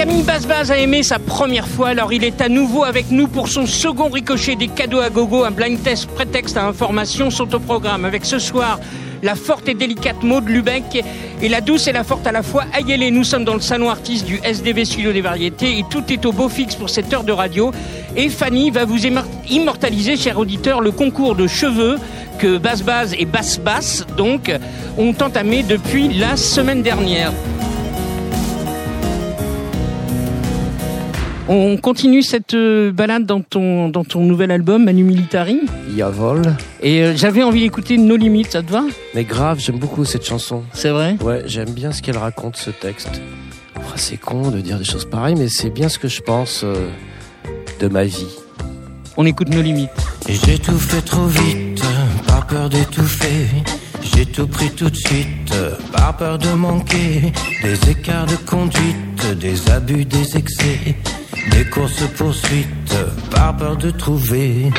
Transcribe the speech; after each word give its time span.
Camille 0.00 0.22
Basbaz 0.22 0.70
a 0.70 0.78
aimé 0.78 1.02
sa 1.02 1.18
première 1.18 1.68
fois, 1.68 1.88
alors 1.88 2.10
il 2.10 2.24
est 2.24 2.40
à 2.40 2.48
nouveau 2.48 2.84
avec 2.84 3.10
nous 3.10 3.28
pour 3.28 3.48
son 3.48 3.66
second 3.66 4.08
ricochet 4.08 4.56
des 4.56 4.68
cadeaux 4.68 5.00
à 5.00 5.10
gogo. 5.10 5.44
Un 5.44 5.50
blind 5.50 5.82
test 5.82 6.06
prétexte 6.06 6.56
à 6.56 6.66
information 6.66 7.28
sont 7.28 7.54
au 7.54 7.58
programme. 7.58 8.06
Avec 8.06 8.24
ce 8.24 8.38
soir, 8.38 8.80
la 9.22 9.34
forte 9.34 9.68
et 9.68 9.74
délicate 9.74 10.22
Maud 10.22 10.48
Lubeck 10.48 11.04
et 11.42 11.48
la 11.50 11.60
douce 11.60 11.86
et 11.86 11.92
la 11.92 12.02
forte 12.02 12.26
à 12.26 12.32
la 12.32 12.42
fois 12.42 12.64
Ayele. 12.72 13.12
Nous 13.12 13.24
sommes 13.24 13.44
dans 13.44 13.52
le 13.52 13.60
salon 13.60 13.90
artiste 13.90 14.24
du 14.24 14.40
SDV 14.42 14.86
Studio 14.86 15.12
des 15.12 15.20
Variétés 15.20 15.78
et 15.78 15.84
tout 15.90 16.10
est 16.10 16.24
au 16.24 16.32
beau 16.32 16.48
fixe 16.48 16.76
pour 16.76 16.88
cette 16.88 17.12
heure 17.12 17.24
de 17.24 17.32
radio. 17.32 17.70
Et 18.16 18.30
Fanny 18.30 18.70
va 18.70 18.86
vous 18.86 19.00
immortaliser, 19.50 20.16
cher 20.16 20.38
auditeur, 20.38 20.80
le 20.80 20.92
concours 20.92 21.34
de 21.34 21.46
cheveux 21.46 21.98
que 22.38 22.56
Basse 22.56 22.82
Basse 22.82 23.12
et 23.18 23.26
Basse 23.26 23.58
Basse, 23.58 24.06
donc, 24.16 24.50
ont 24.96 25.14
entamé 25.20 25.62
depuis 25.62 26.08
la 26.08 26.38
semaine 26.38 26.80
dernière. 26.80 27.32
On 31.52 31.78
continue 31.78 32.22
cette 32.22 32.54
euh, 32.54 32.92
balade 32.92 33.26
dans 33.26 33.40
ton, 33.40 33.88
dans 33.88 34.04
ton 34.04 34.20
nouvel 34.20 34.52
album, 34.52 34.84
Manu 34.84 35.02
Militari. 35.02 35.58
Yavol. 35.92 36.42
Et 36.80 37.02
euh, 37.02 37.16
j'avais 37.16 37.42
envie 37.42 37.62
d'écouter 37.62 37.98
No 37.98 38.14
Limit, 38.14 38.44
ça 38.44 38.62
te 38.62 38.70
va? 38.70 38.84
Mais 39.16 39.24
grave, 39.24 39.58
j'aime 39.58 39.80
beaucoup 39.80 40.04
cette 40.04 40.24
chanson. 40.24 40.62
C'est 40.72 40.90
vrai? 40.90 41.16
Ouais, 41.20 41.42
j'aime 41.46 41.70
bien 41.70 41.90
ce 41.90 42.02
qu'elle 42.02 42.18
raconte, 42.18 42.56
ce 42.56 42.70
texte. 42.70 43.20
c'est 43.96 44.16
con 44.16 44.52
de 44.52 44.60
dire 44.60 44.78
des 44.78 44.84
choses 44.84 45.04
pareilles, 45.10 45.34
mais 45.34 45.48
c'est 45.48 45.70
bien 45.70 45.88
ce 45.88 45.98
que 45.98 46.06
je 46.06 46.20
pense 46.20 46.62
euh, 46.62 46.88
de 47.80 47.88
ma 47.88 48.04
vie. 48.04 48.28
On 49.16 49.26
écoute 49.26 49.48
No 49.48 49.60
Limit. 49.60 49.88
J'ai 50.28 50.56
tout 50.56 50.78
fait 50.78 51.02
trop 51.02 51.26
vite, 51.26 51.82
pas 52.28 52.46
peur 52.48 52.68
d'étouffer. 52.68 53.48
J'ai 54.14 54.24
tout 54.24 54.46
pris 54.46 54.70
tout 54.70 54.88
de 54.88 54.96
suite, 54.96 55.52
pas 55.90 56.12
peur 56.16 56.38
de 56.38 56.50
manquer. 56.50 57.32
Des 57.64 57.90
écarts 57.90 58.26
de 58.26 58.36
conduite, 58.36 59.36
des 59.40 59.68
abus, 59.68 60.04
des 60.04 60.36
excès. 60.36 60.94
Des 61.50 61.64
courses 61.70 62.04
poursuites, 62.16 62.94
par 63.30 63.56
peur 63.56 63.76
de 63.76 63.90
trouver 63.90 64.70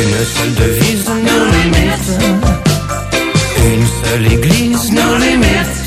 une 0.00 0.24
seule 0.34 0.54
devise, 0.54 1.08
nos 1.08 1.44
limites. 1.56 2.12
Une 3.64 3.86
seule 4.04 4.32
église, 4.32 4.92
nos 4.92 5.16
limites. 5.18 5.78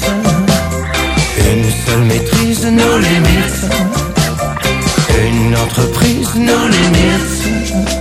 Une 1.51 1.71
seule 1.85 2.05
maîtrise, 2.05 2.65
nos 2.65 2.97
limites. 2.97 3.65
Une 5.27 5.55
entreprise, 5.55 6.35
nos 6.35 6.67
limites. 6.67 8.00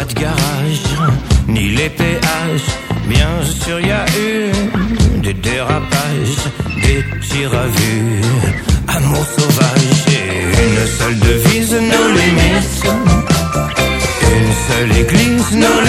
De 0.00 0.14
garage, 0.14 0.82
ni 1.48 1.68
les 1.68 1.90
péages. 1.90 2.70
Bien 3.06 3.34
sûr, 3.44 3.78
y 3.80 3.90
a 3.90 4.04
eu 4.18 5.20
des 5.20 5.34
dérapages, 5.34 6.44
des 6.82 7.04
tirs 7.28 7.52
amour 8.88 9.24
sauvage 9.36 9.98
et 10.08 10.42
une 10.64 10.86
seule 10.98 11.18
devise, 11.18 11.72
nos 11.72 12.08
limites. 12.18 12.84
Une 14.34 14.52
seule 14.68 14.96
église, 15.04 15.50
nos 15.52 15.81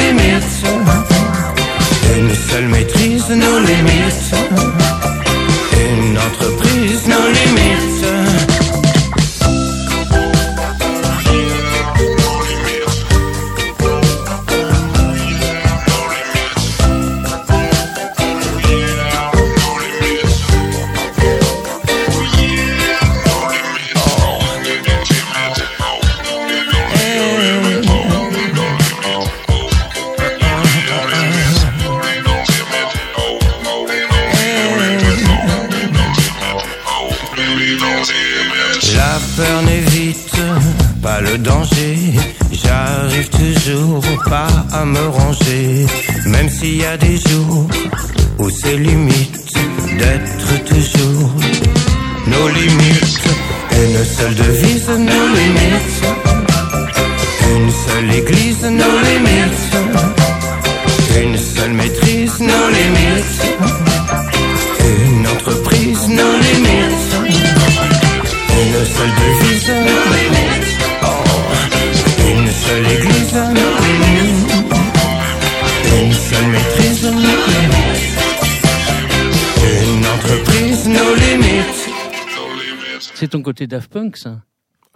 Punk, 84.13 84.17
ça 84.17 84.41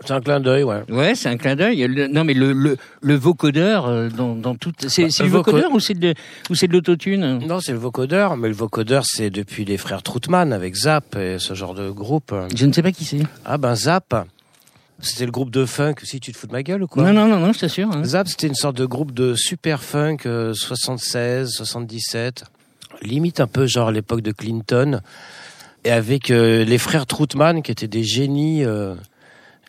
c'est 0.05 0.11
un 0.11 0.21
clin 0.21 0.39
d'œil, 0.39 0.61
ouais. 0.61 0.83
Ouais, 0.89 1.15
c'est 1.15 1.27
un 1.27 1.37
clin 1.37 1.55
d'œil. 1.55 1.87
Non, 2.11 2.23
mais 2.23 2.35
le, 2.35 2.53
le, 2.53 2.77
le 3.01 3.15
vocodeur 3.15 3.87
euh, 3.87 4.09
dans, 4.09 4.35
dans 4.35 4.53
tout. 4.53 4.71
C'est 4.87 5.07
bah, 5.07 5.23
le 5.23 5.29
vocodeur 5.29 5.71
ou 5.71 5.79
c'est 5.79 5.95
de, 5.95 6.13
ou 6.51 6.55
c'est 6.55 6.67
de 6.67 6.73
l'autotune? 6.73 7.39
Non, 7.39 7.59
c'est 7.59 7.71
le 7.71 7.79
vocodeur, 7.79 8.37
mais 8.37 8.47
le 8.47 8.53
vocodeur, 8.53 9.05
c'est 9.05 9.31
depuis 9.31 9.65
les 9.65 9.77
frères 9.77 10.03
Troutman 10.03 10.53
avec 10.53 10.75
Zap 10.75 11.15
et 11.15 11.39
ce 11.39 11.55
genre 11.55 11.73
de 11.73 11.89
groupe. 11.89 12.31
Je 12.55 12.67
ne 12.67 12.73
sais 12.73 12.83
pas 12.83 12.91
qui 12.91 13.05
c'est. 13.05 13.23
Ah 13.43 13.57
ben 13.57 13.73
Zap, 13.73 14.27
c'était 14.99 15.25
le 15.25 15.31
groupe 15.31 15.49
de 15.49 15.65
funk, 15.65 15.95
si 16.03 16.19
tu 16.19 16.31
te 16.31 16.37
fous 16.37 16.45
de 16.45 16.51
ma 16.51 16.61
gueule 16.61 16.83
ou 16.83 16.87
quoi? 16.87 17.01
Non, 17.01 17.13
non, 17.13 17.27
non, 17.27 17.39
non 17.39 17.51
je 17.51 17.59
t'assure. 17.59 17.89
Hein. 17.91 18.03
Zap, 18.03 18.27
c'était 18.27 18.47
une 18.47 18.55
sorte 18.55 18.77
de 18.77 18.85
groupe 18.85 19.13
de 19.13 19.33
super 19.33 19.81
funk 19.81 20.17
76, 20.53 21.47
euh, 21.47 21.51
77, 21.51 22.43
limite 23.01 23.39
un 23.39 23.47
peu 23.47 23.65
genre 23.65 23.91
l'époque 23.91 24.21
de 24.21 24.31
Clinton, 24.31 25.01
et 25.87 25.91
avec 25.91 26.31
euh, 26.31 26.65
les 26.65 26.77
frères 26.77 27.05
Troutman 27.05 27.61
qui 27.61 27.71
étaient 27.71 27.87
des 27.87 28.03
génies 28.03 28.65
euh, 28.65 28.93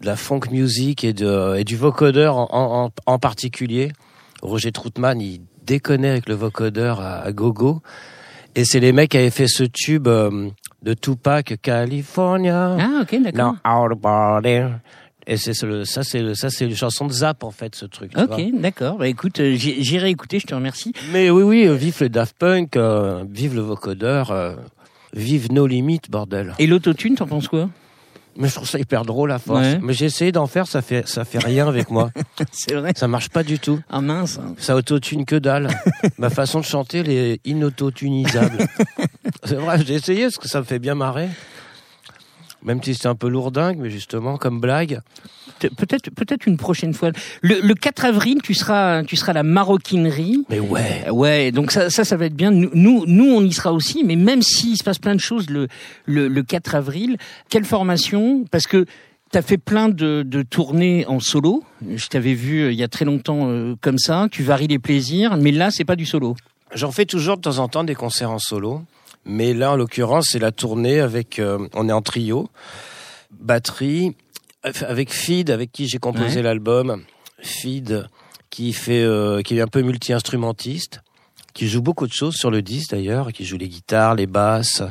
de 0.00 0.06
la 0.06 0.16
funk 0.16 0.50
music 0.50 1.04
et, 1.04 1.12
de, 1.12 1.56
et 1.56 1.62
du 1.62 1.76
vocodeur 1.76 2.36
en, 2.36 2.90
en, 3.06 3.18
particulier. 3.18 3.92
Roger 4.42 4.72
Troutman, 4.72 5.20
il 5.20 5.42
déconnait 5.62 6.10
avec 6.10 6.28
le 6.28 6.34
vocodeur 6.34 7.00
à, 7.00 7.30
gogo. 7.30 7.82
Et 8.56 8.64
c'est 8.64 8.80
les 8.80 8.90
mecs 8.90 9.10
qui 9.10 9.18
avaient 9.18 9.30
fait 9.30 9.46
ce 9.46 9.62
tube 9.62 10.08
de 10.08 10.94
Tupac, 10.94 11.54
California. 11.62 12.76
Ah, 12.80 13.02
ok, 13.02 13.22
d'accord. 13.22 13.54
Et 15.28 15.36
c'est 15.36 15.52
ça, 15.52 16.02
c'est 16.02 16.34
ça, 16.34 16.48
c'est 16.48 16.64
une 16.64 16.74
chanson 16.74 17.06
de 17.06 17.12
Zap 17.12 17.44
en 17.44 17.50
fait, 17.50 17.74
ce 17.74 17.84
truc. 17.84 18.12
Ok, 18.16 18.40
d'accord. 18.54 18.96
Bah 18.96 19.08
écoute, 19.08 19.40
euh, 19.40 19.54
j'irai 19.54 20.08
écouter. 20.08 20.40
Je 20.40 20.46
te 20.46 20.54
remercie. 20.54 20.94
Mais 21.12 21.28
oui, 21.28 21.42
oui, 21.42 21.66
euh, 21.66 21.74
vive 21.74 21.98
le 22.00 22.08
Daft 22.08 22.34
Punk, 22.38 22.76
euh, 22.76 23.24
vive 23.30 23.54
le 23.54 23.60
vocodeur, 23.60 24.32
vive 25.12 25.52
nos 25.52 25.66
limites, 25.66 26.10
bordel. 26.10 26.54
Et 26.58 26.66
l'autotune, 26.66 27.14
t'en 27.14 27.26
penses 27.26 27.48
quoi? 27.48 27.68
Mais 28.38 28.46
je 28.46 28.54
trouve 28.54 28.68
ça 28.68 28.78
hyper 28.78 29.04
drôle 29.04 29.32
à 29.32 29.40
force. 29.40 29.66
Mais 29.82 29.92
j'ai 29.92 30.06
essayé 30.06 30.30
d'en 30.30 30.46
faire, 30.46 30.68
ça 30.68 30.80
fait 30.80 31.06
ça 31.08 31.24
fait 31.24 31.40
rien 31.40 31.66
avec 31.66 31.90
moi. 31.90 32.10
c'est 32.52 32.74
vrai. 32.74 32.92
Ça 32.94 33.08
marche 33.08 33.30
pas 33.30 33.42
du 33.42 33.58
tout. 33.58 33.80
Ah 33.90 34.00
mince. 34.00 34.38
Ça 34.58 34.76
autotune 34.76 35.24
que 35.24 35.34
dalle. 35.34 35.68
Ma 36.18 36.30
façon 36.30 36.60
de 36.60 36.64
chanter, 36.64 36.98
elle 36.98 37.10
est 37.10 37.40
inoutotunisables. 37.44 38.68
c'est 39.44 39.56
vrai, 39.56 39.84
j'ai 39.84 39.94
essayé 39.94 40.22
parce 40.22 40.38
que 40.38 40.46
ça 40.46 40.60
me 40.60 40.64
fait 40.64 40.78
bien 40.78 40.94
marrer 40.94 41.28
même 42.62 42.82
si 42.82 42.94
c'est 42.94 43.08
un 43.08 43.14
peu 43.14 43.28
lourdingue, 43.28 43.78
mais 43.78 43.90
justement 43.90 44.36
comme 44.36 44.60
blague. 44.60 45.00
Peut-être, 45.60 46.10
peut-être 46.10 46.46
une 46.46 46.56
prochaine 46.56 46.94
fois. 46.94 47.10
Le, 47.42 47.74
4 47.74 48.04
avril, 48.04 48.40
tu 48.42 48.54
seras, 48.54 49.02
tu 49.02 49.16
seras 49.16 49.30
à 49.30 49.34
la 49.34 49.42
maroquinerie. 49.42 50.44
Mais 50.48 50.60
ouais. 50.60 51.08
Ouais, 51.10 51.52
donc 51.52 51.72
ça, 51.72 51.90
ça, 51.90 52.04
ça 52.04 52.16
va 52.16 52.26
être 52.26 52.34
bien. 52.34 52.50
Nous, 52.50 52.70
nous, 53.06 53.32
on 53.32 53.42
y 53.42 53.52
sera 53.52 53.72
aussi. 53.72 54.04
Mais 54.04 54.16
même 54.16 54.42
s'il 54.42 54.76
se 54.76 54.84
passe 54.84 54.98
plein 54.98 55.14
de 55.14 55.20
choses 55.20 55.50
le, 55.50 55.68
le, 56.06 56.42
4 56.42 56.74
avril, 56.74 57.16
quelle 57.48 57.64
formation? 57.64 58.44
Parce 58.50 58.66
que 58.66 58.86
tu 59.32 59.38
as 59.38 59.42
fait 59.42 59.58
plein 59.58 59.88
de, 59.88 60.22
de, 60.24 60.42
tournées 60.42 61.04
en 61.06 61.20
solo. 61.20 61.64
Je 61.94 62.06
t'avais 62.06 62.34
vu 62.34 62.60
euh, 62.60 62.72
il 62.72 62.78
y 62.78 62.82
a 62.82 62.88
très 62.88 63.04
longtemps 63.04 63.48
euh, 63.48 63.74
comme 63.80 63.98
ça. 63.98 64.28
Tu 64.30 64.42
varies 64.42 64.68
les 64.68 64.78
plaisirs, 64.78 65.36
mais 65.36 65.50
là, 65.50 65.70
c'est 65.70 65.84
pas 65.84 65.96
du 65.96 66.06
solo. 66.06 66.36
J'en 66.74 66.92
fais 66.92 67.04
toujours 67.04 67.36
de 67.36 67.42
temps 67.42 67.58
en 67.58 67.68
temps 67.68 67.84
des 67.84 67.94
concerts 67.94 68.30
en 68.30 68.38
solo 68.38 68.82
Mais 69.28 69.52
là, 69.54 69.72
en 69.72 69.76
l'occurrence, 69.76 70.28
c'est 70.32 70.38
la 70.38 70.52
tournée 70.52 71.00
avec, 71.00 71.38
euh, 71.38 71.68
on 71.74 71.88
est 71.88 71.92
en 71.92 72.02
trio, 72.02 72.48
batterie, 73.40 74.16
avec 74.62 75.12
Feed, 75.12 75.50
avec 75.50 75.70
qui 75.72 75.86
j'ai 75.88 75.98
composé 75.98 76.36
Ouais. 76.36 76.42
l'album. 76.42 77.02
Feed, 77.40 78.06
qui 78.50 78.72
fait, 78.72 79.02
euh, 79.02 79.42
qui 79.42 79.56
est 79.56 79.60
un 79.60 79.66
peu 79.68 79.82
multi-instrumentiste, 79.82 81.00
qui 81.54 81.68
joue 81.68 81.82
beaucoup 81.82 82.06
de 82.06 82.12
choses 82.12 82.34
sur 82.34 82.50
le 82.50 82.62
disque 82.62 82.90
d'ailleurs, 82.90 83.32
qui 83.32 83.44
joue 83.44 83.56
les 83.58 83.68
guitares, 83.68 84.14
les 84.14 84.26
basses, 84.26 84.82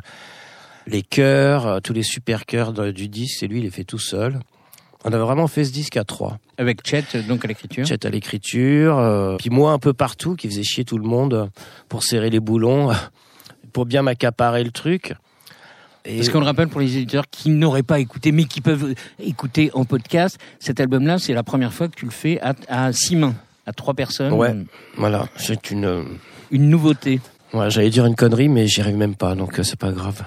les 0.86 1.02
chœurs, 1.02 1.68
euh, 1.68 1.80
tous 1.80 1.94
les 1.94 2.04
super 2.04 2.46
chœurs 2.46 2.72
du 2.94 3.10
disque, 3.10 3.38
c'est 3.40 3.48
lui, 3.48 3.60
il 3.60 3.64
les 3.64 3.72
fait 3.72 3.84
tout 3.84 4.00
seul. 4.00 4.40
On 5.04 5.12
a 5.14 5.18
vraiment 5.18 5.48
fait 5.48 5.64
ce 5.66 5.72
disque 5.72 5.98
à 5.98 6.04
trois. 6.04 6.38
Avec 6.58 6.86
Chet, 6.88 7.04
donc 7.28 7.44
à 7.44 7.48
l'écriture. 7.48 7.86
Chet 7.86 8.06
à 8.06 8.10
l'écriture, 8.10 8.98
euh, 8.98 9.36
puis 9.38 9.50
moi 9.50 9.72
un 9.72 9.80
peu 9.80 9.94
partout, 9.94 10.36
qui 10.36 10.48
faisait 10.48 10.64
chier 10.64 10.86
tout 10.86 10.98
le 10.98 11.08
monde 11.08 11.34
euh, 11.34 11.48
pour 11.90 12.04
serrer 12.04 12.30
les 12.30 12.40
boulons, 12.40 12.92
pour 13.78 13.86
bien 13.86 14.02
m'accaparer 14.02 14.64
le 14.64 14.72
truc. 14.72 15.14
Et 16.04 16.16
Parce 16.16 16.30
qu'on 16.30 16.40
le 16.40 16.48
rappelle 16.48 16.68
pour 16.68 16.82
les 16.82 16.98
éditeurs 16.98 17.26
qui 17.30 17.52
n'auraient 17.52 17.84
pas 17.84 18.00
écouté, 18.00 18.32
mais 18.32 18.46
qui 18.46 18.60
peuvent 18.60 18.96
écouter 19.20 19.70
en 19.76 19.86
podcast, 19.86 20.40
cet 20.58 20.80
album-là, 20.80 21.20
c'est 21.20 21.34
la 21.36 21.44
première 21.44 21.72
fois 21.72 21.88
que 21.88 21.94
tu 21.96 22.06
le 22.06 22.12
fais 22.12 22.42
à, 22.42 22.56
à 22.70 22.92
six 22.92 23.16
mains, 23.16 23.36
à 23.68 23.74
trois 23.74 23.94
personnes. 23.94 24.34
Ouais. 24.34 24.56
voilà, 24.96 25.28
c'est 25.36 25.70
une, 25.70 25.86
euh, 25.86 26.02
Une 26.50 26.72
nouveauté. 26.72 27.22
ouais, 27.54 27.70
j'allais 27.70 27.92
dire 27.92 28.08
une 28.08 28.16
connerie, 28.16 28.50
mais 28.50 28.66
j'y 28.66 28.82
arrive 28.82 28.96
même 28.98 29.14
pas, 29.14 29.36
donc 29.36 29.60
euh, 29.60 29.64
c'est 29.64 29.78
pas 29.78 29.92
grave. 29.92 30.24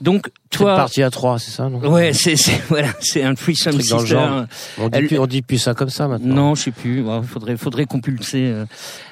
Donc, 0.00 0.28
Toi, 0.50 0.64
toi. 0.66 0.76
parti 0.76 1.02
à 1.02 1.10
trois, 1.10 1.38
c'est 1.38 1.50
ça, 1.50 1.68
non 1.68 1.78
Ouais, 1.90 2.12
c'est, 2.14 2.34
c'est, 2.36 2.58
voilà, 2.70 2.88
c'est 3.00 3.22
un 3.22 3.34
threesome 3.34 3.78
sister. 3.80 4.06
genre. 4.06 4.46
On 4.78 4.88
dit, 4.88 4.98
Elle- 4.98 5.06
plus, 5.08 5.18
on 5.18 5.26
dit 5.26 5.42
plus 5.42 5.58
ça 5.58 5.74
comme 5.74 5.90
ça 5.90 6.08
maintenant. 6.08 6.34
Non, 6.34 6.54
je 6.54 6.62
sais 6.62 6.70
plus. 6.70 7.04
Faudrait, 7.24 7.56
faudrait 7.58 7.84
compulser. 7.84 8.44
euh. 8.46 8.64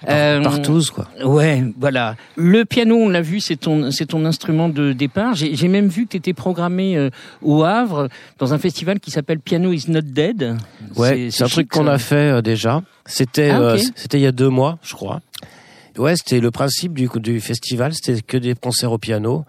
Euh, 0.08 0.42
Partout, 0.42 0.80
quoi. 0.94 1.06
Ouais, 1.22 1.62
voilà. 1.78 2.16
Le 2.36 2.64
piano, 2.64 2.96
on 2.96 3.08
l'a 3.10 3.20
vu, 3.20 3.40
c'est 3.40 3.56
ton, 3.56 3.90
c'est 3.90 4.06
ton 4.06 4.24
instrument 4.24 4.70
de 4.70 4.92
départ. 4.94 5.34
J'ai, 5.34 5.68
même 5.68 5.88
vu 5.88 6.06
que 6.06 6.12
tu 6.12 6.16
étais 6.16 6.32
programmé 6.32 6.96
euh, 6.96 7.10
au 7.42 7.64
Havre 7.64 8.08
dans 8.38 8.54
un 8.54 8.58
festival 8.58 8.98
qui 8.98 9.10
s'appelle 9.10 9.40
Piano 9.40 9.72
is 9.72 9.84
not 9.88 10.00
dead. 10.00 10.56
Ouais, 10.96 11.28
c'est 11.30 11.44
un 11.44 11.48
truc 11.48 11.68
qu'on 11.68 11.86
a 11.86 11.98
fait 11.98 12.14
euh, 12.32 12.40
déjà. 12.40 12.82
C'était 13.04 13.50
Ah, 13.50 13.76
c'était 13.94 14.18
il 14.18 14.22
y 14.22 14.26
a 14.26 14.32
deux 14.32 14.48
mois, 14.48 14.78
je 14.82 14.94
crois. 14.94 15.20
Ouais, 15.98 16.14
c'était 16.16 16.40
le 16.40 16.50
principe 16.50 16.94
du 16.94 17.08
du 17.16 17.40
festival, 17.40 17.92
c'était 17.92 18.20
que 18.22 18.36
des 18.38 18.54
concerts 18.54 18.92
au 18.92 18.98
piano. 18.98 19.44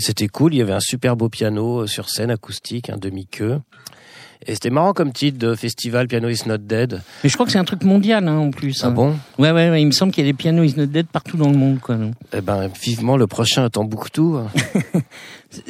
C'était 0.00 0.28
cool, 0.28 0.54
il 0.54 0.58
y 0.58 0.62
avait 0.62 0.72
un 0.72 0.80
super 0.80 1.16
beau 1.16 1.28
piano 1.28 1.82
euh, 1.82 1.86
sur 1.86 2.08
scène 2.08 2.30
acoustique, 2.30 2.90
un 2.90 2.96
demi-queue. 2.96 3.60
Et 4.46 4.54
c'était 4.54 4.70
marrant 4.70 4.94
comme 4.94 5.12
titre 5.12 5.36
de 5.38 5.54
festival 5.54 6.08
Piano 6.08 6.26
is 6.30 6.44
not 6.46 6.56
dead. 6.56 7.02
Mais 7.22 7.28
je 7.28 7.34
crois 7.34 7.44
que 7.44 7.52
c'est 7.52 7.58
un 7.58 7.64
truc 7.64 7.82
mondial 7.84 8.26
hein, 8.26 8.38
en 8.38 8.50
plus. 8.50 8.80
Ah 8.82 8.86
hein. 8.86 8.90
bon? 8.90 9.14
Ouais, 9.38 9.50
ouais, 9.50 9.68
ouais. 9.68 9.82
Il 9.82 9.86
me 9.86 9.90
semble 9.90 10.12
qu'il 10.12 10.24
y 10.24 10.28
a 10.28 10.32
des 10.32 10.36
pianos 10.36 10.62
is 10.64 10.74
not 10.78 10.86
dead 10.86 11.06
partout 11.08 11.36
dans 11.36 11.50
le 11.50 11.58
monde, 11.58 11.78
quoi. 11.78 11.98
Eh 12.32 12.40
ben 12.40 12.70
vivement 12.82 13.18
le 13.18 13.26
prochain 13.26 13.64
à 13.64 13.68
Tombouctou. 13.68 14.38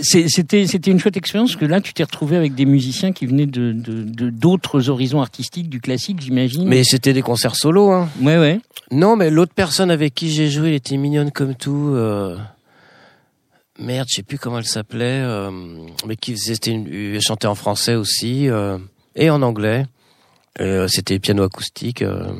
C'était, 0.03 0.67
c'était 0.67 0.91
une 0.91 0.99
chouette 0.99 1.17
expérience 1.17 1.53
parce 1.53 1.61
que 1.61 1.65
là, 1.65 1.81
tu 1.81 1.95
t'es 1.95 2.03
retrouvé 2.05 2.37
avec 2.37 2.55
des 2.55 2.67
musiciens 2.67 3.13
qui 3.13 3.25
venaient 3.27 3.47
de, 3.47 3.73
de, 3.73 4.03
de- 4.05 4.29
d'autres 4.31 4.91
horizons 4.91 5.23
artistiques, 5.23 5.71
du 5.71 5.81
classique, 5.81 6.21
j'imagine. 6.21 6.69
Mais 6.69 6.85
c'était 6.85 7.15
des 7.15 7.23
concerts 7.23 7.57
solo 7.57 7.91
hein. 7.91 8.09
ouais, 8.21 8.37
ouais. 8.39 8.61
Non, 8.93 9.17
mais 9.17 9.31
l'autre 9.31 9.53
personne 9.55 9.91
avec 9.91 10.15
qui 10.15 10.31
j'ai 10.31 10.51
joué, 10.51 10.69
elle 10.69 10.75
était 10.75 10.99
mignonne 10.99 11.31
comme 11.31 11.55
tout. 11.55 11.93
euh, 11.95 12.37
Merde, 13.81 14.07
je 14.11 14.17
sais 14.17 14.23
plus 14.23 14.39
comment 14.39 14.59
elle 14.59 14.67
s'appelait, 14.67 15.23
euh, 15.25 15.51
mais 16.07 16.17
qui 16.17 16.33
faisait, 16.33 16.55
c'était 16.55 16.71
une, 16.73 16.87
elle 17.15 17.21
chantait 17.23 17.47
en 17.47 17.55
français 17.55 17.95
aussi 17.95 18.49
euh, 18.49 18.79
et 19.17 19.31
en 19.31 19.41
anglais. 19.43 19.87
Euh, 20.61 20.87
c'était 20.89 21.19
piano 21.19 21.43
acoustique, 21.45 22.03
euh, 22.03 22.31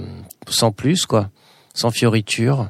sans 0.49 0.71
plus 0.73 1.07
quoi, 1.07 1.31
sans 1.75 1.91
fioriture. 1.91 2.69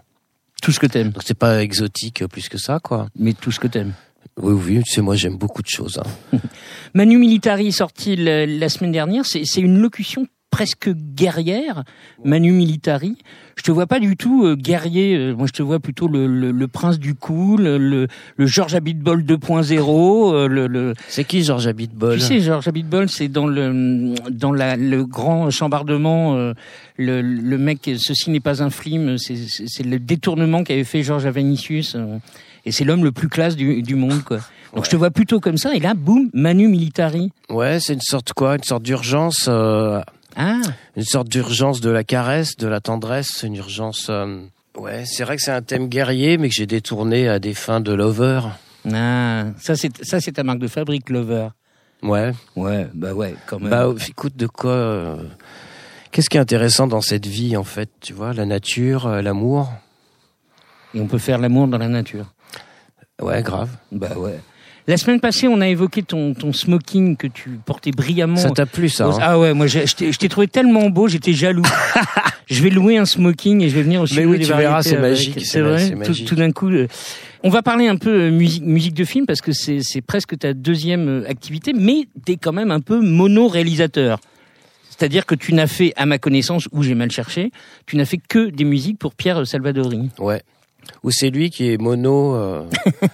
Tout 0.62 0.70
ce 0.72 0.78
que 0.78 0.87
t'aimes. 0.87 1.11
Donc 1.11 1.22
c'est 1.26 1.37
pas 1.38 1.62
exotique 1.62 2.22
euh, 2.22 2.28
plus 2.28 2.49
que 2.49 2.58
ça 2.58 2.78
quoi. 2.81 3.08
Mais 3.19 3.32
tout 3.32 3.50
ce 3.50 3.58
que 3.58 3.67
t'aimes. 3.67 3.94
Oui, 4.37 4.52
oui, 4.52 4.82
tu 4.84 4.93
sais, 4.93 5.00
moi 5.00 5.17
j'aime 5.17 5.37
beaucoup 5.37 5.62
de 5.62 5.69
choses. 5.69 5.99
hein. 6.32 6.38
Manu 6.94 7.19
Militari 7.19 7.72
sorti 7.72 8.14
la, 8.17 8.46
la 8.46 8.69
semaine 8.69 8.93
dernière, 8.93 9.26
c'est 9.26 9.43
c'est 9.44 9.61
une 9.61 9.78
locution 9.78 10.26
presque 10.50 10.91
guerrière. 11.14 11.85
Manu 12.25 12.52
Militari, 12.52 13.17
je 13.56 13.62
te 13.62 13.70
vois 13.70 13.87
pas 13.87 14.00
du 14.00 14.17
tout 14.17 14.44
euh, 14.44 14.56
guerrier. 14.56 15.17
euh, 15.17 15.35
moi, 15.35 15.47
je 15.47 15.52
te 15.52 15.62
vois 15.62 15.79
plutôt 15.81 16.08
le, 16.08 16.26
le, 16.26 16.50
le 16.50 16.69
prince 16.69 16.99
du 16.99 17.14
cool, 17.14 17.62
le, 17.62 18.08
le 18.37 18.47
George 18.47 18.75
Abitbol 18.75 19.23
2.0. 19.23 20.35
euh, 20.35 20.49
le, 20.49 20.67
le 20.67 20.94
C'est 21.08 21.25
qui 21.25 21.43
Georges 21.43 21.67
Abitbol 21.67 22.14
tu 22.19 22.20
sais, 22.25 22.41
George 22.41 22.67
Abitbol, 22.69 23.08
c'est 23.08 23.29
dans 23.29 23.47
le 23.47 24.14
dans 24.31 24.52
la, 24.52 24.76
le 24.76 25.05
grand 25.05 25.50
chambardement. 25.50 26.35
euh, 26.37 26.55
le, 26.96 27.23
le 27.23 27.58
mec, 27.58 27.91
ceci 27.99 28.31
n'est 28.31 28.41
pas 28.41 28.62
un 28.62 28.70
film. 28.70 29.17
C'est 29.19 29.85
le 29.85 29.99
détournement 29.99 30.64
qu'avait 30.64 30.85
fait 30.85 31.03
Georges 31.03 31.26
Avanicius. 31.26 31.94
euh, 31.94 32.19
et 32.67 32.73
c'est 32.73 32.85
l'homme 32.85 33.05
le 33.05 33.12
plus 33.12 33.29
classe 33.29 33.56
du, 33.56 33.81
du 33.82 33.94
monde, 33.94 34.23
quoi. 34.23 34.38
Donc 34.75 34.85
je 34.85 34.91
te 34.91 34.96
vois 34.96 35.11
plutôt 35.11 35.41
comme 35.41 35.56
ça. 35.56 35.75
Et 35.75 35.81
là, 35.81 35.94
boum, 35.94 36.29
Manu 36.35 36.69
Militari. 36.69 37.32
Ouais, 37.49 37.79
c'est 37.81 37.94
une 37.94 38.00
sorte 38.03 38.32
quoi, 38.35 38.56
une 38.56 38.62
sorte 38.62 38.82
d'urgence, 38.82 39.46
euh, 39.49 40.00
Ah, 40.37 40.61
une 40.97 41.05
sorte 41.05 41.29
d'urgence 41.29 41.81
de 41.81 41.91
la 41.91 42.05
caresse, 42.05 42.56
de 42.56 42.69
la 42.69 42.81
tendresse, 42.81 43.43
une 43.43 43.56
urgence. 43.56 44.06
euh, 44.11 44.43
Ouais, 44.77 45.05
c'est 45.05 45.25
vrai 45.25 45.37
que 45.37 45.43
c'est 45.43 45.50
un 45.50 45.62
thème 45.62 45.88
guerrier, 45.88 46.38
mais 46.38 46.49
que 46.49 46.55
j'ai 46.55 46.67
détourné 46.67 47.29
à 47.29 47.38
des 47.38 47.55
fins 47.55 47.81
de 47.81 47.93
lover. 47.93 48.41
ah, 48.93 49.47
ça 49.59 49.75
c'est 49.77 50.05
ça 50.05 50.21
c'est 50.21 50.32
ta 50.32 50.43
marque 50.44 50.61
de 50.61 50.69
fabrique, 50.69 51.11
Lover. 51.11 51.49
Ouais. 52.03 52.32
Ouais, 52.56 52.88
bah 52.94 53.12
ouais, 53.12 53.35
quand 53.47 53.59
même. 53.59 53.69
Bah, 53.71 53.93
écoute, 54.09 54.37
de 54.37 54.47
quoi 54.47 54.71
euh, 54.71 55.23
Qu'est-ce 56.12 56.31
qui 56.31 56.38
est 56.38 56.41
intéressant 56.41 56.87
dans 56.87 57.03
cette 57.03 57.27
vie, 57.27 57.56
en 57.56 57.65
fait 57.65 57.91
Tu 58.00 58.12
vois, 58.15 58.32
la 58.32 58.47
nature, 58.47 59.06
euh, 59.06 59.21
l'amour? 59.23 59.71
Et 60.94 61.00
on 61.00 61.06
peut 61.06 61.19
faire 61.19 61.38
l'amour 61.38 61.69
dans 61.69 61.79
la 61.79 61.88
nature. 61.88 62.32
Ouais, 63.21 63.43
grave. 63.43 63.69
Bah 63.93 64.17
ouais. 64.17 64.41
La 64.91 64.97
semaine 64.97 65.21
passée, 65.21 65.47
on 65.47 65.61
a 65.61 65.69
évoqué 65.69 66.03
ton, 66.03 66.35
ton 66.35 66.53
smoking 66.53 67.17
que 67.17 67.29
tu 67.29 67.61
portais 67.65 67.93
brillamment. 67.93 68.35
Ça 68.35 68.51
t'a 68.51 68.67
plu, 68.67 68.89
ça 68.89 69.07
hein 69.07 69.19
Ah 69.21 69.39
ouais, 69.39 69.55
moi 69.55 69.69
je 69.69 69.79
t'ai 69.95 70.11
je 70.11 70.19
t'ai 70.19 70.29
trouvé 70.29 70.49
tellement 70.49 70.91
beau, 70.91 71.07
j'étais 71.07 71.33
jaloux. 71.33 71.63
je 72.51 72.61
vais 72.61 72.71
louer 72.71 72.99
un 72.99 73.05
smoking 73.05 73.63
et 73.63 73.69
je 73.69 73.77
vais 73.77 73.83
venir 73.83 74.01
au 74.01 74.03
Mais 74.03 74.09
studio 74.09 74.31
oui, 74.31 74.39
des 74.39 74.47
tu 74.47 74.53
verras, 74.53 74.83
c'est 74.83 74.99
magique, 74.99 75.47
C'est 75.47 75.61
vrai. 75.61 75.91
tout, 75.91 75.97
magique. 75.97 76.27
tout 76.27 76.35
d'un 76.35 76.51
coup, 76.51 76.71
euh, 76.71 76.89
on 77.45 77.51
va 77.51 77.63
parler 77.63 77.87
un 77.87 77.95
peu 77.95 78.11
euh, 78.11 78.31
musique, 78.33 78.65
musique 78.65 78.95
de 78.95 79.05
film 79.05 79.27
parce 79.27 79.41
que 79.41 79.53
c'est 79.53 80.01
presque 80.05 80.37
ta 80.37 80.55
deuxième 80.55 81.09
euh, 81.09 81.31
activité, 81.31 81.73
mais 81.73 82.09
t'es 82.25 82.35
quand 82.35 82.53
même 82.53 82.73
un 82.73 82.81
peu 82.81 83.01
mono-réalisateur. 83.01 84.19
C'est-à-dire 84.89 85.25
que 85.25 85.37
tu 85.37 85.55
n'as 85.55 85.69
fait, 85.69 85.93
à 85.95 86.05
ma 86.05 86.19
connaissance, 86.19 86.69
ou 86.73 86.83
j'ai 86.83 86.97
mal 86.97 87.13
cherché, 87.13 87.53
tu 87.87 87.97
n'as 87.97 88.07
fait 88.07 88.19
que 88.29 88.51
des 88.51 88.65
musiques 88.65 88.99
pour 88.99 89.15
Pierre 89.15 89.47
Salvadori. 89.47 90.11
Ouais. 90.19 90.43
Ou 91.05 91.13
c'est 91.13 91.31
lui 91.31 91.51
qui 91.51 91.71
est 91.71 91.81
mono. 91.81 92.35
euh. 92.35 92.65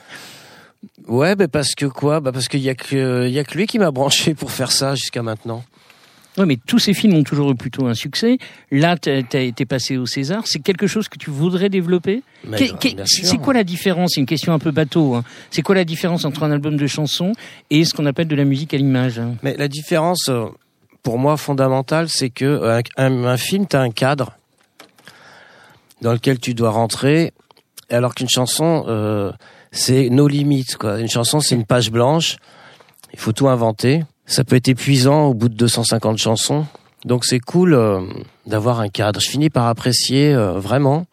ouais, 1.07 1.37
bah 1.37 1.49
parce 1.49 1.75
que 1.75 1.87
quoi? 1.87 2.21
Bah 2.21 2.33
parce 2.33 2.49
qu'il 2.49 2.61
y 2.61 2.69
a 2.69 2.75
que 2.75 3.27
il 3.27 3.33
y 3.33 3.39
a 3.39 3.45
que 3.45 3.57
lui 3.57 3.67
qui 3.67 3.79
m'a 3.79 3.91
branché 3.91 4.35
pour 4.35 4.51
faire 4.51 4.73
ça 4.73 4.95
jusqu'à 4.95 5.23
maintenant. 5.23 5.65
Oui, 6.39 6.45
mais 6.47 6.59
tous 6.67 6.79
ces 6.79 6.93
films 6.93 7.15
ont 7.15 7.23
toujours 7.23 7.51
eu 7.51 7.55
plutôt 7.55 7.87
un 7.87 7.95
succès. 7.95 8.37
Là, 8.71 8.97
as 9.07 9.39
été 9.39 9.65
passé 9.65 9.97
au 9.97 10.05
César. 10.05 10.43
C'est 10.45 10.59
quelque 10.59 10.87
chose 10.87 11.09
que 11.09 11.17
tu 11.17 11.31
voudrais 11.31 11.71
développer? 11.71 12.23
C'est 12.59 13.39
quoi 13.39 13.55
la 13.55 13.65
différence? 13.65 14.13
C'est 14.15 14.21
une 14.21 14.27
question 14.27 14.53
un 14.53 14.59
peu 14.59 14.71
bateau. 14.71 15.15
hein. 15.15 15.25
C'est 15.51 15.63
quoi 15.63 15.75
la 15.75 15.85
différence 15.87 16.27
entre 16.27 16.43
un 16.43 16.51
album 16.51 16.77
de 16.77 16.87
chansons 16.87 17.33
et 17.71 17.87
ce 17.87 17.95
qu'on 17.95 18.05
appelle 18.05 18.29
de 18.29 18.37
la 18.37 18.45
musique 18.45 18.75
à 18.75 18.77
l'image 18.77 19.19
hein? 19.19 19.35
Mais 19.43 19.57
la 19.57 19.69
différence, 19.69 20.29
euh, 20.29 20.45
pour 21.03 21.19
moi, 21.19 21.39
fondamentale, 21.39 22.11
c'est 22.11 22.29
que 22.29 22.45
euh, 22.45 22.83
un, 22.99 23.25
un 23.25 23.37
film, 23.39 23.67
t'as 23.67 23.81
un 23.81 23.91
cadre 23.91 24.37
dans 26.03 26.13
lequel 26.13 26.39
tu 26.39 26.53
dois 26.53 26.71
rentrer, 26.71 27.33
alors 27.89 28.15
qu'une 28.15 28.29
chanson, 28.29 28.85
euh, 28.89 29.33
c'est 29.77 30.09
nos 30.11 30.29
limites. 30.29 30.77
Quoi. 30.77 30.99
Une 31.01 31.09
chanson, 31.09 31.41
c'est 31.41 31.55
une 31.55 31.65
page 31.67 31.91
blanche. 31.91 32.37
Il 33.13 33.19
faut 33.19 33.33
tout 33.33 33.49
inventer. 33.49 34.03
Ça 34.27 34.43
peut 34.45 34.57
être 34.57 34.69
épuisant 34.69 35.27
au 35.27 35.35
bout 35.35 35.49
de 35.49 35.55
250 35.55 36.19
chansons. 36.19 36.67
Donc 37.05 37.25
c'est 37.25 37.39
cool 37.39 37.75
euh, 37.75 38.01
d'avoir 38.47 38.81
un 38.81 38.89
cadre. 38.89 39.21
Je 39.21 39.29
finis 39.31 39.51
par 39.51 39.67
apprécier 39.67 40.35
euh, 40.35 40.59
vraiment 40.59 41.07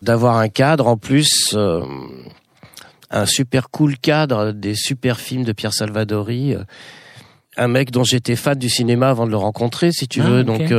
d'avoir 0.00 0.38
un 0.38 0.48
cadre 0.48 0.86
en 0.86 0.96
plus. 0.96 1.50
euh, 1.54 1.82
un 3.10 3.24
super 3.26 3.70
cool 3.70 3.96
cadre 3.98 4.52
des 4.52 4.74
super 4.74 5.18
films 5.18 5.42
de 5.44 5.52
Pierre 5.52 5.72
Salvadori. 5.72 6.54
un 7.56 7.68
mec 7.68 7.90
dont 7.90 8.04
j'étais 8.04 8.36
fan 8.36 8.58
du 8.58 8.68
cinéma 8.68 9.08
avant 9.08 9.24
de 9.24 9.30
le 9.30 9.36
rencontrer, 9.38 9.92
si 9.92 10.06
tu 10.08 10.20
Ah, 10.20 10.28
veux. 10.28 10.44
Donc, 10.44 10.70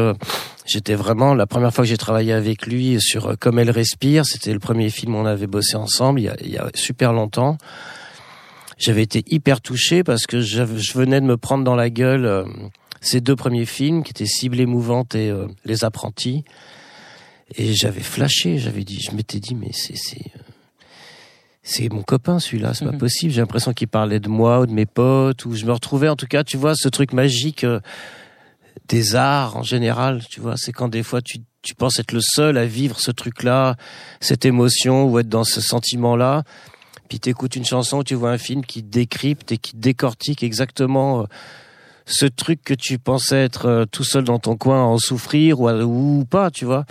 j'étais 0.69 0.95
vraiment 0.95 1.33
la 1.33 1.47
première 1.47 1.73
fois 1.73 1.83
que 1.83 1.89
j'ai 1.89 1.97
travaillé 1.97 2.31
avec 2.33 2.65
lui 2.67 3.01
sur 3.01 3.27
euh, 3.27 3.35
Comme 3.39 3.59
elle 3.59 3.71
respire. 3.71 4.25
C'était 4.25 4.53
le 4.53 4.59
premier 4.59 4.89
film 4.89 5.15
où 5.15 5.17
on 5.17 5.25
avait 5.25 5.47
bossé 5.47 5.75
ensemble 5.75 6.19
il 6.21 6.23
y 6.23 6.29
a, 6.29 6.35
il 6.41 6.51
y 6.51 6.57
a 6.57 6.69
super 6.75 7.11
longtemps. 7.13 7.57
J'avais 8.77 9.03
été 9.03 9.23
hyper 9.27 9.59
touché 9.61 10.03
parce 10.03 10.25
que 10.25 10.39
j'avais- 10.39 10.79
je 10.79 10.97
venais 10.97 11.19
de 11.19 11.25
me 11.25 11.35
prendre 11.37 11.63
dans 11.63 11.75
la 11.75 11.89
gueule 11.89 12.25
euh, 12.25 12.45
ces 13.01 13.19
deux 13.21 13.35
premiers 13.35 13.65
films 13.65 14.03
qui 14.03 14.11
étaient 14.11 14.25
Cible 14.25 14.59
émouvante 14.59 15.15
et 15.15 15.29
euh, 15.29 15.47
Les 15.65 15.83
apprentis. 15.83 16.43
Et 17.57 17.73
j'avais 17.73 18.01
flashé, 18.01 18.57
j'avais 18.59 18.83
dit, 18.83 18.99
je 19.01 19.11
m'étais 19.15 19.39
dit, 19.39 19.55
mais 19.55 19.71
c'est 19.73 19.97
c'est 19.97 20.21
euh, 20.35 20.39
c'est 21.63 21.89
mon 21.91 22.03
copain 22.03 22.39
celui-là, 22.39 22.73
c'est 22.73 22.85
Mhm. 22.85 22.91
pas 22.91 22.97
possible. 22.97 23.33
J'ai 23.33 23.41
l'impression 23.41 23.73
qu'il 23.73 23.87
parlait 23.87 24.19
de 24.19 24.29
moi 24.29 24.61
ou 24.61 24.65
de 24.65 24.71
mes 24.71 24.85
potes 24.85 25.45
ou 25.45 25.55
je 25.55 25.65
me 25.65 25.71
retrouvais 25.73 26.09
en 26.09 26.15
tout 26.15 26.27
cas, 26.27 26.43
tu 26.43 26.57
vois, 26.57 26.73
ce 26.75 26.87
truc 26.89 27.11
magique 27.11 27.63
euh, 27.63 27.79
des 28.89 29.15
arts 29.15 29.55
en 29.55 29.63
général, 29.63 30.23
tu 30.29 30.41
vois, 30.41 30.55
c'est 30.57 30.71
quand 30.71 30.89
des 30.89 31.03
fois 31.03 31.21
tu 31.21 31.39
tu 31.61 31.75
penses 31.75 31.99
être 31.99 32.13
le 32.13 32.21
seul 32.21 32.57
à 32.57 32.65
vivre 32.65 32.99
ce 32.99 33.11
truc-là, 33.11 33.75
cette 34.21 34.45
émotion 34.45 35.05
ou 35.05 35.19
être 35.19 35.27
dans 35.27 35.43
ce 35.43 35.59
sentiment-là. 35.59 36.43
Puis 37.09 37.19
t'écoutes 37.19 37.55
une 37.55 37.65
chanson, 37.65 38.03
tu 38.03 38.15
vois 38.15 38.31
un 38.31 38.37
film 38.37 38.63
qui 38.63 38.83
décrypte 38.83 39.51
et 39.51 39.57
qui 39.57 39.75
décortique 39.75 40.43
exactement 40.43 41.21
euh, 41.21 41.23
ce 42.05 42.25
truc 42.25 42.63
que 42.63 42.73
tu 42.73 42.97
pensais 42.97 43.43
être 43.43 43.65
euh, 43.65 43.85
tout 43.85 44.03
seul 44.03 44.23
dans 44.23 44.39
ton 44.39 44.55
coin 44.55 44.81
à 44.81 44.85
en 44.85 44.97
souffrir 44.97 45.59
ou, 45.59 45.69
ou 46.19 46.25
pas, 46.25 46.49
tu 46.49 46.65
vois. 46.65 46.85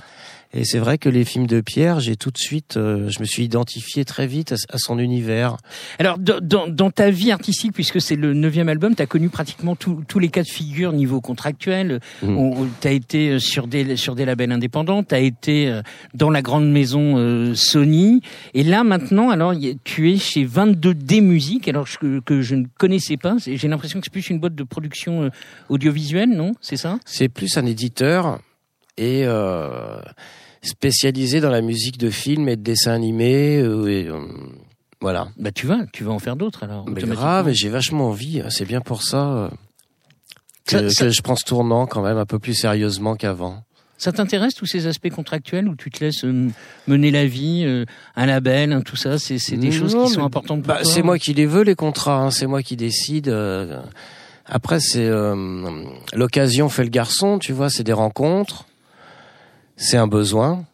Et 0.54 0.64
c'est 0.64 0.78
vrai 0.78 0.96
que 0.96 1.10
les 1.10 1.24
films 1.24 1.46
de 1.46 1.60
Pierre, 1.60 2.00
j'ai 2.00 2.16
tout 2.16 2.30
de 2.30 2.38
suite, 2.38 2.78
euh, 2.78 3.10
je 3.10 3.20
me 3.20 3.26
suis 3.26 3.44
identifié 3.44 4.06
très 4.06 4.26
vite 4.26 4.54
à, 4.70 4.78
son 4.78 4.98
univers. 4.98 5.58
Alors, 5.98 6.18
dans, 6.18 6.66
dans, 6.68 6.90
ta 6.90 7.10
vie 7.10 7.30
artistique, 7.30 7.72
puisque 7.74 8.00
c'est 8.00 8.16
le 8.16 8.32
neuvième 8.32 8.70
album, 8.70 8.94
tu 8.94 9.02
as 9.02 9.06
connu 9.06 9.28
pratiquement 9.28 9.76
tous 9.76 10.18
les 10.18 10.28
cas 10.30 10.42
de 10.42 10.48
figure 10.48 10.92
niveau 10.92 11.20
contractuel. 11.20 12.00
Mm. 12.22 12.66
Tu 12.80 12.88
as 12.88 12.92
été 12.92 13.28
euh, 13.30 13.38
sur 13.38 13.66
des, 13.66 13.96
sur 13.96 14.14
des 14.14 14.24
labels 14.24 14.52
indépendants, 14.52 15.02
tu 15.02 15.14
as 15.14 15.20
été 15.20 15.68
euh, 15.68 15.82
dans 16.14 16.30
la 16.30 16.40
grande 16.40 16.70
maison 16.70 17.54
Sony. 17.54 18.22
Et 18.54 18.62
là, 18.62 18.84
maintenant, 18.84 19.28
alors, 19.30 19.54
tu 19.84 20.10
es 20.10 20.16
chez 20.16 20.46
22D 20.46 21.20
Musique, 21.20 21.68
alors 21.68 21.86
que, 22.00 22.20
que 22.20 22.40
je 22.40 22.54
ne 22.54 22.64
connaissais 22.78 23.16
pas. 23.18 23.36
J'ai 23.38 23.68
l'impression 23.68 24.00
que 24.00 24.06
c'est 24.06 24.12
plus 24.12 24.30
une 24.30 24.38
boîte 24.38 24.54
de 24.54 24.64
production 24.64 25.30
audiovisuelle, 25.68 26.30
non? 26.30 26.52
C'est 26.60 26.76
ça? 26.76 26.98
C'est 27.04 27.28
plus 27.28 27.56
un 27.58 27.66
éditeur 27.66 28.40
et 28.98 29.24
euh, 29.24 30.00
spécialisé 30.62 31.40
dans 31.40 31.50
la 31.50 31.62
musique 31.62 31.98
de 31.98 32.10
film 32.10 32.48
et 32.48 32.56
de 32.56 32.62
dessin 32.62 32.92
animé. 32.92 33.58
Euh, 33.58 33.86
et, 33.86 34.08
euh, 34.08 34.18
voilà. 35.00 35.28
Bah 35.38 35.52
tu 35.52 35.66
vas, 35.66 35.86
tu 35.92 36.04
vas 36.04 36.12
en 36.12 36.18
faire 36.18 36.36
d'autres 36.36 36.64
alors. 36.64 36.84
Mais 36.88 37.02
grave, 37.02 37.50
j'ai 37.52 37.68
vachement 37.68 38.08
envie. 38.08 38.42
C'est 38.50 38.66
bien 38.66 38.80
pour 38.80 39.02
ça 39.02 39.50
que, 40.66 40.88
je 40.88 41.22
prends 41.22 41.36
ce 41.36 41.44
tournant 41.44 41.86
quand 41.86 42.02
même 42.02 42.18
un 42.18 42.26
peu 42.26 42.38
plus 42.38 42.54
sérieusement 42.54 43.14
qu'avant. 43.14 43.62
Ça 43.96 44.12
t'intéresse 44.12 44.54
tous 44.54 44.66
ces 44.66 44.86
aspects 44.86 45.10
contractuels 45.10 45.68
où 45.68 45.74
tu 45.74 45.90
te 45.90 46.04
laisses 46.04 46.24
mener 46.86 47.10
la 47.10 47.26
vie, 47.26 47.84
un 48.14 48.26
label, 48.26 48.82
tout 48.84 48.94
ça, 48.94 49.18
c'est 49.18 49.56
des 49.56 49.72
choses 49.72 49.94
qui 49.94 50.12
sont 50.12 50.24
importantes 50.24 50.62
pour 50.62 50.74
bah, 50.74 50.84
C'est 50.84 51.02
moi 51.02 51.18
qui 51.18 51.32
les 51.32 51.46
veux 51.46 51.62
les 51.62 51.74
contrats, 51.74 52.22
hein, 52.22 52.30
c'est 52.30 52.46
moi 52.46 52.62
qui 52.62 52.76
décide. 52.76 53.32
après 54.46 54.80
c'est 54.80 55.08
l'occasion 56.12 56.68
fait 56.68 56.84
le 56.84 56.90
garçon, 56.90 57.38
tu 57.38 57.52
vois, 57.52 57.70
c'est 57.70 57.84
des 57.84 57.92
rencontres 57.92 58.67
c'est 59.78 59.96
un 59.96 60.08
besoin 60.08 60.64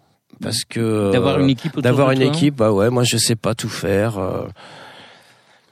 parce 0.43 0.65
que 0.65 1.13
d'avoir 1.13 1.39
une 1.39 1.51
équipe 1.51 1.79
d'avoir 1.81 2.11
une 2.11 2.23
équipe 2.23 2.57
bah 2.57 2.73
ouais 2.73 2.91
moi 2.91 3.05
je 3.05 3.17
sais 3.17 3.37
pas 3.37 3.55
tout 3.55 3.69
faire 3.69 4.19
euh, 4.19 4.47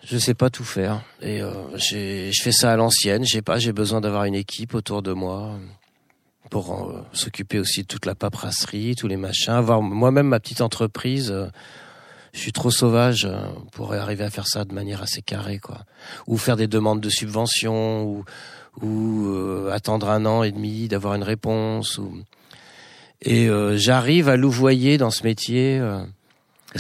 je 0.05 0.19
sais 0.19 0.35
pas 0.35 0.51
tout 0.51 0.65
faire. 0.65 1.01
Et 1.21 1.41
euh, 1.41 1.53
j'ai 1.77 2.31
je 2.33 2.43
fais 2.43 2.53
ça 2.53 2.73
à 2.73 2.77
l'ancienne 2.77 3.25
j'ai 3.25 3.43
pas 3.43 3.59
j'ai 3.59 3.73
besoin 3.73 4.01
d'avoir 4.01 4.25
une 4.25 4.35
équipe 4.35 4.75
autour 4.75 5.03
de 5.03 5.13
moi 5.13 5.59
pour 6.51 6.91
euh, 6.91 7.05
s'occuper 7.13 7.59
aussi 7.59 7.83
de 7.83 7.87
toute 7.87 8.07
la 8.07 8.15
paperasserie 8.15 8.95
tous 8.95 9.09
les 9.09 9.17
machins 9.17 9.55
avoir 9.55 9.81
moi-même 9.81 10.29
ma 10.29 10.39
petite 10.39 10.61
entreprise 10.61 11.35
je 12.35 12.39
suis 12.39 12.53
trop 12.53 12.71
sauvage 12.71 13.29
pour 13.73 13.95
arriver 13.95 14.25
à 14.25 14.31
faire 14.31 14.47
ça 14.47 14.65
de 14.65 14.75
manière 14.75 15.03
assez 15.03 15.23
carrée 15.23 15.59
quoi. 15.59 15.81
Ou 16.27 16.37
faire 16.37 16.57
des 16.57 16.69
demandes 16.69 17.01
de 17.01 17.11
subventions 17.11 18.05
ou 18.05 18.25
ou 18.81 19.69
attendre 19.71 20.09
un 20.09 20.25
an 20.25 20.43
et 20.43 20.51
demi 20.51 20.89
d'avoir 20.89 21.15
une 21.15 21.25
réponse 21.25 21.99
ou 21.99 22.23
et 23.23 23.49
euh, 23.49 23.77
j'arrive 23.77 24.29
à 24.29 24.37
louvoyer 24.37 24.99
dans 24.99 25.11
ce 25.11 25.25
métier. 25.25 25.79
Euh, 25.79 26.03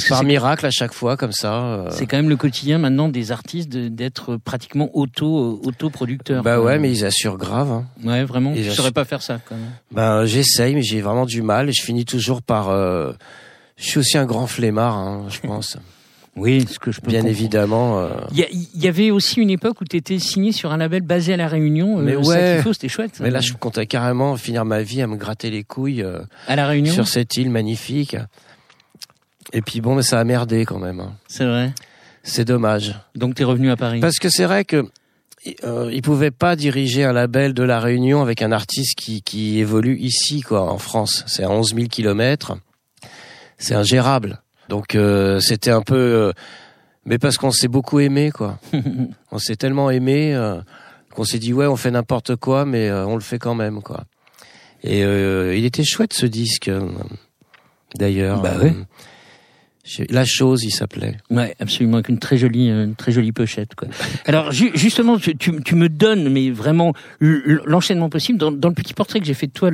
par 0.08 0.25
miracle 0.25 0.64
à 0.64 0.70
chaque 0.70 0.94
fois 0.94 1.16
comme 1.16 1.32
ça. 1.32 1.64
Euh. 1.64 1.90
C'est 1.90 2.06
quand 2.06 2.16
même 2.16 2.30
le 2.30 2.37
quotidien 2.37 2.78
maintenant 2.78 3.08
des 3.08 3.30
artistes 3.30 3.68
d'être 3.68 4.37
pratiquement 4.37 4.90
auto 4.94 5.61
autoproducteurs. 5.64 6.42
Bah 6.42 6.61
ouais, 6.61 6.78
mais 6.78 6.90
ils 6.90 7.04
assurent 7.04 7.37
grave. 7.37 7.70
Hein. 7.70 7.87
Ouais, 8.02 8.25
vraiment. 8.25 8.54
je 8.56 8.70
saurais 8.70 8.92
pas 8.92 9.04
faire 9.04 9.22
ça 9.22 9.38
quand 9.46 9.54
même. 9.54 9.70
Ben 9.92 10.25
j'essaye, 10.25 10.75
mais 10.75 10.82
j'ai 10.82 11.02
vraiment 11.02 11.26
du 11.26 11.42
mal. 11.42 11.68
Et 11.68 11.72
je 11.72 11.82
finis 11.82 12.04
toujours 12.04 12.42
par. 12.42 12.70
Euh... 12.70 13.12
Je 13.76 13.88
suis 13.88 13.99
aussi 13.99 14.16
un 14.16 14.26
grand 14.26 14.46
flemmard, 14.46 14.96
hein, 14.96 15.26
je 15.28 15.40
pense. 15.40 15.76
Oui, 16.34 16.64
ce 16.66 16.78
que 16.78 16.92
je 16.92 17.00
peux 17.00 17.10
Bien 17.10 17.26
évidemment. 17.26 18.00
Euh. 18.00 18.10
Il 18.32 18.46
y, 18.74 18.88
avait 18.88 19.10
aussi 19.10 19.40
une 19.40 19.50
époque 19.50 19.80
où 19.82 19.84
tu 19.84 19.96
étais 19.96 20.18
signé 20.18 20.52
sur 20.52 20.72
un 20.72 20.78
label 20.78 21.02
basé 21.02 21.34
à 21.34 21.36
La 21.36 21.46
Réunion. 21.46 21.98
Euh, 21.98 22.02
mais 22.02 22.16
ouais. 22.16 22.62
c'était 22.72 22.88
chouette. 22.88 23.20
Mais 23.20 23.30
là, 23.30 23.40
je 23.40 23.52
comptais 23.52 23.86
carrément 23.86 24.36
finir 24.36 24.64
ma 24.64 24.82
vie 24.82 25.02
à 25.02 25.06
me 25.06 25.16
gratter 25.16 25.50
les 25.50 25.62
couilles. 25.62 26.02
Euh, 26.02 26.20
à 26.48 26.56
La 26.56 26.66
Réunion 26.66 26.92
Sur 26.92 27.06
cette 27.06 27.36
île 27.36 27.50
magnifique. 27.50 28.16
Et 29.52 29.60
puis 29.60 29.82
bon, 29.82 29.94
mais 29.94 30.02
ça 30.02 30.20
a 30.20 30.24
merdé 30.24 30.64
quand 30.64 30.78
même. 30.78 31.00
Hein. 31.00 31.12
C'est 31.28 31.44
vrai. 31.44 31.72
C'est 32.22 32.46
dommage. 32.46 32.98
Donc 33.14 33.34
tu 33.34 33.42
es 33.42 33.44
revenu 33.44 33.70
à 33.70 33.76
Paris. 33.76 34.00
Parce 34.00 34.18
que 34.18 34.30
c'est 34.30 34.46
vrai 34.46 34.64
que 34.64 34.86
euh, 35.64 35.90
il 35.92 36.00
pouvait 36.00 36.30
pas 36.30 36.56
diriger 36.56 37.04
un 37.04 37.12
label 37.12 37.52
de 37.52 37.62
la 37.62 37.78
Réunion 37.78 38.22
avec 38.22 38.40
un 38.40 38.52
artiste 38.52 38.96
qui, 38.96 39.22
qui 39.22 39.58
évolue 39.58 39.98
ici, 39.98 40.40
quoi, 40.40 40.62
en 40.72 40.78
France. 40.78 41.24
C'est 41.26 41.42
à 41.42 41.50
11 41.50 41.74
000 41.74 41.88
kilomètres. 41.88 42.56
C'est 43.58 43.74
ingérable. 43.74 44.40
Donc 44.73 44.95
euh, 44.95 45.38
c'était 45.38 45.71
un 45.71 45.83
peu, 45.83 45.95
euh, 45.97 46.33
mais 47.05 47.19
parce 47.19 47.37
qu'on 47.37 47.50
s'est 47.50 47.69
beaucoup 47.69 48.00
aimé 48.00 48.31
quoi. 48.31 48.59
on 49.31 49.37
s'est 49.37 49.57
tellement 49.57 49.91
aimé 49.91 50.35
euh, 50.35 50.62
qu'on 51.14 51.25
s'est 51.25 51.38
dit 51.38 51.52
ouais 51.52 51.67
on 51.67 51.76
fait 51.76 51.91
n'importe 51.91 52.37
quoi 52.37 52.64
mais 52.64 52.91
on 52.91 53.14
le 53.14 53.21
fait 53.21 53.38
quand 53.38 53.55
même 53.55 53.83
quoi. 53.83 54.05
Et 54.83 55.00
il 55.02 55.64
était 55.67 55.85
chouette 55.85 56.14
ce 56.14 56.25
disque 56.25 56.71
d'ailleurs. 57.97 58.41
Bah 58.41 58.55
oui. 58.62 58.73
La 60.09 60.25
chose, 60.25 60.64
il 60.64 60.71
s'appelait. 60.71 61.19
Ouais, 61.29 61.55
absolument, 61.61 61.97
avec 61.97 62.09
une 62.09 62.19
très 62.19 62.38
jolie, 62.38 62.69
une 62.69 62.95
très 62.95 63.12
jolie 63.12 63.33
pochette. 63.33 63.75
Quoi. 63.75 63.88
Alors 64.25 64.52
justement, 64.52 65.19
tu, 65.19 65.37
tu, 65.37 65.75
me 65.75 65.88
donnes, 65.88 66.31
mais 66.31 66.50
vraiment 66.50 66.95
l'enchaînement 67.21 68.09
possible. 68.09 68.38
Dans, 68.38 68.50
dans, 68.52 68.69
le 68.69 68.75
petit 68.75 68.95
portrait 68.95 69.21
que 69.21 69.26
j'ai 69.26 69.35
fait 69.35 69.49
de 69.49 69.52
toi 69.52 69.71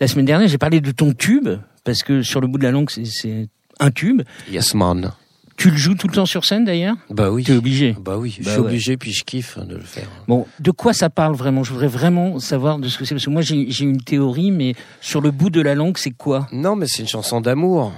la 0.00 0.08
semaine 0.08 0.24
dernière, 0.24 0.48
j'ai 0.48 0.58
parlé 0.58 0.80
de 0.80 0.90
ton 0.90 1.12
tube 1.12 1.48
parce 1.84 2.02
que 2.02 2.22
sur 2.22 2.40
le 2.40 2.48
bout 2.48 2.58
de 2.58 2.64
la 2.64 2.72
langue, 2.72 2.90
c'est 2.90 3.48
un 3.80 3.90
tube. 3.90 4.22
Yes 4.50 4.74
man. 4.74 5.12
Tu 5.56 5.70
le 5.70 5.76
joues 5.76 5.94
tout 5.94 6.08
le 6.08 6.14
temps 6.14 6.24
sur 6.24 6.46
scène 6.46 6.64
d'ailleurs? 6.64 6.96
Bah 7.10 7.30
oui. 7.30 7.44
Tu 7.44 7.52
es 7.52 7.56
obligé 7.56 7.94
Bah 8.00 8.16
oui, 8.16 8.34
je 8.38 8.44
bah 8.44 8.52
suis 8.52 8.60
obligé 8.60 8.96
puis 8.96 9.12
je 9.12 9.24
kiffe 9.24 9.58
de 9.58 9.76
le 9.76 9.82
faire. 9.82 10.08
Bon, 10.26 10.46
de 10.58 10.70
quoi 10.70 10.94
ça 10.94 11.10
parle 11.10 11.34
vraiment? 11.34 11.64
Je 11.64 11.72
voudrais 11.72 11.86
vraiment 11.86 12.38
savoir 12.38 12.78
de 12.78 12.88
ce 12.88 12.96
que 12.96 13.04
c'est 13.04 13.14
parce 13.14 13.26
que 13.26 13.30
moi 13.30 13.42
j'ai 13.42 13.66
une 13.80 14.00
théorie 14.00 14.52
mais 14.52 14.74
sur 15.02 15.20
le 15.20 15.30
bout 15.30 15.50
de 15.50 15.60
la 15.60 15.74
langue, 15.74 15.98
c'est 15.98 16.12
quoi? 16.12 16.46
Non, 16.50 16.76
mais 16.76 16.86
c'est 16.88 17.02
une 17.02 17.08
chanson 17.08 17.42
d'amour. 17.42 17.92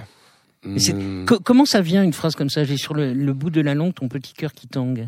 Hmm. 0.65 1.25
comment 1.25 1.65
ça 1.65 1.79
vient 1.79 2.03
une 2.03 2.13
phrase 2.13 2.35
comme 2.35 2.49
ça? 2.49 2.65
J'ai 2.65 2.77
sur 2.77 2.93
le, 2.93 3.13
bout 3.33 3.49
de 3.49 3.61
la 3.61 3.75
langue 3.75 3.93
ton 3.93 4.09
petit 4.09 4.33
cœur 4.33 4.53
qui 4.53 4.67
tangue. 4.67 5.07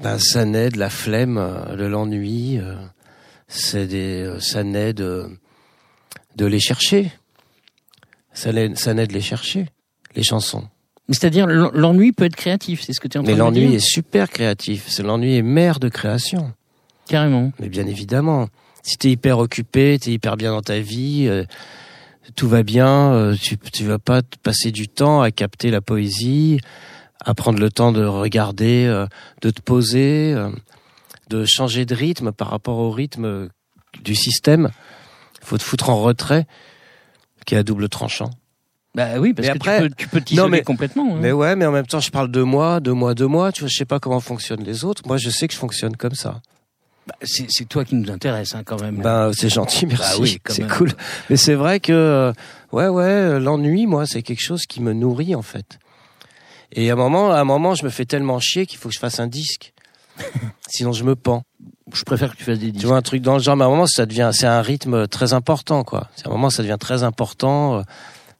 Ben 0.00 0.18
ça 0.18 0.44
naît 0.44 0.68
de 0.68 0.78
la 0.78 0.90
flemme, 0.90 1.38
euh, 1.38 1.74
de 1.74 1.86
l'ennui, 1.86 2.58
euh, 2.58 2.74
c'est 3.48 3.86
des 3.86 4.22
euh, 4.22 4.38
ça 4.38 4.62
naît 4.62 4.92
de 4.92 5.26
de 6.36 6.46
les 6.46 6.60
chercher 6.60 7.10
ça, 8.36 8.50
ça 8.74 8.94
de 8.94 9.12
les 9.12 9.20
chercher, 9.20 9.66
les 10.14 10.22
chansons. 10.22 10.68
C'est-à-dire 11.08 11.46
l'ennui 11.46 12.12
peut 12.12 12.24
être 12.24 12.36
créatif, 12.36 12.82
c'est 12.82 12.92
ce 12.92 13.00
que 13.00 13.08
tu 13.08 13.16
es 13.16 13.20
en 13.20 13.22
train 13.22 13.32
Mais 13.32 13.38
l'ennui 13.38 13.74
est 13.74 13.84
super 13.84 14.28
créatif. 14.28 14.86
C'est 14.88 15.02
l'ennui 15.02 15.36
est 15.36 15.42
mère 15.42 15.78
de 15.78 15.88
création. 15.88 16.52
Carrément. 17.08 17.52
Mais 17.60 17.68
bien 17.68 17.86
évidemment, 17.86 18.48
si 18.82 18.96
t'es 18.98 19.10
hyper 19.10 19.38
occupé, 19.38 19.98
t'es 20.00 20.10
hyper 20.10 20.36
bien 20.36 20.50
dans 20.50 20.62
ta 20.62 20.80
vie, 20.80 21.26
euh, 21.28 21.44
tout 22.34 22.48
va 22.48 22.64
bien, 22.64 23.12
euh, 23.12 23.36
tu 23.40 23.56
tu 23.56 23.84
vas 23.84 24.00
pas 24.00 24.22
passer 24.42 24.72
du 24.72 24.88
temps 24.88 25.22
à 25.22 25.30
capter 25.30 25.70
la 25.70 25.80
poésie, 25.80 26.58
à 27.24 27.34
prendre 27.34 27.60
le 27.60 27.70
temps 27.70 27.92
de 27.92 28.04
regarder, 28.04 28.86
euh, 28.86 29.06
de 29.42 29.50
te 29.50 29.62
poser, 29.62 30.34
de 31.30 31.44
changer 31.46 31.86
de 31.86 31.94
rythme 31.94 32.32
par 32.32 32.50
rapport 32.50 32.78
au 32.78 32.90
rythme 32.90 33.48
du 34.02 34.16
système. 34.16 34.70
Il 35.40 35.46
faut 35.46 35.58
te 35.58 35.62
foutre 35.62 35.88
en 35.88 36.02
retrait 36.02 36.46
qui 37.46 37.54
est 37.54 37.58
à 37.58 37.62
double 37.62 37.88
tranchant. 37.88 38.30
Bah 38.94 39.18
oui, 39.18 39.34
parce 39.34 39.48
que 39.48 39.52
après, 39.54 39.88
tu 39.96 40.08
peux 40.08 40.20
t'isoler 40.20 40.62
complètement. 40.62 41.14
Hein. 41.14 41.18
Mais 41.20 41.32
ouais, 41.32 41.54
mais 41.54 41.66
en 41.66 41.72
même 41.72 41.86
temps, 41.86 42.00
je 42.00 42.10
parle 42.10 42.30
de 42.30 42.42
moi, 42.42 42.80
de 42.80 42.92
moi, 42.92 43.14
de 43.14 43.26
moi. 43.26 43.52
Tu 43.52 43.60
vois, 43.60 43.68
je 43.68 43.76
sais 43.76 43.84
pas 43.84 44.00
comment 44.00 44.20
fonctionnent 44.20 44.64
les 44.64 44.84
autres. 44.84 45.02
Moi, 45.06 45.18
je 45.18 45.28
sais 45.28 45.46
que 45.46 45.54
je 45.54 45.58
fonctionne 45.58 45.96
comme 45.96 46.14
ça. 46.14 46.40
Bah, 47.06 47.14
c'est 47.22 47.68
toi 47.68 47.84
qui 47.84 47.94
nous 47.94 48.10
intéresse 48.10 48.54
hein, 48.54 48.62
quand 48.64 48.80
même. 48.80 49.00
Bah, 49.00 49.30
c'est 49.32 49.50
gentil, 49.50 49.86
merci. 49.86 50.16
Bah 50.16 50.22
oui, 50.22 50.40
c'est 50.48 50.66
cool. 50.66 50.92
Mais 51.30 51.36
c'est 51.36 51.54
vrai 51.54 51.78
que 51.78 51.92
euh, 51.92 52.32
ouais, 52.72 52.88
ouais, 52.88 53.38
l'ennui, 53.38 53.86
moi, 53.86 54.06
c'est 54.06 54.22
quelque 54.22 54.42
chose 54.42 54.62
qui 54.66 54.80
me 54.80 54.92
nourrit 54.92 55.34
en 55.34 55.42
fait. 55.42 55.78
Et 56.72 56.90
à 56.90 56.94
un 56.94 56.96
moment, 56.96 57.30
à 57.30 57.38
un 57.38 57.44
moment, 57.44 57.74
je 57.74 57.84
me 57.84 57.90
fais 57.90 58.06
tellement 58.06 58.40
chier 58.40 58.66
qu'il 58.66 58.78
faut 58.78 58.88
que 58.88 58.94
je 58.94 58.98
fasse 58.98 59.20
un 59.20 59.28
disque. 59.28 59.72
Sinon, 60.68 60.92
je 60.92 61.04
me 61.04 61.14
pends 61.14 61.44
je 61.92 62.02
préfère 62.02 62.32
que 62.32 62.36
tu 62.36 62.44
fasses 62.44 62.58
des 62.58 62.72
disques. 62.72 62.80
Tu 62.80 62.86
vois 62.86 62.96
un 62.96 63.02
truc 63.02 63.22
dans 63.22 63.34
le 63.34 63.40
genre, 63.40 63.56
mais 63.56 63.64
à 63.64 63.66
un 63.66 63.70
moment 63.70 63.86
ça 63.86 64.06
devient, 64.06 64.30
c'est 64.32 64.46
un 64.46 64.62
rythme 64.62 65.06
très 65.06 65.32
important 65.32 65.84
quoi. 65.84 66.08
À 66.24 66.28
un 66.28 66.32
moment 66.32 66.50
ça 66.50 66.62
devient 66.62 66.78
très 66.78 67.02
important 67.02 67.78
euh, 67.78 67.82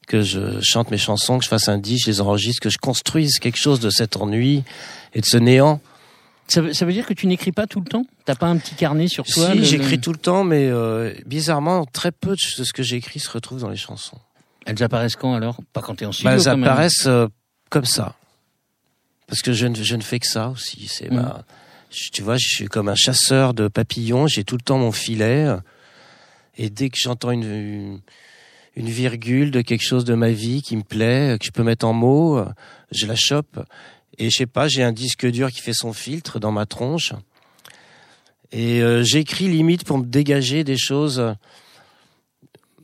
que 0.06 0.22
je 0.22 0.60
chante 0.60 0.90
mes 0.90 0.98
chansons, 0.98 1.38
que 1.38 1.44
je 1.44 1.48
fasse 1.48 1.68
un 1.68 1.78
disque, 1.78 2.06
je 2.06 2.10
les 2.10 2.20
enregistre, 2.20 2.60
que 2.60 2.70
je 2.70 2.78
construise 2.78 3.38
quelque 3.38 3.58
chose 3.58 3.80
de 3.80 3.90
cet 3.90 4.16
ennui 4.16 4.64
et 5.14 5.20
de 5.20 5.26
ce 5.26 5.36
néant. 5.36 5.80
Ça 6.48 6.60
veut, 6.60 6.72
ça 6.72 6.86
veut 6.86 6.92
dire 6.92 7.06
que 7.06 7.14
tu 7.14 7.26
n'écris 7.26 7.50
pas 7.50 7.66
tout 7.66 7.80
le 7.80 7.86
temps? 7.86 8.06
T'as 8.24 8.36
pas 8.36 8.46
un 8.46 8.56
petit 8.56 8.76
carnet 8.76 9.08
sur 9.08 9.24
toi 9.24 9.50
Si, 9.52 9.64
j'écris 9.64 10.00
tout 10.00 10.12
le 10.12 10.18
temps, 10.18 10.44
mais 10.44 10.68
euh, 10.68 11.12
bizarrement, 11.26 11.84
très 11.86 12.12
peu 12.12 12.36
de 12.36 12.64
ce 12.64 12.72
que 12.72 12.84
j'écris 12.84 13.18
se 13.18 13.30
retrouve 13.30 13.60
dans 13.60 13.68
les 13.68 13.76
chansons. 13.76 14.18
Elles 14.64 14.80
apparaissent 14.82 15.16
quand 15.16 15.34
alors? 15.34 15.58
Pas 15.72 15.80
quand 15.80 15.96
t'es 15.96 16.06
en 16.06 16.12
studio 16.12 16.30
bah, 16.30 16.36
Elles 16.36 16.48
apparaissent 16.48 17.06
euh, 17.06 17.26
comme 17.68 17.84
ça. 17.84 18.14
Parce 19.26 19.42
que 19.42 19.52
je 19.52 19.66
ne, 19.66 19.74
je 19.74 19.96
ne 19.96 20.02
fais 20.02 20.20
que 20.20 20.26
ça 20.26 20.48
aussi. 20.50 20.86
C'est 20.88 21.10
mmh. 21.10 21.16
ma 21.16 21.44
tu 22.12 22.22
vois, 22.22 22.36
je 22.36 22.46
suis 22.46 22.66
comme 22.66 22.88
un 22.88 22.94
chasseur 22.94 23.54
de 23.54 23.68
papillons, 23.68 24.26
j'ai 24.26 24.44
tout 24.44 24.56
le 24.56 24.62
temps 24.62 24.78
mon 24.78 24.92
filet. 24.92 25.46
Et 26.56 26.70
dès 26.70 26.88
que 26.90 26.96
j'entends 26.98 27.30
une, 27.30 28.00
une 28.74 28.88
virgule 28.88 29.50
de 29.50 29.60
quelque 29.60 29.84
chose 29.84 30.04
de 30.04 30.14
ma 30.14 30.30
vie 30.30 30.62
qui 30.62 30.76
me 30.76 30.82
plaît, 30.82 31.36
que 31.38 31.46
je 31.46 31.50
peux 31.50 31.62
mettre 31.62 31.86
en 31.86 31.92
mots, 31.92 32.42
je 32.92 33.06
la 33.06 33.16
chope. 33.16 33.58
Et 34.18 34.30
je 34.30 34.36
sais 34.36 34.46
pas, 34.46 34.68
j'ai 34.68 34.82
un 34.82 34.92
disque 34.92 35.26
dur 35.26 35.50
qui 35.50 35.60
fait 35.60 35.74
son 35.74 35.92
filtre 35.92 36.38
dans 36.38 36.52
ma 36.52 36.66
tronche. 36.66 37.12
Et 38.52 38.80
euh, 38.80 39.02
j'écris 39.02 39.48
limite 39.48 39.84
pour 39.84 39.98
me 39.98 40.06
dégager 40.06 40.64
des 40.64 40.76
choses. 40.78 41.34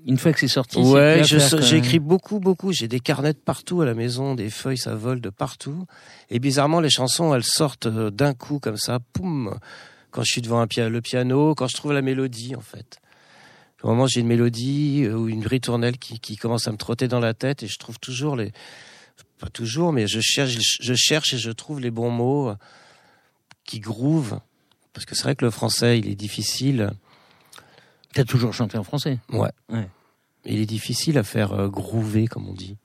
Une 0.05 0.19
fois 0.19 0.33
que 0.33 0.41
c'est 0.41 0.49
sorti, 0.49 0.79
ouais, 0.79 1.23
j'écris 1.25 2.01
beaucoup, 2.01 2.41
beaucoup. 2.41 2.73
J'ai 2.73 2.89
des 2.89 3.01
carnets 3.01 3.35
partout 3.35 3.83
à 3.83 3.87
la 3.87 3.95
maison, 3.95 4.35
des 4.35 4.51
feuilles, 4.51 4.79
ça 4.79 4.95
vole 4.95 5.21
de 5.21 5.31
partout. 5.31 5.87
Et 6.29 6.41
bizarrement, 6.41 6.81
les 6.81 6.91
chansons, 6.91 7.35
elles 7.35 7.45
sortent 7.45 7.87
euh, 7.87 8.11
d'un 8.11 8.35
coup 8.35 8.59
comme 8.59 8.77
ça, 8.77 8.99
poum, 9.13 9.59
quand 10.11 10.23
je 10.23 10.33
suis 10.33 10.43
devant 10.43 10.61
un 10.61 10.89
le 10.89 11.01
piano, 11.01 11.55
quand 11.55 11.69
je 11.69 11.77
trouve 11.77 11.93
la 11.93 12.03
mélodie, 12.03 12.57
en 12.57 12.61
fait. 12.61 12.99
Au 13.83 13.89
moment 13.89 14.07
j'ai 14.07 14.21
une 14.21 14.29
mélodie 14.29 15.03
euh, 15.05 15.15
ou 15.15 15.29
une 15.29 15.47
ritournelle 15.47 15.99
qui, 15.99 16.21
qui 16.21 16.37
commence 16.37 16.69
à 16.69 16.73
me 16.73 16.77
trotter 16.77 17.09
dans 17.09 17.19
la 17.19 17.35
tête 17.35 17.65
et 17.65 17.67
je 17.67 17.79
trouve 17.79 17.99
toujours 17.99 18.37
les, 18.37 18.53
pas 19.41 19.49
toujours, 19.49 19.93
mais 19.93 20.07
je 20.07 20.21
cherche, 20.21 20.57
je 20.81 20.95
cherche 20.95 21.35
et 21.35 21.39
je 21.39 21.51
trouve 21.51 21.81
les 21.81 21.91
bons 21.91 22.11
mots 22.11 22.53
qui 23.65 23.81
grouvent. 23.81 24.41
Parce 24.93 25.07
que 25.07 25.15
c'est 25.15 25.23
vrai 25.23 25.35
que 25.35 25.45
le 25.45 25.51
français, 25.51 25.99
il 25.99 26.09
est 26.09 26.15
difficile. 26.15 26.93
T'as 28.15 28.25
toujours 28.25 28.53
chanté 28.53 28.79
en 28.79 28.85
français 28.85 29.19
Ouais. 29.33 29.51
ouais. 29.71 29.89
Il 30.45 30.61
est 30.61 30.67
difficile 30.67 31.19
à 31.19 31.23
faire 31.23 31.53
euh, 31.53 31.69
groover, 31.69 32.27
comme 32.27 32.49
on 32.49 32.55
dit. 32.55 32.77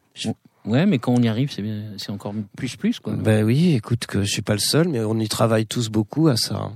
Ouais, 0.66 0.86
mais 0.86 1.00
quand 1.00 1.14
on 1.14 1.22
y 1.22 1.28
arrive, 1.28 1.52
c'est 1.52 1.64
c'est 1.98 2.10
encore 2.10 2.34
plus 2.58 2.76
plus 2.76 3.00
quoi. 3.00 3.14
Ben 3.14 3.44
oui, 3.46 3.74
écoute 3.76 4.06
que 4.06 4.24
je 4.24 4.32
suis 4.32 4.42
pas 4.42 4.54
le 4.54 4.60
seul, 4.60 4.90
mais 4.90 5.00
on 5.00 5.18
y 5.18 5.28
travaille 5.30 5.66
tous 5.66 5.90
beaucoup 5.90 6.28
à 6.28 6.36
ça. 6.36 6.56
Hein. 6.56 6.74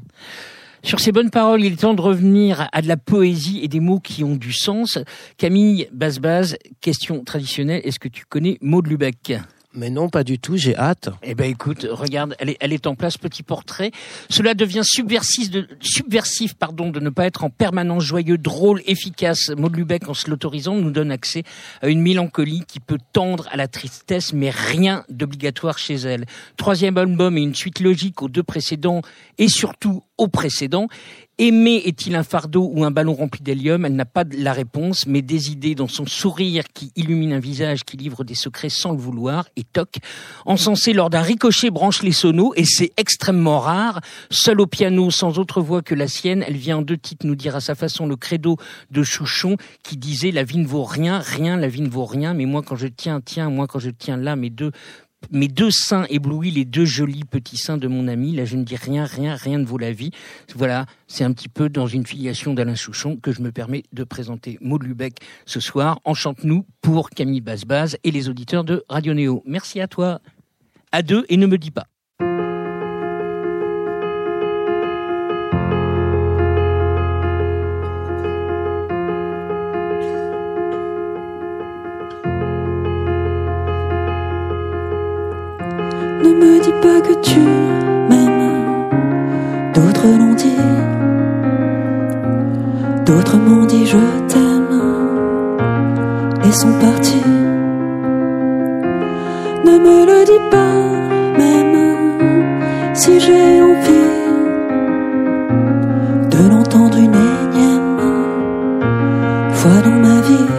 Sur 0.83 0.99
ces 0.99 1.11
bonnes 1.11 1.29
paroles, 1.29 1.63
il 1.63 1.73
est 1.73 1.75
temps 1.75 1.93
de 1.93 2.01
revenir 2.01 2.67
à 2.71 2.81
de 2.81 2.87
la 2.87 2.97
poésie 2.97 3.59
et 3.61 3.67
des 3.67 3.79
mots 3.79 3.99
qui 3.99 4.23
ont 4.23 4.35
du 4.35 4.53
sens. 4.53 4.97
Camille 5.37 5.87
Bazbaz, 5.91 6.55
question 6.79 7.23
traditionnelle, 7.23 7.81
est-ce 7.83 7.99
que 7.99 8.07
tu 8.07 8.25
connais 8.25 8.57
Maud 8.61 8.87
Lubeck? 8.87 9.33
Mais 9.73 9.89
non, 9.89 10.09
pas 10.09 10.23
du 10.23 10.37
tout, 10.37 10.57
j'ai 10.57 10.75
hâte. 10.75 11.09
Eh 11.23 11.33
ben 11.33 11.49
écoute, 11.49 11.87
regarde, 11.89 12.35
elle 12.39 12.73
est, 12.73 12.87
en 12.87 12.95
place, 12.95 13.17
petit 13.17 13.43
portrait. 13.43 13.91
Cela 14.29 14.53
devient 14.53 14.83
subversif 14.83 15.49
de, 15.49 16.57
pardon, 16.59 16.89
de 16.89 16.99
ne 16.99 17.09
pas 17.09 17.25
être 17.25 17.43
en 17.43 17.49
permanence 17.49 18.03
joyeux, 18.03 18.37
drôle, 18.37 18.81
efficace. 18.85 19.49
Maud 19.49 19.75
Lubeck, 19.75 20.09
en 20.09 20.13
se 20.13 20.29
l'autorisant, 20.29 20.75
nous 20.75 20.91
donne 20.91 21.11
accès 21.11 21.43
à 21.81 21.87
une 21.87 22.01
mélancolie 22.01 22.63
qui 22.67 22.79
peut 22.79 22.99
tendre 23.13 23.47
à 23.51 23.57
la 23.57 23.67
tristesse, 23.67 24.33
mais 24.33 24.49
rien 24.49 25.05
d'obligatoire 25.09 25.77
chez 25.77 25.95
elle. 25.95 26.25
Troisième 26.57 26.97
album 26.97 27.37
et 27.37 27.41
une 27.41 27.55
suite 27.55 27.79
logique 27.79 28.21
aux 28.21 28.29
deux 28.29 28.43
précédents, 28.43 29.01
et 29.37 29.47
surtout 29.47 30.03
au 30.17 30.27
précédent. 30.27 30.87
Aimer 31.43 31.81
est-il 31.85 32.15
un 32.15 32.21
fardeau 32.21 32.69
ou 32.71 32.83
un 32.83 32.91
ballon 32.91 33.15
rempli 33.15 33.41
d'hélium 33.41 33.83
Elle 33.83 33.95
n'a 33.95 34.05
pas 34.05 34.25
la 34.31 34.53
réponse, 34.53 35.07
mais 35.07 35.23
des 35.23 35.49
idées 35.49 35.73
dans 35.73 35.87
son 35.87 36.05
sourire 36.05 36.65
qui 36.71 36.91
illumine 36.95 37.33
un 37.33 37.39
visage 37.39 37.83
qui 37.83 37.97
livre 37.97 38.23
des 38.23 38.35
secrets 38.35 38.69
sans 38.69 38.91
le 38.91 38.99
vouloir, 38.99 39.47
et 39.55 39.63
toc, 39.63 39.95
encensé 40.45 40.93
lors 40.93 41.09
d'un 41.09 41.23
ricochet 41.23 41.71
branche 41.71 42.03
les 42.03 42.11
sonos, 42.11 42.53
et 42.57 42.63
c'est 42.63 42.91
extrêmement 42.95 43.59
rare. 43.59 44.01
Seule 44.29 44.61
au 44.61 44.67
piano, 44.67 45.09
sans 45.09 45.39
autre 45.39 45.61
voix 45.61 45.81
que 45.81 45.95
la 45.95 46.07
sienne, 46.07 46.45
elle 46.47 46.57
vient 46.57 46.77
en 46.77 46.81
deux 46.83 46.97
titres 46.97 47.25
nous 47.25 47.33
dire 47.33 47.55
à 47.55 47.59
sa 47.59 47.73
façon 47.73 48.05
le 48.05 48.17
credo 48.17 48.57
de 48.91 49.01
Chouchon 49.01 49.57
qui 49.81 49.97
disait 49.97 50.29
la 50.29 50.43
vie 50.43 50.59
ne 50.59 50.67
vaut 50.67 50.83
rien, 50.83 51.17
rien, 51.17 51.57
la 51.57 51.69
vie 51.69 51.81
ne 51.81 51.89
vaut 51.89 52.05
rien, 52.05 52.35
mais 52.35 52.45
moi 52.45 52.61
quand 52.61 52.75
je 52.75 52.85
tiens, 52.85 53.19
tiens, 53.19 53.49
moi 53.49 53.65
quand 53.65 53.79
je 53.79 53.89
tiens 53.89 54.15
là, 54.15 54.35
mes 54.35 54.51
deux 54.51 54.73
mes 55.29 55.47
deux 55.47 55.71
seins 55.71 56.05
éblouis, 56.09 56.51
les 56.51 56.65
deux 56.65 56.85
jolis 56.85 57.23
petits 57.23 57.57
seins 57.57 57.77
de 57.77 57.87
mon 57.87 58.07
ami. 58.07 58.33
Là, 58.35 58.45
je 58.45 58.57
ne 58.57 58.63
dis 58.63 58.75
rien, 58.75 59.05
rien, 59.05 59.35
rien 59.35 59.59
ne 59.59 59.65
vaut 59.65 59.77
la 59.77 59.91
vie. 59.91 60.11
Voilà, 60.55 60.85
c'est 61.07 61.23
un 61.23 61.31
petit 61.31 61.49
peu 61.49 61.69
dans 61.69 61.87
une 61.87 62.05
filiation 62.05 62.53
d'Alain 62.53 62.75
Souchon 62.75 63.17
que 63.17 63.31
je 63.31 63.41
me 63.41 63.51
permets 63.51 63.83
de 63.93 64.03
présenter 64.03 64.57
Maud 64.61 64.83
Lubeck 64.83 65.17
ce 65.45 65.59
soir. 65.59 65.99
Enchante-nous 66.05 66.65
pour 66.81 67.09
Camille 67.09 67.41
Bazbaz 67.41 67.97
et 68.03 68.11
les 68.11 68.29
auditeurs 68.29 68.63
de 68.63 68.83
Radio 68.89 69.13
Néo. 69.13 69.43
Merci 69.45 69.79
à 69.79 69.87
toi. 69.87 70.21
À 70.91 71.01
deux 71.03 71.25
et 71.29 71.37
ne 71.37 71.45
me 71.45 71.57
dis 71.57 71.71
pas. 71.71 71.87
Me 86.41 86.59
dis 86.59 86.77
pas 86.81 86.99
que 87.07 87.13
tu 87.21 87.39
m'aimes, 88.09 88.89
d'autres 89.75 90.07
l'ont 90.19 90.33
dit, 90.33 90.63
d'autres 93.05 93.37
m'ont 93.37 93.65
dit 93.65 93.85
je 93.85 93.97
t'aime 94.27 94.81
et 96.43 96.51
sont 96.51 96.73
partis. 96.79 97.23
Ne 99.67 99.73
me 99.85 99.97
le 100.09 100.19
dis 100.31 100.43
pas, 100.55 100.75
même 101.41 101.75
si 102.95 103.19
j'ai 103.19 103.61
envie 103.69 104.11
de 106.33 106.49
l'entendre 106.49 106.97
une 106.97 107.17
énième 107.35 107.99
fois 109.53 109.79
dans 109.85 109.99
ma 110.07 110.17
vie. 110.27 110.49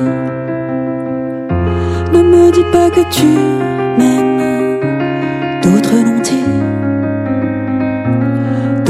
Ne 2.14 2.22
me 2.22 2.52
dis 2.52 2.68
pas 2.72 2.88
que 2.90 3.02
tu 3.10 3.26
m'aimes 3.98 4.21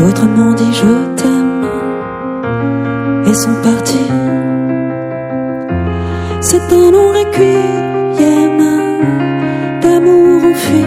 d'autres 0.02 0.26
m'ont 0.26 0.52
dit 0.52 0.72
je 0.82 0.92
t'aime 1.18 1.64
et 3.28 3.34
sont 3.34 3.58
partis. 3.62 4.10
C'est 6.40 6.66
un 6.80 6.90
long 6.94 7.10
requiem 7.18 8.58
d'amour 9.80 10.42
enfui. 10.50 10.84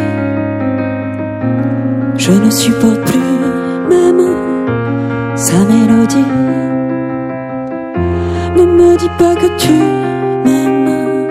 Je 2.17 2.34
ne 2.43 2.49
supporte 2.49 3.01
plus 3.10 3.32
même 3.91 4.25
sa 5.36 5.60
mélodie. 5.71 6.32
Ne 8.58 8.65
me 8.78 8.97
dis 8.97 9.13
pas 9.17 9.36
que 9.41 9.49
tu 9.63 9.75
m'aimes, 10.43 11.28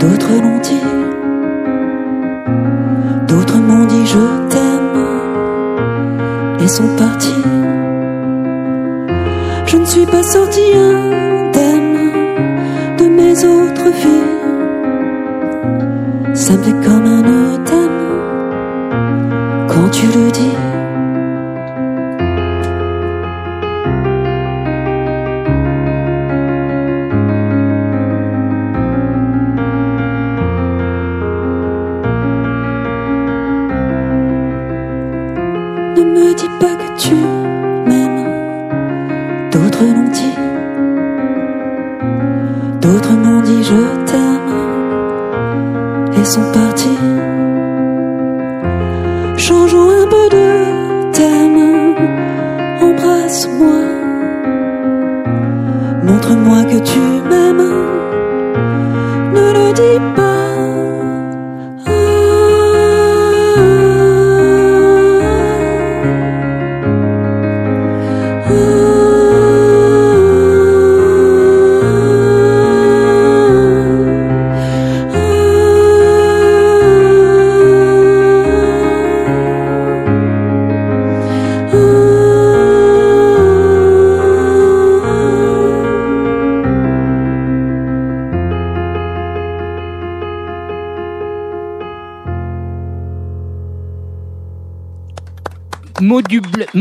d'autres 0.00 0.34
l'ont 0.44 0.60
dit. 0.70 0.86
D'autres 3.28 3.58
m'ont 3.58 3.84
dit 3.92 4.06
je 4.06 4.24
t'aime 4.48 4.63
sont 6.68 6.96
partis. 6.96 7.42
Je 9.66 9.76
ne 9.76 9.84
suis 9.84 10.06
pas 10.06 10.22
sorti 10.22 10.60
indemne 10.74 12.10
de 12.98 13.04
mes 13.08 13.44
autres 13.44 13.90
vies. 14.02 14.30
Ça 16.34 16.54
me 16.56 16.62
fait 16.62 16.80
comme 16.86 17.06
un 17.06 17.24
œdème 17.24 18.00
quand 19.68 19.88
tu 19.90 20.06
le 20.06 20.30
dis. 20.30 20.73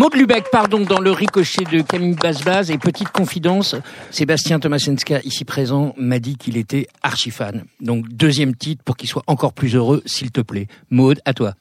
Maud 0.04 0.16
Lubeck, 0.16 0.52
pardon, 0.52 0.82
dans 0.82 1.00
le 1.00 1.12
ricochet 1.12 1.64
de 1.64 1.80
Camille 1.80 2.16
Basbaz. 2.16 2.70
Et 2.70 2.78
petite 2.78 3.08
confidence, 3.08 3.74
Sébastien 4.12 4.60
Tomasenska, 4.60 5.22
ici 5.24 5.46
présent, 5.46 5.94
m'a 5.96 6.20
dit 6.20 6.36
qu'il 6.36 6.58
était 6.58 6.88
archi 7.04 7.32
fan. 7.32 7.64
Donc, 7.80 8.10
deuxième 8.10 8.54
titre 8.54 8.84
pour 8.84 8.98
qu'il 8.98 9.08
soit 9.08 9.24
encore 9.28 9.54
plus 9.54 9.76
heureux, 9.76 10.04
s'il 10.06 10.32
te 10.32 10.42
plaît. 10.42 10.68
Maud, 10.90 11.22
à 11.24 11.34
toi. 11.34 11.54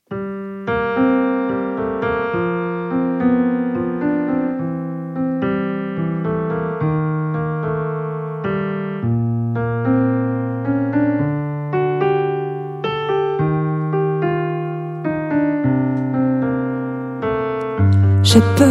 J'ai 18.32 18.40
peur, 18.56 18.68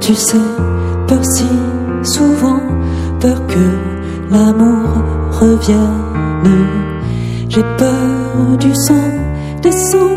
tu 0.00 0.14
sais, 0.14 0.36
peur 1.08 1.24
si 1.24 1.46
souvent, 2.02 2.60
peur 3.20 3.40
que 3.46 4.30
l'amour 4.30 5.02
revienne. 5.30 6.66
J'ai 7.48 7.64
peur 7.78 8.58
du 8.60 8.74
sang, 8.74 9.08
des 9.62 9.72
sentiments, 9.72 10.11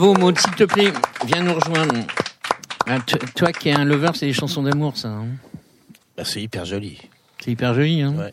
Bravo 0.00 0.14
Maud, 0.18 0.38
s'il 0.38 0.54
te 0.54 0.64
plaît, 0.64 0.94
viens 1.26 1.42
nous 1.42 1.52
rejoindre. 1.52 1.92
Ah, 2.86 2.96
toi 3.36 3.52
qui 3.52 3.68
es 3.68 3.72
un 3.74 3.84
lover, 3.84 4.12
c'est 4.14 4.24
des 4.24 4.32
chansons 4.32 4.62
d'amour, 4.62 4.96
ça. 4.96 5.08
hein 5.08 5.26
Ah, 6.16 6.24
c'est 6.24 6.40
hyper 6.40 6.64
joli. 6.64 6.96
c'est 7.38 7.50
hyper 7.50 7.74
joli, 7.74 8.00
hein 8.00 8.14
Ouais. 8.16 8.32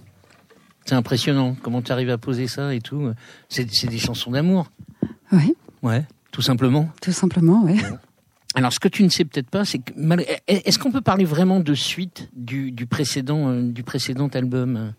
C'est 0.85 0.95
impressionnant 0.95 1.57
comment 1.61 1.81
tu 1.81 1.91
arrives 1.91 2.09
à 2.09 2.17
poser 2.17 2.47
ça 2.47 2.73
et 2.73 2.79
tout. 2.79 3.11
C'est 3.49 3.67
c'est 3.69 3.87
des 3.87 3.97
chansons 3.99 4.31
d'amour. 4.31 4.71
Oui, 5.33 5.55
Ouais, 5.83 6.05
tout 6.31 6.41
simplement. 6.41 6.89
tout 7.01 7.11
simplement, 7.11 7.61
oui. 7.65 7.81
Alors, 8.55 8.71
ce 8.71 8.79
que 8.79 8.87
tu 8.87 9.03
ne 9.03 9.09
sais 9.09 9.25
peut-être 9.25 9.49
pas, 9.49 9.65
c'est 9.65 9.79
que 9.79 9.91
mal- 9.97 10.23
est-ce 10.47 10.79
qu'on 10.79 10.93
peut 10.93 11.01
parler 11.01 11.25
vraiment 11.25 11.59
de 11.59 11.73
suite 11.73 12.29
du, 12.33 12.71
du 12.71 12.85
précédent 12.85 13.49
euh, 13.49 13.61
du 13.61 13.83
précédent 13.83 14.29
album 14.29 14.77
euh, 14.77 14.89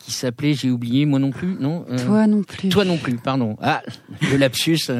qui 0.00 0.12
s'appelait, 0.12 0.52
j'ai 0.52 0.70
oublié, 0.70 1.06
moi 1.06 1.18
non 1.18 1.30
plus, 1.30 1.56
non 1.58 1.86
Euh, 1.90 1.96
Toi 2.04 2.26
non 2.26 2.42
plus. 2.42 2.68
Toi 2.68 2.84
non 2.84 2.98
plus, 2.98 3.16
pardon. 3.16 3.56
Ah, 3.62 3.80
le 4.20 4.36
lapsus. 4.36 4.90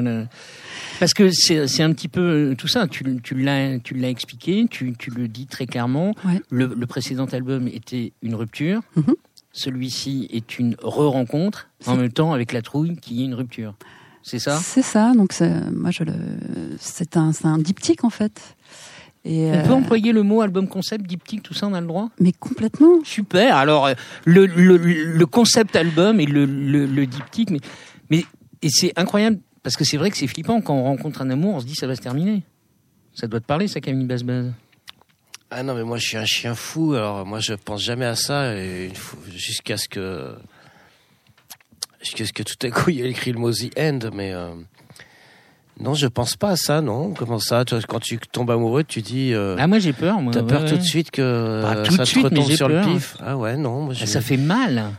Euh, 0.95 0.99
Parce 1.01 1.15
que 1.15 1.31
c'est 1.33 1.67
c'est 1.69 1.83
un 1.83 1.93
petit 1.93 2.09
peu 2.09 2.21
euh, 2.21 2.55
tout 2.55 2.69
ça. 2.69 2.87
Tu, 2.87 3.05
tu 3.23 3.35
l'as 3.35 3.79
tu 3.79 3.95
l'as 3.95 4.09
expliqué, 4.09 4.67
tu, 4.71 4.95
tu 4.99 5.11
le 5.11 5.29
dis 5.29 5.47
très 5.47 5.67
clairement. 5.67 6.15
Ouais. 6.25 6.41
Le, 6.51 6.67
le 6.77 6.87
précédent 6.87 7.27
album 7.27 7.69
était 7.69 8.13
une 8.23 8.35
rupture. 8.35 8.81
Mhm. 8.97 9.15
Celui-ci 9.53 10.29
est 10.33 10.59
une 10.59 10.75
re-rencontre, 10.83 11.69
en 11.87 11.97
même 11.97 12.11
temps 12.13 12.33
avec 12.33 12.53
la 12.53 12.61
trouille 12.61 12.97
qui 12.97 13.23
est 13.23 13.25
une 13.27 13.35
rupture. 13.35 13.75
C'est 14.23 14.39
ça? 14.41 14.57
C'est 14.61 14.83
ça. 14.83 15.13
Donc 15.15 15.33
c'est- 15.33 15.71
moi 15.71 15.91
je 15.93 16.03
le, 16.03 16.13
c'est 16.81 17.17
un, 17.17 17.33
c'est 17.33 17.47
un 17.47 17.59
diptyque 17.59 18.05
en 18.05 18.11
fait. 18.11 18.57
Et 19.27 19.51
On 19.55 19.63
peut 19.63 19.71
euh, 19.71 19.75
employer 19.77 20.13
le 20.13 20.23
mot 20.23 20.43
album 20.43 20.69
concept, 20.69 21.07
diptyque, 21.07 21.43
tout 21.43 21.55
ça, 21.55 21.67
on 21.67 21.73
a 21.73 21.81
le 21.81 21.87
droit? 21.87 22.11
Mais 22.21 22.33
complètement. 22.33 22.99
Super. 23.05 23.57
Alors, 23.57 23.87
euh, 23.87 23.95
le, 24.27 24.45
le, 24.45 24.77
le 24.77 25.27
concept 25.27 25.77
album 25.77 26.21
et 26.21 26.27
le, 26.27 26.45
le, 26.45 26.85
le 26.85 27.07
diptyque, 27.07 27.49
mais, 27.51 27.61
mais 28.11 28.25
et 28.61 28.69
c'est 28.69 28.93
incroyable 28.97 29.39
parce 29.65 29.77
que 29.77 29.83
c'est 29.85 29.97
vrai 29.97 30.11
que 30.13 30.17
c'est 30.17 30.29
flippant 30.29 30.61
quand 30.61 30.75
on 30.75 30.85
rencontre 30.85 31.21
un 31.23 31.31
amour, 31.31 31.55
on 31.57 31.61
se 31.61 31.67
dit 31.67 31.75
ça 31.75 31.89
va 31.89 31.97
se 31.97 32.01
terminer. 32.01 32.43
Ça 33.15 33.27
doit 33.27 33.41
te 33.41 33.47
parler, 33.47 33.67
ça, 33.67 33.81
Camille 33.81 34.07
Basse-Base. 34.07 34.53
Ah 35.51 35.63
non, 35.65 35.75
mais 35.75 35.83
moi 35.85 35.99
je 35.99 36.07
suis 36.07 36.17
un 36.17 36.25
chien 36.25 36.55
fou, 36.55 36.95
alors 36.95 37.25
moi 37.27 37.41
je 37.41 37.55
pense 37.55 37.83
jamais 37.83 38.07
à 38.07 38.15
ça 38.17 38.55
et 38.57 38.93
jusqu'à 39.35 39.77
ce 39.77 39.89
que. 39.89 40.35
Jusqu'à 42.01 42.27
ce 42.27 42.33
que 42.33 42.43
tout 42.43 42.55
à 42.63 42.71
coup 42.71 42.91
il 42.91 42.97
y 42.97 43.03
ait 43.03 43.09
écrit 43.11 43.33
le 43.33 43.39
mot 43.39 43.51
The 43.53 43.71
End, 43.79 43.99
mais. 44.13 44.33
euh, 44.33 44.51
Non, 45.81 45.95
je 45.95 46.07
pense 46.07 46.37
pas 46.37 46.51
à 46.51 46.57
ça, 46.57 46.81
non. 46.81 47.15
Comment 47.15 47.39
ça 47.39 47.65
Quand 47.89 48.01
tu 48.01 48.19
tombes 48.19 48.51
amoureux, 48.51 48.85
tu 48.85 49.01
dis. 49.01 49.33
euh, 49.33 49.57
Ah, 49.59 49.67
moi 49.67 49.79
j'ai 49.79 49.93
peur. 49.93 50.21
Moi, 50.21 50.33
T'as 50.33 50.41
ouais, 50.43 50.47
peur 50.47 50.63
ouais. 50.63 50.69
tout 50.71 50.77
de 50.77 50.83
suite 50.83 51.11
que 51.11 51.63
Bah, 51.63 51.83
de 51.83 51.91
ça 51.91 52.05
suite, 52.05 52.23
te 52.23 52.29
retombe 52.35 52.51
sur 52.51 52.69
peur. 52.69 52.87
le 52.89 52.93
pif 52.95 53.17
Ah 53.25 53.37
ouais, 53.37 53.57
non. 53.57 53.83
moi, 53.83 53.95
Ah, 53.97 53.99
j'ai- 54.01 54.07
Ça 54.07 54.21
fait 54.21 54.37
mal. 54.37 54.91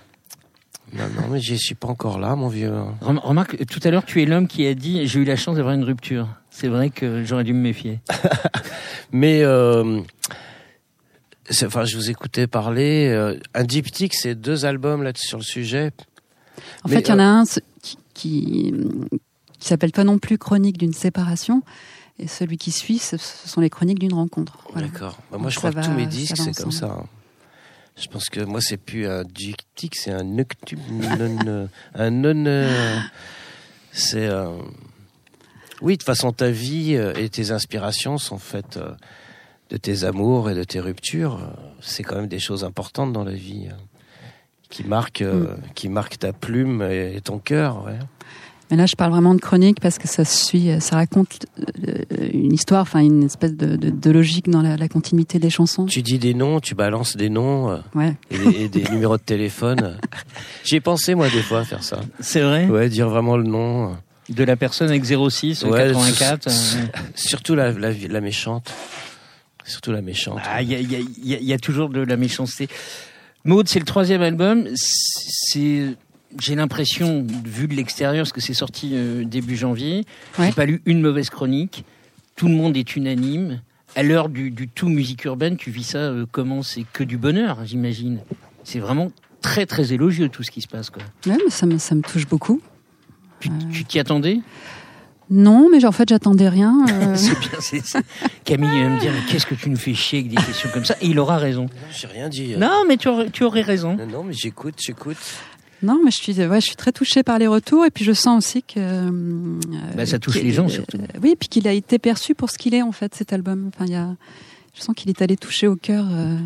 Non, 0.93 1.03
non, 1.19 1.27
mais 1.29 1.39
j'y 1.41 1.57
suis 1.57 1.75
pas 1.75 1.87
encore 1.87 2.19
là, 2.19 2.35
mon 2.35 2.47
vieux. 2.47 2.71
Rem- 3.01 3.19
Remarque, 3.19 3.65
tout 3.65 3.79
à 3.83 3.89
l'heure, 3.91 4.05
tu 4.05 4.21
es 4.21 4.25
l'homme 4.25 4.47
qui 4.47 4.65
a 4.67 4.73
dit 4.75 5.05
j'ai 5.07 5.19
eu 5.19 5.23
la 5.25 5.35
chance 5.35 5.55
d'avoir 5.57 5.73
une 5.73 5.83
rupture. 5.83 6.27
C'est 6.49 6.67
vrai 6.67 6.89
que 6.89 7.23
j'aurais 7.25 7.43
dû 7.43 7.53
me 7.53 7.59
méfier. 7.61 7.99
Mais 9.11 9.41
euh, 9.43 10.01
enfin, 11.63 11.85
je 11.85 11.95
vous 11.97 12.09
écoutais 12.09 12.47
parler. 12.47 13.09
euh, 13.09 13.37
un 13.53 13.63
diptyque, 13.63 14.13
c'est 14.13 14.35
deux 14.35 14.65
albums 14.65 15.03
là 15.03 15.11
sur 15.15 15.37
le 15.37 15.43
sujet. 15.43 15.91
En 16.83 16.89
Mais, 16.89 16.95
fait, 16.95 17.01
il 17.01 17.09
y 17.09 17.13
en 17.13 17.19
a 17.19 17.23
un 17.25 17.45
ce- 17.45 17.59
qui, 17.81 17.97
qui, 18.13 18.73
qui 19.59 19.67
s'appelle 19.67 19.91
pas 19.91 20.03
non 20.03 20.17
plus 20.17 20.37
Chronique 20.37 20.77
d'une 20.77 20.93
séparation. 20.93 21.61
Et 22.17 22.27
celui 22.27 22.57
qui 22.57 22.71
suit, 22.71 22.97
ce, 22.99 23.17
ce 23.17 23.49
sont 23.49 23.59
les 23.59 23.69
chroniques 23.69 23.99
d'une 23.99 24.13
rencontre. 24.13 24.57
Voilà. 24.71 24.87
D'accord. 24.87 25.17
Bah, 25.29 25.37
moi, 25.37 25.39
Donc 25.41 25.49
je 25.51 25.57
crois 25.57 25.73
que 25.73 25.81
tous 25.85 25.91
mes 25.91 26.05
disques, 26.05 26.37
c'est 26.37 26.55
comme 26.55 26.71
ça. 26.71 26.85
hein. 27.01 27.03
Je 27.97 28.07
pense 28.07 28.29
que 28.29 28.41
moi, 28.41 28.59
c'est 28.61 28.77
plus 28.77 29.07
un 29.07 29.23
diptyque, 29.23 29.95
c'est 29.95 30.11
un 30.11 30.23
noctube, 30.23 30.79
non, 30.91 31.69
un 31.93 32.09
non. 32.11 32.45
euh, 32.45 32.97
C'est. 33.93 34.27
euh, 34.27 34.57
Oui, 35.81 35.93
de 35.93 35.97
toute 35.99 36.05
façon, 36.05 36.31
ta 36.33 36.49
vie 36.51 36.95
euh, 36.95 37.13
et 37.15 37.29
tes 37.29 37.51
inspirations 37.51 38.17
sont 38.17 38.37
faites 38.37 38.77
euh, 38.77 38.93
de 39.69 39.77
tes 39.77 40.03
amours 40.03 40.49
et 40.49 40.55
de 40.55 40.63
tes 40.65 40.79
ruptures. 40.81 41.39
C'est 41.81 42.03
quand 42.03 42.15
même 42.17 42.27
des 42.27 42.39
choses 42.39 42.65
importantes 42.65 43.13
dans 43.13 43.23
la 43.23 43.33
vie 43.33 43.69
qui 44.69 44.83
marquent, 44.83 45.21
euh, 45.21 45.55
qui 45.73 45.87
marquent 45.87 46.19
ta 46.19 46.33
plume 46.33 46.81
et, 46.81 47.15
et 47.15 47.21
ton 47.21 47.39
cœur. 47.39 47.85
Ouais. 47.85 47.97
Mais 48.71 48.77
là, 48.77 48.85
je 48.87 48.95
parle 48.95 49.11
vraiment 49.11 49.35
de 49.35 49.39
chronique 49.41 49.79
parce 49.79 49.97
que 49.99 50.07
ça 50.07 50.25
suit, 50.25 50.69
ça 50.79 50.95
raconte 50.95 51.45
euh, 51.87 51.93
une 52.33 52.51
histoire, 52.51 52.81
enfin 52.81 52.99
une 53.01 53.23
espèce 53.23 53.53
de, 53.55 53.75
de, 53.75 53.91
de 53.91 54.11
logique 54.11 54.49
dans 54.49 54.61
la, 54.63 54.75
la 54.75 54.87
continuité 54.89 55.37
des 55.37 55.51
chansons. 55.51 55.85
Tu 55.85 56.01
dis 56.01 56.17
des 56.17 56.33
noms, 56.33 56.59
tu 56.59 56.73
balances 56.73 57.15
des 57.15 57.29
noms 57.29 57.69
euh, 57.71 57.77
Ouais. 57.93 58.15
et, 58.31 58.37
des- 58.37 58.61
et 58.63 58.69
des 58.69 58.83
numéros 58.89 59.17
de 59.17 59.21
téléphone. 59.21 59.97
J'ai 60.63 60.79
pensé 60.81 61.13
moi 61.13 61.29
des 61.29 61.41
fois 61.43 61.59
à 61.59 61.63
faire 61.63 61.83
ça. 61.83 62.01
C'est 62.19 62.41
vrai 62.41 62.65
Ouais, 62.67 62.89
dire 62.89 63.07
vraiment 63.09 63.37
le 63.37 63.43
nom. 63.43 63.91
euh, 63.91 63.93
De 64.29 64.43
la 64.43 64.55
personne 64.55 64.89
avec 64.89 65.05
06, 65.05 65.63
Ouais, 65.63 65.91
84. 65.93 66.49
c'est- 66.49 66.77
euh, 66.77 66.81
Surtout 67.13 67.53
la, 67.53 67.71
la, 67.71 67.91
la 67.91 68.21
méchante. 68.21 68.73
Surtout 69.63 69.91
la 69.91 70.01
méchante. 70.01 70.39
Ah, 70.43 70.61
il 70.63 70.71
y 70.71 70.75
a, 70.75 70.79
il 70.79 70.91
y 71.27 71.35
a- 71.35 71.39
y 71.39 71.53
a 71.53 71.57
toujours 71.59 71.89
de 71.89 72.01
la 72.01 72.17
méchanceté. 72.17 72.67
Maud, 73.45 73.67
c'est 73.67 73.79
le 73.79 73.85
troisième 73.85 74.21
album. 74.23 74.67
C'est, 74.75 75.95
j'ai 76.39 76.55
l'impression, 76.55 77.25
vu 77.45 77.67
de 77.67 77.73
l'extérieur, 77.75 78.23
parce 78.23 78.33
que 78.33 78.41
c'est 78.41 78.53
sorti 78.53 78.91
euh, 78.93 79.23
début 79.25 79.55
janvier, 79.55 80.03
Ouais. 80.39 80.47
j'ai 80.47 80.53
pas 80.53 80.65
lu 80.65 80.81
une 80.85 81.01
mauvaise 81.01 81.29
chronique. 81.29 81.85
Tout 82.35 82.47
le 82.47 82.53
monde 82.55 82.75
est 82.77 82.95
unanime. 82.95 83.61
À 83.95 84.03
l'heure 84.03 84.27
du, 84.29 84.51
du 84.51 84.67
tout 84.67 84.89
musique 84.89 85.23
urbaine, 85.25 85.55
tu 85.55 85.71
vis 85.71 85.83
ça 85.83 85.97
euh, 85.99 86.25
comment? 86.29 86.63
C'est 86.63 86.83
que 86.91 87.03
du 87.03 87.17
bonheur, 87.17 87.59
j'imagine. 87.65 88.19
C'est 88.63 88.79
vraiment 88.79 89.11
très 89.41 89.65
très 89.65 89.93
élogieux 89.93 90.27
tout 90.27 90.43
ce 90.43 90.51
qui 90.51 90.61
se 90.61 90.67
passe. 90.67 90.89
Quoi. 90.89 91.03
Ouais, 91.27 91.37
mais 91.43 91.49
ça 91.51 91.65
me, 91.65 91.77
ça 91.77 91.95
me 91.95 92.01
touche 92.01 92.27
beaucoup. 92.27 92.59
Tu 93.39 93.49
tu 93.71 93.85
t'y 93.85 93.99
attendais? 93.99 94.39
Non, 95.29 95.69
mais 95.71 95.83
en 95.85 95.91
fait, 95.91 96.07
j'attendais 96.09 96.49
rien. 96.49 96.85
euh, 96.89 97.15
C'est 97.15 97.39
bien. 97.39 98.01
Camille 98.43 98.69
va 98.83 98.89
me 98.89 98.99
dire 98.99 99.11
mais 99.11 99.31
qu'est-ce 99.31 99.45
que 99.47 99.55
tu 99.55 99.69
nous 99.71 99.77
fais 99.77 99.93
chier 99.95 100.19
avec 100.19 100.29
des 100.31 100.35
questions 100.37 100.69
comme 100.73 100.85
ça? 100.85 100.95
Et 101.01 101.07
il 101.07 101.17
aura 101.19 101.37
raison. 101.37 101.67
J'ai 101.91 102.07
rien 102.07 102.29
dit. 102.29 102.53
euh. 102.53 102.57
Non, 102.57 102.83
mais 102.87 102.97
tu 102.97 103.07
aurais, 103.07 103.29
tu 103.31 103.43
aurais 103.43 103.61
raison. 103.61 103.95
Non, 103.95 104.05
non, 104.07 104.23
mais 104.23 104.33
j'écoute, 104.33 104.75
j'écoute. 104.79 105.17
Non, 105.83 105.99
mais 106.03 106.09
je 106.11 106.17
suis, 106.17 106.33
ouais, 106.33 106.61
je 106.61 106.65
suis 106.65 106.75
très 106.75 106.91
touchée 106.91 107.21
par 107.21 107.37
les 107.37 107.47
retours 107.47 107.85
et 107.85 107.91
puis 107.91 108.03
je 108.05 108.13
sens 108.13 108.43
aussi 108.45 108.63
que. 108.63 108.79
euh, 108.79 109.59
Bah, 109.95 110.05
ça 110.05 110.17
touche 110.19 110.41
les 110.41 110.51
gens, 110.51 110.67
surtout. 110.67 110.97
euh, 110.97 111.19
oui, 111.21 111.35
puis 111.39 111.47
qu'il 111.49 111.67
a 111.67 111.73
été 111.73 111.99
perçu 111.99 112.33
pour 112.33 112.49
ce 112.49 112.57
qu'il 112.57 112.73
est 112.73 112.81
en 112.81 112.91
fait 112.91 113.13
cet 113.13 113.33
album. 113.33 113.69
Enfin, 113.73 113.85
il 113.85 113.91
y 113.91 113.95
a, 113.95 114.15
je 114.73 114.81
sens 114.81 114.95
qu'il 114.95 115.09
est 115.09 115.21
allé 115.21 115.35
toucher 115.37 115.67
au 115.67 115.75
cœur, 115.75 116.05
euh, 116.11 116.37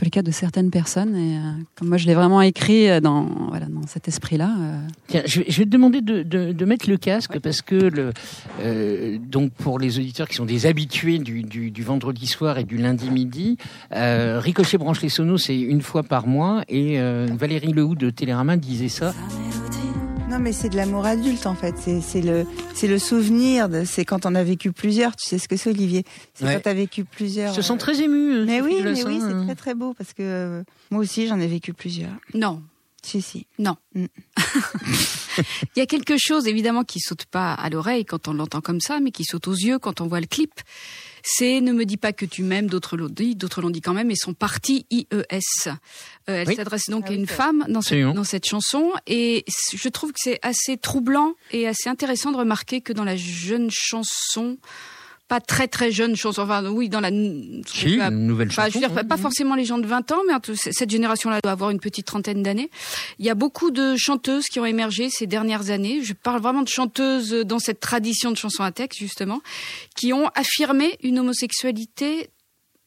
tous 0.00 0.04
les 0.06 0.10
cas, 0.10 0.22
de 0.22 0.30
certaines 0.30 0.70
personnes. 0.70 1.14
Et 1.14 1.36
euh, 1.36 1.40
comme 1.76 1.88
moi, 1.88 1.96
je 1.98 2.06
l'ai 2.06 2.14
vraiment 2.14 2.40
écrit 2.42 2.88
euh, 2.88 3.00
dans, 3.00 3.24
voilà, 3.50 3.66
dans 3.66 3.86
cet 3.86 4.08
esprit-là. 4.08 4.54
euh, 4.58 4.78
Tiens, 5.08 5.22
je, 5.26 5.40
vais- 5.40 5.46
je 5.48 5.58
vais 5.58 5.64
te 5.66 5.70
demander 5.70 6.00
de, 6.00 6.22
de, 6.22 6.52
de 6.52 6.64
mettre 6.64 6.88
le 6.88 6.96
casque 6.96 7.38
parce 7.38 7.60
que 7.62 7.74
le, 7.76 8.12
euh, 8.62 9.18
donc 9.18 9.52
pour 9.52 9.78
les 9.78 9.98
auditeurs 9.98 10.28
qui 10.28 10.36
sont 10.36 10.46
des 10.46 10.64
habitués 10.66 11.18
du, 11.18 11.42
du, 11.42 11.70
du 11.70 11.82
vendredi 11.82 12.26
soir 12.26 12.56
et 12.58 12.64
du 12.64 12.76
lundi 12.78 13.10
midi, 13.10 13.56
euh, 13.94 14.40
Ricochet 14.40 14.78
branche 14.78 15.02
les 15.02 15.08
sonos 15.10 15.36
c'est 15.38 15.58
une 15.60 15.82
fois 15.82 16.02
par 16.02 16.26
mois 16.26 16.62
et 16.68 16.98
euh, 16.98 17.26
Valérie 17.38 17.72
Lehoux 17.72 17.94
de 17.94 18.08
Télérama 18.10 18.56
disait 18.56 18.88
ça. 18.88 19.12
Non, 20.30 20.38
mais 20.38 20.52
c'est 20.52 20.68
de 20.68 20.76
l'amour 20.76 21.06
adulte 21.06 21.44
en 21.46 21.56
fait. 21.56 21.74
C'est 21.76 22.00
c'est 22.00 22.20
le 22.20 22.46
c'est 22.72 22.86
le 22.86 23.00
souvenir. 23.00 23.68
C'est 23.84 24.04
quand 24.04 24.26
on 24.26 24.34
a 24.36 24.44
vécu 24.44 24.70
plusieurs. 24.72 25.16
Tu 25.16 25.28
sais 25.28 25.38
ce 25.38 25.48
que 25.48 25.56
c'est, 25.56 25.70
Olivier? 25.70 26.04
C'est 26.34 26.44
Ouais. 26.44 26.54
quand 26.54 26.60
t'as 26.62 26.74
vécu 26.74 27.04
plusieurs. 27.04 27.52
Se 27.52 27.58
euh, 27.58 27.62
sent 27.64 27.76
très 27.78 28.00
émus. 28.00 28.34
euh, 28.36 28.44
Mais 28.46 28.60
oui, 28.60 28.80
mais 28.84 29.02
oui, 29.04 29.18
c'est 29.20 29.26
euh. 29.26 29.44
très 29.44 29.54
très 29.56 29.74
beau 29.74 29.92
parce 29.92 30.12
que 30.12 30.22
euh, 30.22 30.62
moi 30.92 31.00
aussi 31.00 31.26
j'en 31.26 31.40
ai 31.40 31.48
vécu 31.48 31.72
plusieurs. 31.72 32.12
Non. 32.34 32.62
Si 33.02 33.22
si. 33.22 33.46
Non. 33.58 33.76
Mm. 33.96 34.04
Il 35.74 35.78
y 35.78 35.80
a 35.80 35.86
quelque 35.86 36.14
chose 36.18 36.46
évidemment 36.46 36.84
qui 36.84 37.00
saute 37.00 37.24
pas 37.24 37.52
à 37.54 37.68
l'oreille 37.70 38.04
quand 38.04 38.28
on 38.28 38.32
l'entend 38.34 38.60
comme 38.60 38.80
ça, 38.80 39.00
mais 39.00 39.10
qui 39.10 39.24
saute 39.24 39.48
aux 39.48 39.54
yeux 39.54 39.78
quand 39.78 40.00
on 40.00 40.06
voit 40.06 40.20
le 40.20 40.26
clip. 40.26 40.52
C'est 41.22 41.60
ne 41.60 41.72
me 41.72 41.84
dis 41.84 41.96
pas 41.96 42.12
que 42.12 42.24
tu 42.26 42.42
m'aimes, 42.42 42.68
d'autres 42.68 42.96
l'ont 42.96 43.08
dit, 43.08 43.34
d'autres 43.36 43.60
l'ont 43.62 43.70
dit 43.70 43.80
quand 43.80 43.94
même, 43.94 44.10
et 44.10 44.16
son 44.16 44.34
parti 44.34 44.86
IES. 44.90 45.06
Euh, 45.68 45.72
elle 46.26 46.48
Oui. 46.48 46.54
s'adresse 46.56 46.88
donc 46.88 47.04
Ah 47.08 47.10
à 47.10 47.14
une 47.14 47.26
femme 47.26 47.58
dans 47.68 47.80
cette, 47.82 47.92
Absolument. 47.92 48.14
dans 48.14 48.24
cette 48.24 48.46
chanson, 48.46 48.92
et 49.06 49.44
je 49.74 49.88
trouve 49.88 50.10
que 50.12 50.18
c'est 50.22 50.38
assez 50.42 50.76
troublant 50.76 51.34
et 51.50 51.66
assez 51.66 51.88
intéressant 51.88 52.32
de 52.32 52.36
remarquer 52.36 52.80
que 52.80 52.92
dans 52.92 53.04
la 53.04 53.16
jeune 53.16 53.70
chanson, 53.70 54.58
pas 55.30 55.40
très 55.40 55.68
très 55.68 55.92
jeune 55.92 56.16
chanson, 56.16 56.42
enfin 56.42 56.66
oui, 56.68 56.88
dans 56.88 56.98
la 57.00 57.08
Si, 57.08 57.94
une 58.00 58.26
nouvelle 58.26 58.48
Enfin, 58.48 58.64
je 58.66 58.72
chanson. 58.72 58.80
veux 58.80 58.86
dire, 58.88 58.94
pas, 58.94 59.00
hein. 59.02 59.04
pas 59.04 59.16
forcément 59.16 59.54
les 59.54 59.64
gens 59.64 59.78
de 59.78 59.86
20 59.86 60.10
ans, 60.10 60.18
mais 60.26 60.34
en 60.34 60.40
tout- 60.40 60.56
c- 60.56 60.72
cette 60.72 60.90
génération-là 60.90 61.38
doit 61.40 61.52
avoir 61.52 61.70
une 61.70 61.78
petite 61.78 62.04
trentaine 62.04 62.42
d'années. 62.42 62.68
Il 63.20 63.24
y 63.24 63.30
a 63.30 63.36
beaucoup 63.36 63.70
de 63.70 63.94
chanteuses 63.96 64.46
qui 64.46 64.58
ont 64.58 64.66
émergé 64.66 65.08
ces 65.08 65.28
dernières 65.28 65.70
années. 65.70 66.02
Je 66.02 66.12
parle 66.14 66.42
vraiment 66.42 66.62
de 66.62 66.68
chanteuses 66.68 67.30
dans 67.46 67.60
cette 67.60 67.78
tradition 67.78 68.32
de 68.32 68.36
chansons 68.36 68.64
à 68.64 68.72
texte, 68.72 68.98
justement, 68.98 69.40
qui 69.94 70.12
ont 70.12 70.28
affirmé 70.34 70.98
une 71.02 71.20
homosexualité 71.20 72.30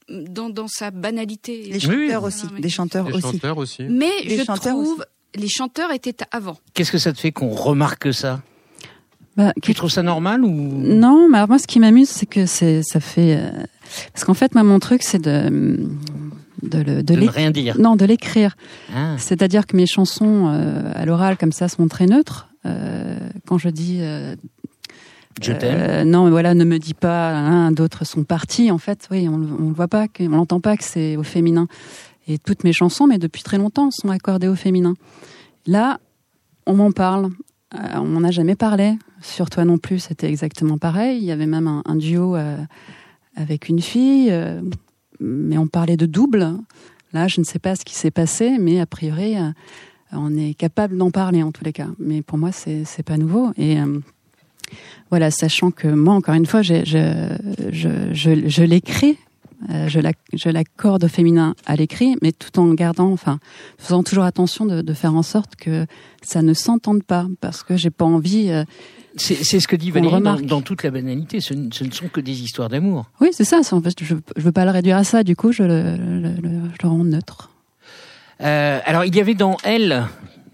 dans, 0.10 0.50
dans 0.50 0.68
sa 0.68 0.92
banalité. 0.92 1.64
Les 1.72 1.88
Oui, 1.88 1.96
oui. 1.96 2.06
chanteurs 2.08 2.24
aussi. 2.26 2.46
Non, 2.46 2.60
Des 2.60 2.70
chanteurs 2.70 3.08
Les 3.08 3.14
aussi. 3.14 3.22
chanteurs 3.22 3.58
aussi. 3.58 3.84
Mais 3.84 4.12
Les 4.26 4.38
je 4.38 4.44
chanteurs 4.44 4.74
trouve, 4.74 5.06
les 5.36 5.48
chanteurs 5.50 5.92
étaient 5.94 6.18
avant. 6.32 6.58
Qu'est-ce 6.74 6.92
que 6.92 6.98
ça 6.98 7.14
te 7.14 7.20
fait 7.22 7.32
qu'on 7.32 7.52
remarque 7.52 8.14
ça? 8.14 8.42
Bah, 9.38 9.54
Tu 9.62 9.74
trouves 9.74 9.92
ça 9.92 10.04
normal 10.04 10.44
ou? 10.44 10.50
Non, 10.52 11.28
mais 11.30 11.38
alors 11.38 11.50
moi, 11.50 11.60
ce 11.60 11.68
qui 11.68 11.80
m'amuse, 11.80 12.10
c'est 12.10 12.26
que 12.26 12.46
c'est, 12.46 12.84
ça 12.84 13.00
fait, 13.00 13.36
euh, 13.38 13.50
parce 14.14 14.24
qu'en 14.26 14.34
fait, 14.34 14.54
moi, 14.54 14.64
mon 14.64 14.80
truc, 14.80 15.04
c'est 15.04 15.22
de, 15.22 15.88
de, 16.62 16.78
le, 16.82 17.04
de 17.04 17.16
de 17.16 17.28
rien 17.28 17.52
dire 17.52 17.78
non, 17.80 17.96
de 17.96 18.06
l'écrire. 18.06 18.56
Ah. 18.96 19.16
C'est-à-dire 19.18 19.66
que 19.68 19.76
mes 19.76 19.86
chansons 19.88 20.48
euh, 20.50 20.92
à 20.94 21.06
l'oral 21.06 21.38
comme 21.38 21.52
ça 21.52 21.68
sont 21.68 21.88
très 21.88 22.06
neutres. 22.06 22.48
Euh, 22.66 23.18
quand 23.46 23.58
je 23.58 23.68
dis 23.70 23.98
euh, 24.02 24.36
Je 25.42 25.52
t'aime. 25.52 25.76
euh, 25.78 26.04
non, 26.06 26.26
mais 26.26 26.32
voilà, 26.32 26.54
ne 26.54 26.64
me 26.64 26.80
dis 26.80 26.94
pas, 26.94 27.32
hein, 27.36 27.72
d'autres 27.72 28.06
sont 28.06 28.24
partis. 28.24 28.72
En 28.72 28.78
fait, 28.78 29.08
oui, 29.12 29.28
on, 29.28 29.34
on 29.34 29.68
le 29.70 29.74
voit 29.74 29.90
pas, 29.90 30.06
on 30.22 30.30
l'entend 30.30 30.62
pas 30.62 30.78
que 30.78 30.84
c'est 30.84 31.18
au 31.18 31.24
féminin. 31.24 31.68
Et 32.30 32.38
toutes 32.38 32.64
mes 32.64 32.72
chansons, 32.72 33.06
mais 33.06 33.18
depuis 33.18 33.44
très 33.44 33.58
longtemps, 33.58 33.92
sont 33.92 34.10
accordées 34.10 34.48
au 34.48 34.56
féminin. 34.56 34.94
Là, 35.68 36.00
on 36.66 36.76
m'en 36.76 36.92
parle. 36.94 37.30
Euh, 37.74 37.78
on 37.96 38.06
m'en 38.06 38.28
a 38.28 38.32
jamais 38.32 38.56
parlé. 38.56 38.98
Sur 39.22 39.50
toi 39.50 39.66
non 39.66 39.78
plus, 39.78 40.00
c'était 40.00 40.30
exactement 40.30 40.78
pareil. 40.78 41.18
Il 41.18 41.24
y 41.24 41.32
avait 41.32 41.46
même 41.46 41.68
un, 41.86 41.96
duo 41.96 42.36
euh, 42.36 42.58
avec 43.36 43.70
une 43.70 43.82
fille, 43.82 44.30
euh, 44.32 44.62
mais 45.20 45.58
on 45.58 45.68
parlait 45.68 45.98
de 45.98 46.06
double. 46.06 46.58
Là, 47.14 47.28
je 47.28 47.40
ne 47.40 47.46
sais 47.46 47.60
pas 47.60 47.76
ce 47.76 47.86
qui 47.86 47.96
s'est 47.96 48.12
passé, 48.12 48.58
mais 48.60 48.80
a 48.80 48.86
priori, 48.86 49.36
on 50.12 50.36
est 50.36 50.56
capable 50.56 50.98
d'en 50.98 51.12
parler 51.12 51.44
en 51.44 51.52
tous 51.52 51.64
les 51.64 51.74
cas. 51.74 51.90
Mais 52.00 52.22
pour 52.22 52.38
moi, 52.38 52.52
c'est 52.52 52.86
c'est 52.86 53.04
pas 53.04 53.18
nouveau. 53.18 53.52
Et 53.56 53.78
voilà, 55.12 55.30
sachant 55.30 55.70
que 55.70 55.88
moi, 55.88 56.16
encore 56.16 56.34
une 56.34 56.48
fois, 56.48 56.64
je, 56.64 56.82
je 57.72 58.64
l'écris, 58.64 59.20
euh, 59.70 59.88
je 59.88 60.00
la- 60.00 60.12
je 60.34 60.50
l'accorde 60.50 61.04
au 61.04 61.08
féminin 61.08 61.56
à 61.66 61.76
l'écrit, 61.76 62.16
mais 62.22 62.32
tout 62.32 62.60
en 62.60 62.74
gardant, 62.74 63.12
enfin, 63.12 63.40
faisant 63.78 64.04
toujours 64.04 64.24
attention 64.24 64.66
de, 64.66 64.82
de 64.82 64.94
faire 64.94 65.16
en 65.16 65.24
sorte 65.24 65.56
que 65.56 65.86
ça 66.22 66.42
ne 66.42 66.54
s'entende 66.54 67.04
pas, 67.04 67.28
parce 67.42 67.64
que 67.64 67.76
j'ai 67.78 67.90
pas 67.90 68.06
envie. 68.06 68.50
euh, 68.50 68.64
C'est 69.16 69.60
ce 69.60 69.68
que 69.68 69.76
dit 69.76 69.92
Valérie 69.92 70.22
dans, 70.22 70.40
dans 70.40 70.62
toute 70.62 70.84
la 70.84 70.90
banalité. 70.92 71.40
Ce, 71.40 71.54
ne- 71.54 71.70
ce 71.72 71.84
ne 71.84 71.92
sont 71.92 72.08
que 72.08 72.20
des 72.22 72.42
histoires 72.42 72.70
d'amour. 72.70 73.06
Oui, 73.22 73.30
c'est 73.32 73.44
ça. 73.46 73.60
En 73.72 73.82
fait, 73.82 73.94
je, 74.02 74.16
je 74.36 74.42
veux 74.42 74.52
pas 74.52 74.66
le 74.66 74.72
réduire 74.72 74.98
à 74.98 75.04
ça. 75.04 75.24
Du 75.24 75.36
coup, 75.36 75.52
je 75.52 75.64
le, 75.64 75.96
le- 75.98 76.42
le- 76.42 76.70
je 76.72 76.78
le 76.84 76.90
rends 76.90 77.04
neutre. 77.04 77.52
Euh, 78.42 78.80
alors, 78.86 79.06
il 79.06 79.16
y 79.16 79.20
avait 79.22 79.36
dans 79.36 79.58
Elle, 79.64 80.04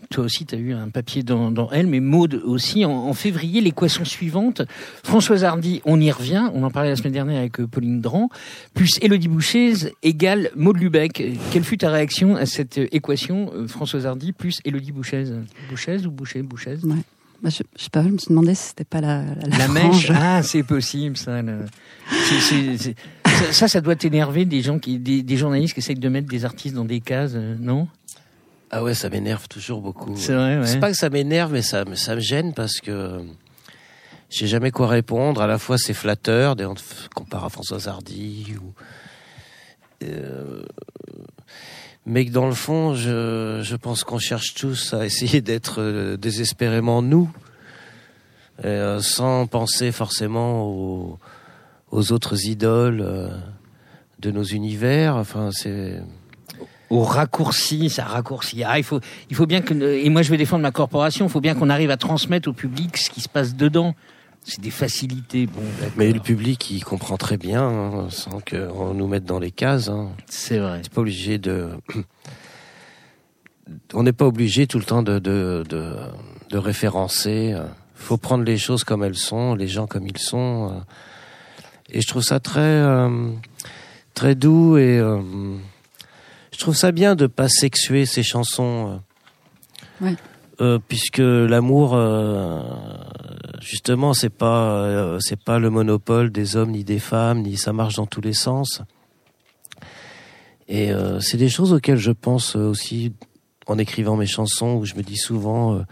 toi 0.09 0.25
aussi, 0.25 0.45
tu 0.45 0.55
as 0.55 0.57
eu 0.57 0.73
un 0.73 0.89
papier 0.89 1.21
dans, 1.23 1.51
dans 1.51 1.69
Elle, 1.71 1.85
mais 1.87 1.99
Maude 1.99 2.41
aussi, 2.43 2.83
en, 2.85 2.91
en 2.91 3.13
février, 3.13 3.61
l'équation 3.61 4.05
suivante. 4.05 4.63
Françoise 5.03 5.43
Hardy, 5.43 5.81
on 5.85 5.99
y 6.01 6.11
revient, 6.11 6.49
on 6.53 6.63
en 6.63 6.71
parlait 6.71 6.89
la 6.89 6.95
semaine 6.95 7.13
dernière 7.13 7.39
avec 7.39 7.59
euh, 7.59 7.67
Pauline 7.67 8.01
Dran, 8.01 8.29
plus 8.73 8.97
Élodie 9.01 9.27
Bouchez 9.27 9.73
égale 10.01 10.49
Maude 10.55 10.77
Lubeck. 10.79 11.23
Quelle 11.51 11.63
fut 11.63 11.77
ta 11.77 11.89
réaction 11.91 12.35
à 12.35 12.45
cette 12.47 12.79
euh, 12.79 12.87
équation, 12.91 13.51
euh, 13.53 13.67
Françoise 13.67 14.05
Hardy 14.07 14.31
plus 14.31 14.59
Élodie 14.65 14.91
Bouchez? 14.91 15.25
Bouchez 15.69 16.05
ou 16.05 16.11
Boucher 16.11 16.41
Bouchez? 16.41 16.77
Bah, 17.41 17.49
je, 17.49 17.63
je 17.77 17.83
sais 17.83 17.89
pas. 17.91 18.03
Je 18.03 18.09
me 18.09 18.17
suis 18.17 18.29
demandé 18.29 18.55
si 18.55 18.69
c'était 18.69 18.83
pas 18.83 19.01
la, 19.01 19.23
la, 19.47 19.57
La 19.59 19.67
mèche, 19.67 20.11
ah, 20.15 20.41
c'est 20.43 20.63
possible, 20.63 21.15
ça. 21.17 21.41
le- 21.41 21.65
c'est- 22.27 22.39
c'est- 22.41 22.77
c'est- 22.77 22.95
ça, 23.27 23.53
ça, 23.53 23.67
ça 23.69 23.79
doit 23.81 23.95
t'énerver 23.95 24.43
des 24.45 24.61
gens 24.61 24.79
qui, 24.79 24.97
des, 24.99 25.21
des 25.21 25.37
journalistes 25.37 25.73
qui 25.75 25.79
essayent 25.79 25.95
de 25.95 26.09
mettre 26.09 26.27
des 26.27 26.43
artistes 26.45 26.73
dans 26.75 26.83
des 26.83 26.99
cases, 26.99 27.33
euh, 27.35 27.55
non? 27.59 27.87
Ah 28.71 28.83
ouais, 28.83 28.93
ça 28.93 29.09
m'énerve 29.09 29.47
toujours 29.47 29.81
beaucoup. 29.81 30.15
C'est 30.15 30.33
vrai, 30.35 30.59
ouais. 30.59 30.67
C'est 30.67 30.79
pas 30.79 30.91
que 30.91 30.97
ça 30.97 31.09
m'énerve, 31.09 31.51
mais 31.53 31.61
ça, 31.61 31.85
me- 31.85 31.95
ça 31.95 32.15
me 32.15 32.19
gêne 32.21 32.53
parce 32.53 32.79
que 32.81 33.21
j'ai 34.29 34.45
jamais 34.47 34.69
quoi 34.71 34.87
répondre. 34.87 35.41
À 35.41 35.47
la 35.47 35.57
fois, 35.57 35.77
c'est 35.77 35.93
flatteur, 35.95 36.55
on 36.59 36.75
compare 37.15 37.45
à 37.45 37.49
Françoise 37.49 37.87
Hardy 37.87 38.53
ou. 38.61 38.73
euh, 40.03 40.61
mais 42.05 42.25
que 42.25 42.31
dans 42.31 42.47
le 42.47 42.53
fond, 42.53 42.93
je, 42.95 43.59
je 43.63 43.75
pense 43.75 44.03
qu'on 44.03 44.19
cherche 44.19 44.53
tous 44.53 44.93
à 44.93 45.05
essayer 45.05 45.41
d'être 45.41 45.81
euh, 45.81 46.15
désespérément 46.17 47.01
nous, 47.01 47.29
euh, 48.65 48.99
sans 49.01 49.47
penser 49.47 49.91
forcément 49.91 50.63
aux, 50.67 51.19
aux 51.91 52.11
autres 52.11 52.45
idoles 52.45 53.01
euh, 53.01 53.29
de 54.19 54.31
nos 54.31 54.43
univers. 54.43 55.15
Enfin, 55.15 55.49
c'est. 55.51 56.01
Au 56.89 57.03
raccourci, 57.03 57.89
ça 57.89 58.03
raccourcit. 58.05 58.63
Ah, 58.63 58.77
il 58.77 58.83
faut, 58.83 58.99
il 59.29 59.35
faut 59.35 59.45
bien 59.45 59.61
que, 59.61 59.73
et 59.73 60.09
moi 60.09 60.21
je 60.21 60.31
vais 60.31 60.37
défendre 60.37 60.63
ma 60.63 60.71
corporation, 60.71 61.25
il 61.25 61.31
faut 61.31 61.41
bien 61.41 61.55
qu'on 61.55 61.69
arrive 61.69 61.91
à 61.91 61.97
transmettre 61.97 62.49
au 62.49 62.53
public 62.53 62.97
ce 62.97 63.09
qui 63.09 63.21
se 63.21 63.29
passe 63.29 63.55
dedans. 63.55 63.95
c'est 64.43 64.61
des 64.61 64.71
facilités. 64.71 65.45
Bon. 65.45 65.61
Mais 65.97 66.11
le 66.11 66.19
public, 66.19 66.71
il 66.71 66.83
comprend 66.83 67.17
très 67.17 67.37
bien, 67.37 67.63
hein, 67.63 68.07
sans 68.09 68.39
qu'on 68.39 68.93
nous 68.93 69.07
mette 69.07 69.25
dans 69.25 69.39
les 69.39 69.51
cases. 69.51 69.89
Hein. 69.89 70.09
c'est 70.27 70.57
vrai. 70.57 70.79
C'est 70.83 70.93
pas 70.93 71.01
obligé 71.01 71.37
de. 71.37 71.69
On 73.93 74.01
n'est 74.01 74.13
pas 74.13 74.25
obligé 74.25 74.65
tout 74.65 74.79
le 74.79 74.83
temps 74.83 75.03
de, 75.03 75.19
de, 75.19 75.63
de, 75.69 75.95
de 76.49 76.57
référencer. 76.57 77.55
faut 77.93 78.17
prendre 78.17 78.43
les 78.43 78.57
choses 78.57 78.83
comme 78.83 79.03
elles 79.03 79.13
sont, 79.13 79.53
les 79.53 79.67
gens 79.67 79.85
comme 79.85 80.07
ils 80.07 80.17
sont. 80.17 80.81
Et 81.91 82.01
je 82.01 82.07
trouve 82.07 82.21
ça 82.21 82.39
très, 82.39 82.59
euh, 82.61 83.29
très 84.13 84.35
doux 84.35 84.77
et 84.77 84.99
euh, 84.99 85.19
je 86.59 86.65
trouve 86.65 86.75
ça 86.75 86.91
bien 86.91 87.15
de 87.15 87.25
pas 87.25 87.47
sexuer 87.47 88.05
ces 88.05 88.21
chansons. 88.21 88.99
euh. 90.01 90.05
Ouais. 90.05 90.15
Euh, 90.59 90.77
puisque 90.85 91.19
l'amour, 91.19 91.93
euh, 91.93 92.61
justement, 93.61 94.13
c'est 94.13 94.29
pas, 94.29 94.73
euh, 94.73 95.17
c'est 95.21 95.41
pas 95.41 95.57
le 95.57 95.69
monopole 95.69 96.33
des 96.33 96.57
hommes 96.57 96.71
ni 96.71 96.83
des 96.83 96.99
femmes, 96.99 97.43
ni 97.43 97.55
ça 97.55 97.71
marche 97.71 97.95
dans 97.95 98.07
tous 98.07 98.19
les 98.19 98.33
sens. 98.33 98.81
Et 100.67 100.91
c'est 101.19 101.37
des 101.37 101.49
choses 101.49 101.73
auxquelles 101.73 101.97
je 101.97 102.11
pense 102.11 102.55
aussi 102.55 103.13
en 103.65 103.79
écrivant 103.79 104.15
mes 104.15 104.27
chansons, 104.27 104.75
où 104.75 104.85
je 104.85 104.93
me 104.93 105.01
dis 105.01 105.17
souvent, 105.17 105.83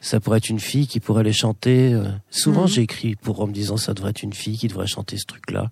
ça 0.00 0.20
pourrait 0.20 0.38
être 0.38 0.48
une 0.48 0.60
fille 0.60 0.86
qui 0.86 1.00
pourrait 1.00 1.24
les 1.24 1.32
chanter. 1.32 2.00
souvent, 2.30 2.68
j'ai 2.68 2.82
écrit 2.82 3.16
pour 3.16 3.40
en 3.40 3.48
me 3.48 3.52
disant, 3.52 3.76
ça 3.76 3.94
devrait 3.94 4.10
être 4.10 4.22
une 4.22 4.32
fille 4.32 4.58
qui 4.58 4.68
devrait 4.68 4.86
chanter 4.86 5.16
ce 5.16 5.24
truc-là. 5.24 5.70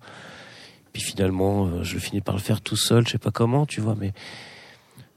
Puis 0.93 1.01
finalement, 1.01 1.67
euh, 1.67 1.83
je 1.83 1.97
finis 1.97 2.21
par 2.21 2.35
le 2.35 2.41
faire 2.41 2.61
tout 2.61 2.75
seul, 2.75 3.05
je 3.05 3.11
sais 3.13 3.17
pas 3.17 3.31
comment, 3.31 3.65
tu 3.65 3.81
vois, 3.81 3.95
mais 3.99 4.13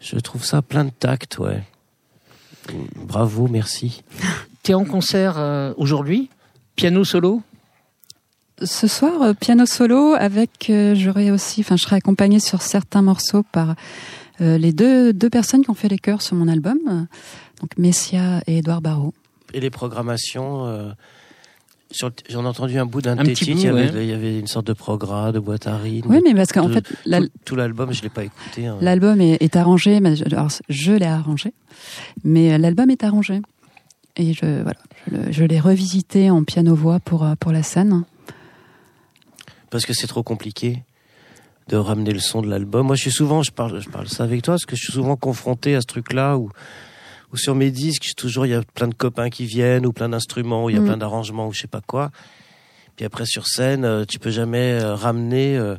je 0.00 0.16
trouve 0.16 0.44
ça 0.44 0.62
plein 0.62 0.84
de 0.84 0.90
tact, 0.90 1.38
ouais. 1.38 1.62
Bravo, 2.96 3.48
merci. 3.48 4.02
T'es 4.62 4.74
en 4.74 4.84
concert 4.84 5.34
euh, 5.38 5.74
aujourd'hui? 5.76 6.30
Piano 6.76 7.04
solo? 7.04 7.42
Ce 8.62 8.87
soir, 8.87 9.20
euh, 9.22 9.34
piano 9.34 9.66
solo 9.66 10.14
avec, 10.14 10.70
euh, 10.70 10.94
j'aurai 10.94 11.30
aussi, 11.30 11.60
enfin, 11.60 11.76
je 11.76 11.82
serai 11.82 11.96
accompagnée 11.96 12.40
sur 12.40 12.62
certains 12.62 13.02
morceaux 13.02 13.42
par 13.42 13.74
euh, 14.40 14.58
les 14.58 14.72
deux, 14.72 15.12
deux 15.12 15.30
personnes 15.30 15.64
qui 15.64 15.70
ont 15.70 15.74
fait 15.74 15.88
les 15.88 15.98
chœurs 15.98 16.22
sur 16.22 16.37
mon 16.37 16.48
album, 16.48 17.06
donc 17.60 17.76
Messia 17.78 18.42
et 18.46 18.58
Edouard 18.58 18.80
Barrault. 18.80 19.14
Et 19.52 19.60
les 19.60 19.70
programmations, 19.70 20.66
euh, 20.66 20.90
j'en 22.28 22.44
ai 22.44 22.46
entendu 22.46 22.78
un 22.78 22.87
bout 22.87 23.00
d'un 23.02 23.16
il 23.22 23.61
y 23.61 23.68
avait, 23.68 23.90
ouais. 23.90 24.04
il 24.04 24.11
y 24.11 24.12
avait 24.12 24.38
une 24.38 24.46
sorte 24.46 24.66
de 24.66 24.72
progrès, 24.72 25.33
de 25.33 25.38
boîte 25.38 25.66
à 25.66 25.76
rythme. 25.76 26.11
Oui, 26.11 26.20
mais 26.24 26.35
parce 26.35 26.52
qu'en 26.52 26.68
fait, 26.68 26.83
tout, 26.83 27.28
tout 27.44 27.57
l'album, 27.57 27.92
je 27.92 28.02
l'ai 28.02 28.09
pas 28.09 28.24
écouté. 28.24 28.66
hein. 28.66 28.76
l'album 28.80 29.20
est, 29.20 29.42
est 29.42 29.57
arrangé, 29.57 30.00
mais 30.00 30.16
je, 30.16 30.24
alors, 30.24 30.48
je 30.68 30.92
l'ai 30.92 31.07
arrangé, 31.07 31.52
mais 32.24 32.52
euh, 32.52 32.59
l'album 32.59 32.90
est 32.90 33.04
arrangé. 33.04 33.40
Et 34.16 34.33
je, 34.33 34.62
voilà, 34.62 34.78
je 35.30 35.44
l'ai 35.44 35.59
revisité 35.59 36.30
en 36.30 36.44
piano-voix 36.44 37.00
pour, 37.00 37.24
euh, 37.24 37.35
pour 37.38 37.50
la 37.52 37.62
scène. 37.62 38.04
parce 39.70 39.87
que 39.87 39.92
c'est 39.92 40.07
trop 40.07 40.22
compliqué 40.22 40.83
de 41.68 41.76
ramener 41.76 42.12
le 42.12 42.20
son 42.20 42.42
de 42.42 42.48
l'album. 42.48 42.87
Moi, 42.87 42.94
je 42.96 43.02
suis 43.02 43.11
souvent, 43.11 43.42
je 43.42 43.50
parle, 43.50 43.80
je 43.80 43.88
parle 43.88 44.07
ça 44.09 44.22
avec 44.24 44.42
toi, 44.42 44.54
parce 44.54 44.66
que 44.66 44.76
je 44.76 44.83
suis 44.83 44.92
souvent 44.92 45.16
confronté 45.16 45.74
à 45.74 45.80
ce 45.80 45.87
truc-là 45.87 46.37
où, 46.37 46.50
sur 47.38 47.55
mes 47.55 47.70
disques, 47.70 48.12
toujours, 48.16 48.47
il 48.47 48.51
y 48.51 48.55
a 48.55 48.62
plein 48.75 48.88
de 48.88 48.94
copains 48.94 49.31
qui 49.31 49.44
viennent, 49.44 49.87
ou 49.87 49.92
plein 49.92 50.09
d'instruments, 50.09 50.64
ou 50.64 50.70
il 50.70 50.77
y 50.77 50.79
a 50.79 50.81
Mm. 50.81 50.87
plein 50.87 50.97
d'arrangements, 50.97 51.49
ou 51.49 51.53
je 51.53 51.61
sais 51.61 51.66
pas 51.66 51.81
quoi. 51.81 52.11
Puis 52.97 53.05
après, 53.05 53.27
sur 53.27 53.47
scène, 53.47 53.85
euh, 53.85 54.05
tu 54.05 54.18
peux 54.18 54.31
jamais 54.31 54.73
euh, 54.81 54.94
ramener 54.94 55.57
euh, 55.57 55.77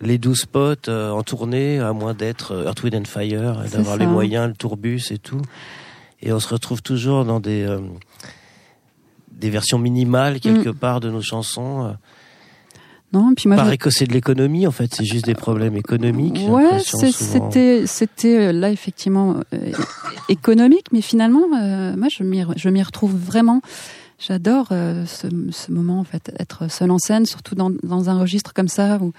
les 0.00 0.16
12 0.18 0.46
potes 0.46 0.88
en 0.88 1.22
tournée, 1.22 1.78
à 1.80 1.92
moins 1.92 2.14
d'être 2.14 2.64
Earth, 2.64 2.82
Wind 2.82 2.94
and 2.94 3.04
Fire, 3.04 3.64
d'avoir 3.70 3.96
les 3.96 4.06
moyens, 4.06 4.48
le 4.48 4.54
tourbus 4.54 5.10
et 5.10 5.18
tout. 5.18 5.42
Et 6.22 6.32
on 6.32 6.38
se 6.40 6.48
retrouve 6.48 6.82
toujours 6.82 7.24
dans 7.24 7.40
des, 7.40 7.66
des 9.32 9.50
versions 9.50 9.78
minimales, 9.78 10.38
quelque 10.38 10.70
part, 10.70 11.00
de 11.00 11.10
nos 11.10 11.20
chansons. 11.20 11.96
Non, 13.12 13.32
puis 13.34 13.48
moi, 13.48 13.56
je- 13.56 13.62
paraît 13.62 13.78
que 13.78 13.88
c'est 13.90 14.06
de 14.06 14.12
l'économie, 14.12 14.66
en 14.66 14.70
fait, 14.70 14.94
c'est 14.94 15.04
juste 15.04 15.24
des 15.24 15.34
problèmes 15.34 15.76
économiques. 15.76 16.38
Ouais, 16.48 16.78
c'était 16.80 17.86
c'était 17.86 18.36
euh, 18.48 18.52
là 18.52 18.70
effectivement 18.70 19.36
euh, 19.54 19.72
économique, 20.28 20.86
mais 20.92 21.00
finalement, 21.00 21.44
euh, 21.56 21.96
moi 21.96 22.08
je 22.10 22.22
m'y 22.22 22.42
re- 22.42 22.52
je 22.56 22.68
m'y 22.68 22.82
retrouve 22.82 23.14
vraiment. 23.16 23.60
J'adore 24.20 24.66
euh, 24.72 25.06
ce, 25.06 25.28
ce 25.52 25.70
moment 25.70 26.00
en 26.00 26.04
fait, 26.04 26.32
être 26.40 26.68
seul 26.70 26.90
en 26.90 26.98
scène, 26.98 27.24
surtout 27.24 27.54
dans, 27.54 27.70
dans 27.84 28.10
un 28.10 28.18
registre 28.18 28.52
comme 28.52 28.66
ça 28.66 28.98
où 29.00 29.12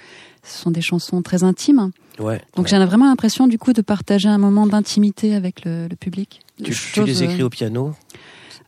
ce 0.43 0.57
sont 0.61 0.71
des 0.71 0.81
chansons 0.81 1.21
très 1.21 1.43
intimes. 1.43 1.91
Ouais. 2.19 2.41
Donc 2.57 2.65
ouais. 2.65 2.69
j'ai 2.77 2.85
vraiment 2.85 3.05
l'impression 3.05 3.47
du 3.47 3.57
coup 3.57 3.71
de 3.71 3.81
partager 3.81 4.27
un 4.27 4.37
moment 4.37 4.67
d'intimité 4.67 5.35
avec 5.35 5.63
le, 5.63 5.87
le 5.87 5.95
public. 5.95 6.41
tu, 6.57 6.65
tu 6.65 6.73
Chose, 6.73 7.07
les 7.07 7.23
écris 7.23 7.43
au 7.43 7.49
piano? 7.49 7.93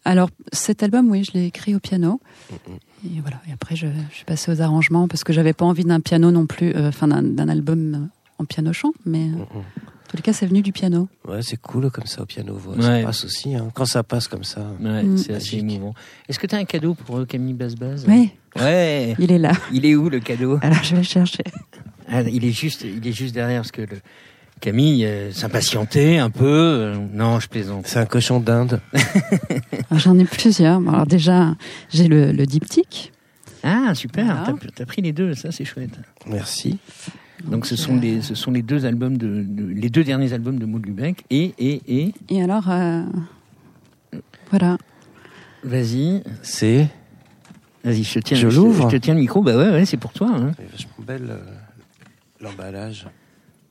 Alors 0.06 0.30
cet 0.54 0.84
album, 0.84 1.12
oui, 1.12 1.26
je 1.26 1.34
l'ai 1.38 1.46
écrit 1.48 1.76
au 1.76 1.80
piano. 1.80 2.22
Mhm. 2.50 2.78
Et 3.06 3.20
voilà. 3.22 3.42
Et 3.50 3.52
après, 3.54 3.76
je, 3.76 3.88
je 4.12 4.16
suis 4.16 4.26
passée 4.26 4.52
aux 4.52 4.62
arrangements 4.62 5.08
parce 5.08 5.24
que 5.24 5.34
j'avais 5.34 5.54
pas 5.54 5.66
envie 5.66 5.84
d'un 5.86 6.00
piano 6.00 6.32
non 6.32 6.46
plus, 6.46 6.74
euh, 6.76 6.90
enfin 6.90 7.08
d'un 7.08 7.24
d'un 7.24 7.50
album 7.50 8.10
en 8.38 8.46
piano 8.46 8.74
chant, 8.74 8.92
mais 9.06 9.30
euh, 9.30 9.42
en 9.56 9.64
tous 10.08 10.18
les 10.18 10.22
cas, 10.24 10.34
c'est 10.34 10.46
venu 10.46 10.62
du 10.62 10.72
piano. 10.72 11.08
Ouais, 11.28 11.42
c'est 11.42 11.58
cool 11.62 11.90
comme 11.90 12.06
ça 12.06 12.22
au 12.22 12.26
piano 12.26 12.56
voix. 12.56 12.76
Ouais. 12.76 13.02
Ça 13.02 13.06
passe 13.06 13.26
aussi. 13.26 13.56
Hein. 13.56 13.70
Quand 13.74 13.86
ça 13.86 14.04
passe 14.04 14.28
comme 14.28 14.44
ça. 14.44 14.62
Ouais, 14.80 15.04
Mm. 15.04 15.18
c'est 15.18 15.34
assez 15.34 15.58
émouvant. 15.58 15.94
Est-ce 16.30 16.38
que 16.40 16.48
tu 16.48 16.56
as 16.56 16.60
un 16.60 16.66
cadeau 16.66 16.94
pour 16.94 17.18
euh, 17.20 17.26
Camille 17.26 17.54
Basbaz 17.54 18.06
Oui, 18.08 18.32
Ouais. 18.60 19.16
il 19.20 19.32
est 19.32 19.40
là. 19.40 19.54
Il 19.72 19.86
est 19.86 19.96
où 19.96 20.10
le 20.10 20.20
cadeau? 20.20 20.60
Alors 20.62 20.84
je 20.84 20.92
vais 20.92 20.98
le 21.02 21.04
chercher. 21.04 21.44
Ah, 22.10 22.22
Il 22.24 22.44
est 22.44 22.52
juste, 22.52 22.84
il 22.84 23.06
est 23.08 23.14
juste 23.14 23.34
derrière 23.34 23.62
parce 23.62 23.72
que 23.72 23.82
le 23.84 24.00
Camille 24.62 25.06
euh, 25.06 25.32
s'impatientait 25.34 26.18
un 26.20 26.30
peu. 26.30 26.46
euh, 26.46 26.96
non, 27.14 27.40
je 27.42 27.50
plaisante. 27.50 27.88
C'est 27.88 28.00
un 28.00 28.06
cochon 28.06 28.40
d'Inde. 28.40 28.80
Alors, 28.94 30.00
J'en 30.00 30.18
ai 30.18 30.26
plusieurs. 30.26 30.78
Alors 30.88 31.06
déjà, 31.06 31.56
j'ai 31.90 32.08
le, 32.08 32.32
le 32.32 32.46
diptyque. 32.46 33.12
Ah 33.64 33.94
super. 33.94 34.26
Voilà. 34.26 34.44
T'as, 34.46 34.68
t'as 34.74 34.86
pris 34.86 35.02
les 35.02 35.12
deux, 35.12 35.34
ça 35.36 35.52
c'est 35.52 35.66
chouette. 35.66 36.00
Merci. 36.26 36.78
Donc 37.44 37.66
ce 37.66 37.76
sont 37.76 37.96
euh, 37.98 38.00
les, 38.00 38.22
ce 38.22 38.36
sont 38.36 38.52
les 38.52 38.62
deux 38.62 38.86
albums 38.86 39.18
de, 39.18 39.44
de- 39.48 39.66
les 39.68 39.90
deux 39.90 40.04
derniers 40.04 40.32
albums 40.34 40.58
de 40.60 40.66
Maud 40.66 40.86
Lubeck 40.86 41.24
et 41.32 41.54
et 41.60 41.82
et 41.88 42.14
Et 42.30 42.42
alors, 42.44 42.70
euh, 42.70 43.02
voilà. 44.52 44.78
vas-y, 45.64 46.24
C'est 46.44 46.88
vas-y, 47.84 48.04
je 48.04 48.14
te 48.16 48.20
tiens, 48.20 48.38
Je 48.38 48.48
l'ouvre 48.48 48.90
je 48.90 48.96
te 48.98 49.02
tiens 49.02 49.14
le 49.16 49.20
micro. 49.22 49.42
Bah 49.42 49.58
ouais, 49.58 49.70
ouais, 49.72 49.86
c'est 49.86 49.98
pour 49.98 50.14
toi. 50.14 50.30
Hein. 50.34 50.52
c'est 50.58 50.72
vachement 50.72 50.92
belle 51.06 51.28
euh, 51.32 51.38
l'emballage. 52.42 53.08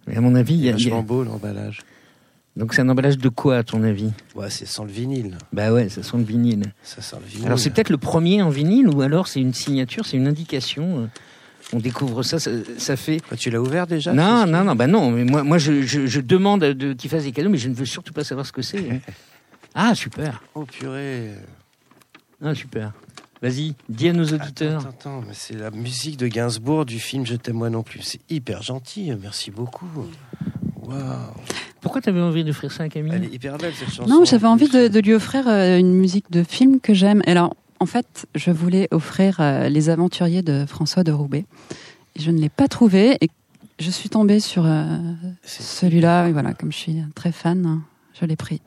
Mais 0.07 0.17
à 0.17 0.21
mon 0.21 0.35
avis, 0.35 0.55
il 0.55 0.65
y 0.65 0.69
a- 0.69 0.73
Vachement 0.73 1.03
beau 1.03 1.23
l'emballage. 1.25 1.81
donc 2.57 2.75
c'est 2.75 2.81
un 2.83 2.89
emballage 2.89 3.19
de 3.19 3.29
quoi 3.29 3.59
à 3.59 3.63
ton 3.63 3.83
avis? 3.83 4.11
Ouais, 4.35 4.51
c'est 4.51 4.67
sans 4.67 4.85
le 4.85 4.91
vinyle. 4.93 5.37
Bah 5.53 5.73
ouais, 5.73 5.89
ça 5.89 6.03
sent 6.03 6.17
le 6.17 6.25
vinyle. 6.25 6.73
Ça 6.83 7.01
sent 7.03 7.17
le 7.23 7.27
vinyle. 7.29 7.47
Alors 7.47 7.59
c'est 7.59 7.71
peut-être 7.71 7.91
le 7.91 7.99
premier 7.99 8.43
en 8.43 8.49
vinyle 8.51 8.89
ou 8.89 9.03
alors 9.03 9.29
c'est 9.29 9.41
une 9.41 9.55
signature, 9.55 10.05
c'est 10.07 10.17
une 10.17 10.27
indication. 10.29 11.01
euh, 11.03 11.07
On 11.73 11.79
découvre 11.79 12.23
ça, 12.25 12.39
ça, 12.41 12.51
ça 12.79 12.97
fait. 12.97 13.21
Quoi, 13.29 13.37
tu 13.37 13.51
l'as 13.51 13.61
ouvert 13.61 13.87
déjà? 13.87 14.13
Non, 14.13 14.45
non, 14.47 14.65
non, 14.65 14.75
bah 14.75 14.87
non. 14.89 15.11
Mais 15.13 15.25
moi, 15.25 15.45
moi, 15.45 15.59
je, 15.59 15.83
je, 15.83 16.07
je 16.07 16.21
demande 16.21 16.61
de, 16.65 16.93
qu'ils 16.95 17.09
fassent 17.11 17.25
des 17.25 17.33
cadeaux, 17.33 17.51
mais 17.51 17.59
je 17.59 17.69
ne 17.69 17.75
veux 17.75 17.85
surtout 17.85 18.13
pas 18.13 18.25
savoir 18.25 18.45
ce 18.47 18.53
que 18.53 18.63
c'est. 18.63 19.01
Ah 19.73 19.95
super, 19.95 20.43
Oh 20.57 20.65
purée. 20.65 21.31
ah 22.43 22.57
super. 22.57 22.93
Vas-y, 23.43 23.75
dis 23.89 24.09
à 24.09 24.13
nos 24.13 24.25
auditeurs. 24.25 24.81
Attends, 24.81 24.89
attends, 24.91 25.25
mais 25.27 25.33
c'est 25.33 25.57
la 25.57 25.71
musique 25.71 26.19
de 26.19 26.29
Gainsbourg 26.29 26.85
du 26.85 26.99
film 26.99 27.25
Je 27.25 27.37
t'aime 27.37 27.57
moi 27.57 27.71
non 27.71 27.83
plus. 27.83 28.03
C'est 28.03 28.21
hyper 28.29 28.63
gentil. 28.63 29.13
Merci 29.21 29.51
beaucoup. 29.51 29.89
Waouh. 30.83 30.99
Pourquoi 31.81 32.03
t'avais 32.03 32.21
envie 32.21 32.45
d'offrir 32.45 32.71
ça 32.71 32.83
à 32.85 32.89
Camille 32.89 33.13
Elle 33.15 33.25
est 33.25 33.35
hyper 33.35 33.57
belle 33.57 33.73
cette 33.75 33.91
chanson. 33.91 34.09
Non, 34.09 34.25
j'avais 34.25 34.47
en 34.47 34.53
envie 34.53 34.69
de, 34.69 34.89
de 34.89 35.01
lui 35.01 35.15
offrir 35.15 35.49
euh, 35.49 35.79
une 35.79 35.95
musique 35.95 36.31
de 36.31 36.43
film 36.43 36.81
que 36.81 36.93
j'aime. 36.93 37.23
Alors, 37.27 37.57
en 37.79 37.87
fait, 37.87 38.27
je 38.35 38.51
voulais 38.51 38.89
offrir 38.91 39.39
euh, 39.41 39.71
Les 39.71 39.89
Aventuriers 39.89 40.43
de 40.43 40.67
François 40.67 41.03
de 41.03 41.13
Roubaix. 41.13 41.47
Je 42.17 42.31
ne 42.31 42.39
l'ai 42.39 42.51
pas 42.51 42.69
trouvé 42.69 43.17
et 43.23 43.31
je 43.79 43.91
suis 43.91 44.11
tombée 44.11 44.41
sur 44.41 44.67
euh, 44.67 44.99
celui-là. 45.45 46.29
Et 46.29 46.33
voilà, 46.33 46.53
comme 46.53 46.73
je 46.73 46.77
suis 46.77 47.03
très 47.15 47.33
fan, 47.33 47.81
je 48.21 48.27
l'ai 48.27 48.37
pris. 48.37 48.61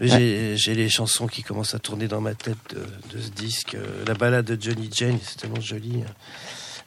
J'ai 0.00 0.56
j'ai 0.56 0.74
les 0.74 0.88
chansons 0.88 1.26
qui 1.26 1.42
commencent 1.42 1.74
à 1.74 1.78
tourner 1.78 2.06
dans 2.08 2.20
ma 2.20 2.34
tête 2.34 2.56
de, 2.70 3.16
de 3.16 3.20
ce 3.22 3.30
disque. 3.30 3.74
Euh, 3.74 4.04
La 4.06 4.14
balade 4.14 4.44
de 4.46 4.56
Johnny 4.60 4.88
Jane, 4.92 5.18
c'est 5.22 5.38
tellement 5.38 5.60
joli. 5.60 6.02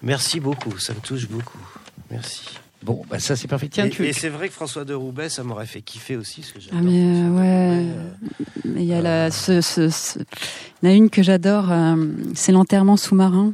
Merci 0.01 0.39
beaucoup, 0.39 0.77
ça 0.79 0.93
me 0.93 0.99
touche 0.99 1.27
beaucoup. 1.27 1.59
Merci. 2.09 2.43
Bon, 2.83 3.03
bah 3.09 3.19
ça 3.19 3.35
c'est 3.35 3.47
parfait. 3.47 3.67
Tiens, 3.69 3.85
et 3.85 3.89
tu. 3.91 4.05
et 4.07 4.13
c'est 4.13 4.29
vrai 4.29 4.47
que 4.47 4.53
François 4.55 4.85
de 4.85 4.93
Roubaix, 4.95 5.29
ça 5.29 5.43
m'aurait 5.43 5.67
fait 5.67 5.81
kiffer 5.81 6.15
aussi. 6.15 6.41
Parce 6.41 6.53
que 6.53 6.59
Ah, 6.71 6.77
j'adore 6.77 6.81
mais 6.91 7.03
euh, 7.03 7.13
François 7.13 7.29
de 7.29 7.37
ouais. 7.37 7.77
Roubaix, 7.77 7.93
euh, 7.97 8.71
Mais 8.73 8.81
il 8.83 8.87
y 8.87 8.93
a 8.93 9.01
la, 9.01 9.29
ce, 9.31 9.61
ce, 9.61 9.89
ce- 9.89 10.19
il 10.81 10.89
y 10.89 10.91
en 10.91 10.91
a 10.91 10.95
une 10.95 11.09
que 11.11 11.21
j'adore, 11.21 11.71
euh, 11.71 11.95
c'est 12.33 12.51
l'enterrement 12.51 12.97
sous-marin. 12.97 13.53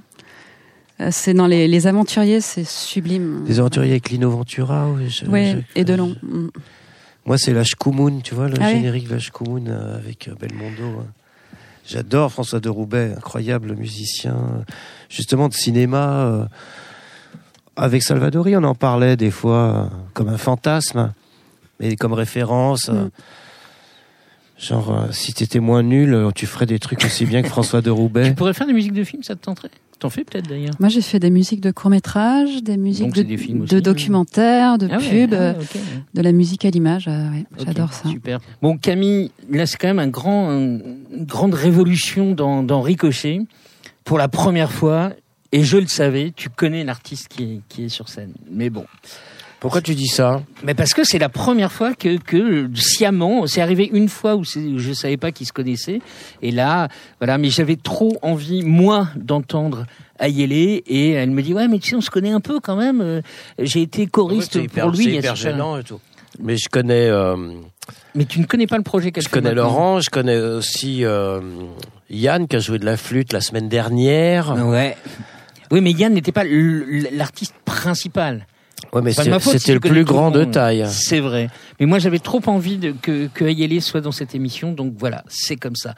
Euh, 1.01 1.09
C'est 1.11 1.33
dans 1.33 1.45
les, 1.47 1.67
les 1.67 1.87
aventuriers, 1.87 2.39
c'est 2.41 2.63
sublime. 2.65 3.43
Des 3.45 3.59
aventuriers 3.59 3.91
avec 3.91 4.09
Lino 4.09 4.29
Ventura. 4.31 4.89
oui, 4.91 5.09
je- 5.09 5.25
Ouais, 5.25 5.57
je- 5.75 5.79
et 5.81 5.83
de 5.83 5.93
long. 5.93 6.15
Mm. 6.23 6.47
Moi, 7.27 7.37
c'est 7.37 7.53
la 7.53 7.63
Shkumun, 7.63 8.21
tu 8.23 8.33
vois, 8.33 8.47
le 8.47 8.55
Ah 8.59 8.63
oui. 8.67 8.71
générique 8.77 9.07
de 9.09 9.13
la 9.13 9.19
Shkumun 9.19 9.67
euh, 9.67 9.97
avec 9.97 10.27
euh, 10.29 10.33
Belmondo. 10.39 11.01
hein. 11.01 11.05
J'adore 11.85 12.31
François 12.31 12.59
de 12.59 12.69
Roubaix, 12.69 13.13
incroyable 13.15 13.75
musicien, 13.75 14.35
justement 15.09 15.47
de 15.49 15.53
cinéma. 15.53 16.25
euh, 16.25 16.45
avec 17.75 18.01
Salvadori, 18.01 18.55
on 18.57 18.63
en 18.63 18.73
parlait 18.75 19.15
des 19.17 19.29
fois 19.29 19.89
comme 20.13 20.29
un 20.29 20.37
fantasme, 20.37 21.13
mais 21.79 21.95
comme 21.95 22.13
référence. 22.13 22.89
Mm. 22.89 23.09
Genre, 24.57 25.07
si 25.11 25.33
t'étais 25.33 25.59
moins 25.59 25.83
nul, 25.83 26.29
tu 26.33 26.47
ferais 26.47 26.65
des 26.65 26.79
trucs 26.79 27.03
aussi 27.05 27.25
bien 27.25 27.43
que 27.43 27.49
François 27.49 27.81
de 27.81 27.91
Roubaix. 27.91 28.29
Tu 28.29 28.33
pourrais 28.35 28.53
faire 28.53 28.65
des 28.67 28.73
musiques 28.73 28.93
de 28.93 29.03
films, 29.03 29.21
ça 29.21 29.35
te 29.35 29.41
tenterait? 29.41 29.69
T'en 29.99 30.09
fais 30.11 30.23
peut-être 30.23 30.47
d'ailleurs. 30.47 30.75
Moi, 30.79 30.89
j'ai 30.89 31.01
fait 31.01 31.17
des 31.19 31.31
musiques 31.31 31.59
de 31.61 31.71
courts-métrages, 31.71 32.61
des 32.61 32.77
musiques 32.77 33.05
Donc, 33.05 33.13
de, 33.15 33.21
c'est 33.21 33.23
des 33.27 33.37
films 33.37 33.61
aussi, 33.61 33.71
de 33.71 33.75
ouais. 33.77 33.81
documentaires, 33.81 34.77
de 34.77 34.87
Ah 34.91 34.97
ouais, 34.99 35.09
pubs, 35.27 35.33
ah 35.33 35.53
ouais, 35.53 35.55
euh, 35.57 35.79
de 36.13 36.21
la 36.21 36.31
musique 36.31 36.65
à 36.65 36.69
l'image. 36.69 37.07
euh, 37.07 37.31
ouais, 37.31 37.45
J'adore 37.65 37.93
ça. 37.93 38.07
Super. 38.09 38.39
Bon, 38.61 38.77
Camille, 38.77 39.31
là, 39.49 39.65
c'est 39.65 39.77
quand 39.77 39.87
même 39.87 39.97
un 39.99 40.07
grand, 40.07 40.49
un- 40.51 40.79
une 40.79 41.25
grande 41.25 41.55
révolution 41.55 42.33
dans, 42.33 42.61
dans 42.61 42.81
Ricochet. 42.81 43.41
Pour 44.03 44.17
la 44.19 44.27
première 44.27 44.71
fois, 44.71 45.13
et 45.51 45.63
je 45.63 45.77
le 45.77 45.87
savais, 45.87 46.31
tu 46.35 46.49
connais 46.49 46.83
l'artiste 46.83 47.27
qui 47.29 47.43
est, 47.43 47.61
qui 47.67 47.85
est 47.85 47.89
sur 47.89 48.07
scène. 48.07 48.33
Mais 48.51 48.69
bon. 48.69 48.85
Pourquoi 49.59 49.81
tu 49.81 49.95
dis 49.95 50.07
ça 50.07 50.43
Mais 50.63 50.75
parce 50.75 50.93
que 50.93 51.03
c'est 51.03 51.17
la 51.17 51.29
première 51.29 51.71
fois 51.71 51.93
que, 51.95 52.17
que 52.17 52.69
sciemment, 52.75 53.47
c'est 53.47 53.59
arrivé 53.61 53.89
une 53.91 54.07
fois 54.07 54.35
où, 54.35 54.41
où 54.41 54.77
je 54.77 54.93
savais 54.93 55.17
pas 55.17 55.31
qu'ils 55.31 55.47
se 55.47 55.53
connaissaient. 55.53 55.99
Et 56.43 56.51
là, 56.51 56.89
voilà, 57.19 57.39
mais 57.39 57.49
j'avais 57.49 57.75
trop 57.75 58.15
envie, 58.21 58.61
moi, 58.61 59.07
d'entendre 59.15 59.85
Ayele. 60.19 60.83
Et 60.85 61.11
elle 61.11 61.31
me 61.31 61.41
dit, 61.41 61.55
ouais, 61.55 61.67
mais 61.67 61.79
tu 61.79 61.89
sais, 61.89 61.95
on 61.95 62.01
se 62.01 62.11
connaît 62.11 62.31
un 62.31 62.39
peu 62.39 62.59
quand 62.59 62.75
même. 62.75 63.01
Euh, 63.01 63.21
J'ai 63.57 63.81
été 63.81 64.05
choriste 64.05 64.55
hyper, 64.55 64.83
pour 64.85 64.91
lui. 64.95 65.03
c'est 65.05 65.09
il 65.09 65.13
y 65.13 65.17
a 65.17 65.19
hyper 65.21 65.35
super- 65.37 65.51
gênant 65.53 65.77
et 65.77 65.83
tout. 65.83 65.99
Mais 66.39 66.55
je 66.55 66.69
connais, 66.69 67.07
euh, 67.09 67.35
Mais 68.13 68.25
tu 68.25 68.39
ne 68.39 68.45
connais 68.45 68.67
pas 68.67 68.77
le 68.77 68.83
projet 68.83 69.11
qu'elle 69.11 69.23
je 69.23 69.29
fait 69.29 69.37
connais 69.37 69.55
maintenant. 69.55 69.63
Laurent, 69.63 69.99
je 70.01 70.11
connais 70.11 70.37
aussi 70.37 71.03
euh, 71.03 71.41
Yann 72.11 72.47
qui 72.47 72.57
a 72.57 72.59
joué 72.59 72.77
de 72.77 72.85
la 72.85 72.95
flûte 72.95 73.33
la 73.33 73.41
semaine 73.41 73.69
dernière. 73.69 74.51
Ouais. 74.67 74.95
Oui, 75.71 75.81
mais 75.81 75.93
Yann 75.93 76.13
n'était 76.13 76.31
pas 76.31 76.43
l'artiste 76.43 77.55
principal. 77.65 78.45
Ouais, 78.93 79.01
mais 79.01 79.11
c'était 79.11 79.73
le 79.73 79.79
plus 79.79 80.03
grand 80.03 80.31
de 80.31 80.43
taille. 80.43 80.85
C'est 80.89 81.19
vrai. 81.19 81.49
Mais 81.79 81.85
moi, 81.85 81.99
j'avais 81.99 82.19
trop 82.19 82.41
envie 82.45 82.77
de, 82.77 82.91
que, 82.91 83.27
que 83.27 83.43
Ayele 83.43 83.81
soit 83.81 84.01
dans 84.01 84.11
cette 84.11 84.35
émission, 84.35 84.71
donc 84.71 84.93
voilà, 84.97 85.23
c'est 85.27 85.55
comme 85.55 85.75
ça. 85.75 85.95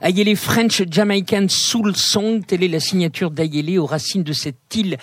Ayele 0.00 0.36
French 0.36 0.82
Jamaican 0.90 1.46
Soul 1.48 1.94
Song, 1.94 2.42
telle 2.44 2.64
est 2.64 2.68
la 2.68 2.80
signature 2.80 3.30
d'Ayele 3.30 3.78
aux 3.78 3.86
racines 3.86 4.22
de 4.22 4.32
cette 4.32 4.74
île. 4.74 4.96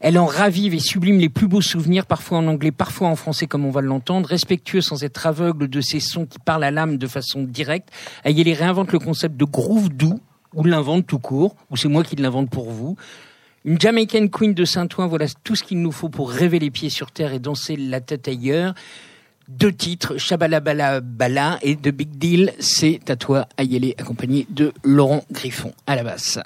Elle 0.00 0.18
en 0.18 0.26
ravive 0.26 0.74
et 0.74 0.78
sublime 0.78 1.18
les 1.18 1.28
plus 1.28 1.48
beaux 1.48 1.60
souvenirs, 1.60 2.06
parfois 2.06 2.38
en 2.38 2.46
anglais, 2.46 2.70
parfois 2.70 3.08
en 3.08 3.16
français, 3.16 3.48
comme 3.48 3.64
on 3.64 3.70
va 3.70 3.80
l'entendre, 3.80 4.28
respectueux 4.28 4.80
sans 4.80 5.02
être 5.02 5.26
aveugle 5.26 5.68
de 5.68 5.80
ces 5.80 5.98
sons 5.98 6.26
qui 6.26 6.38
parlent 6.38 6.64
à 6.64 6.70
l'âme 6.70 6.96
de 6.96 7.06
façon 7.08 7.42
directe. 7.42 7.88
Ayele 8.24 8.52
réinvente 8.52 8.92
le 8.92 9.00
concept 9.00 9.36
de 9.36 9.44
groove 9.44 9.88
doux, 9.88 10.20
ou 10.54 10.64
l'invente 10.64 11.06
tout 11.06 11.18
court, 11.18 11.56
ou 11.70 11.76
c'est 11.76 11.88
moi 11.88 12.04
qui 12.04 12.16
l'invente 12.16 12.48
pour 12.48 12.70
vous. 12.70 12.96
Une 13.64 13.80
Jamaican 13.80 14.28
Queen 14.28 14.54
de 14.54 14.64
Saint-Ouen, 14.64 15.08
voilà 15.08 15.26
tout 15.44 15.56
ce 15.56 15.64
qu'il 15.64 15.80
nous 15.82 15.92
faut 15.92 16.08
pour 16.08 16.30
rêver 16.30 16.58
les 16.58 16.70
pieds 16.70 16.90
sur 16.90 17.10
terre 17.10 17.32
et 17.32 17.38
danser 17.38 17.76
la 17.76 18.00
tête 18.00 18.28
ailleurs. 18.28 18.74
Deux 19.48 19.72
titres, 19.72 20.18
Shabalabala 20.18 21.00
Bala 21.00 21.58
et 21.62 21.74
The 21.76 21.88
Big 21.88 22.18
Deal, 22.18 22.52
c'est 22.60 23.10
à 23.10 23.16
toi 23.16 23.48
Ayele, 23.56 23.94
accompagné 23.98 24.46
de 24.50 24.72
Laurent 24.84 25.24
Griffon 25.32 25.72
à 25.86 25.96
la 25.96 26.04
basse. 26.04 26.38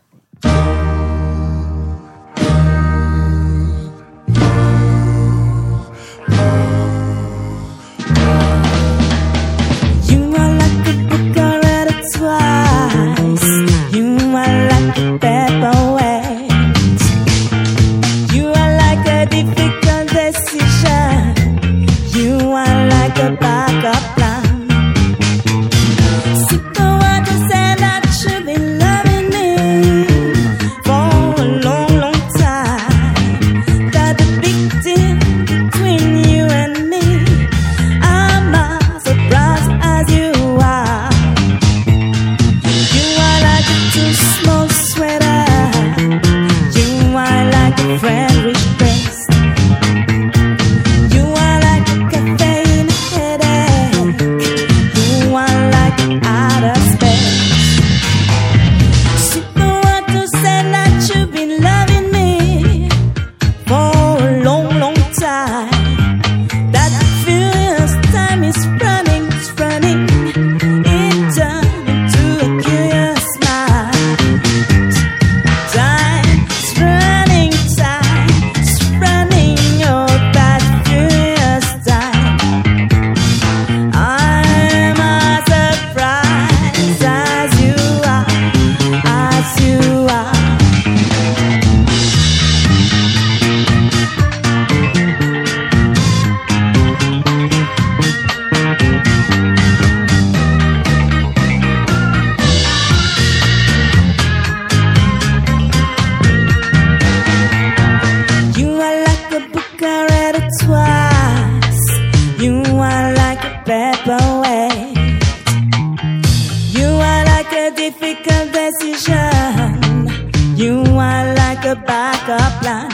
backup 121.75 122.62
line. 122.62 122.91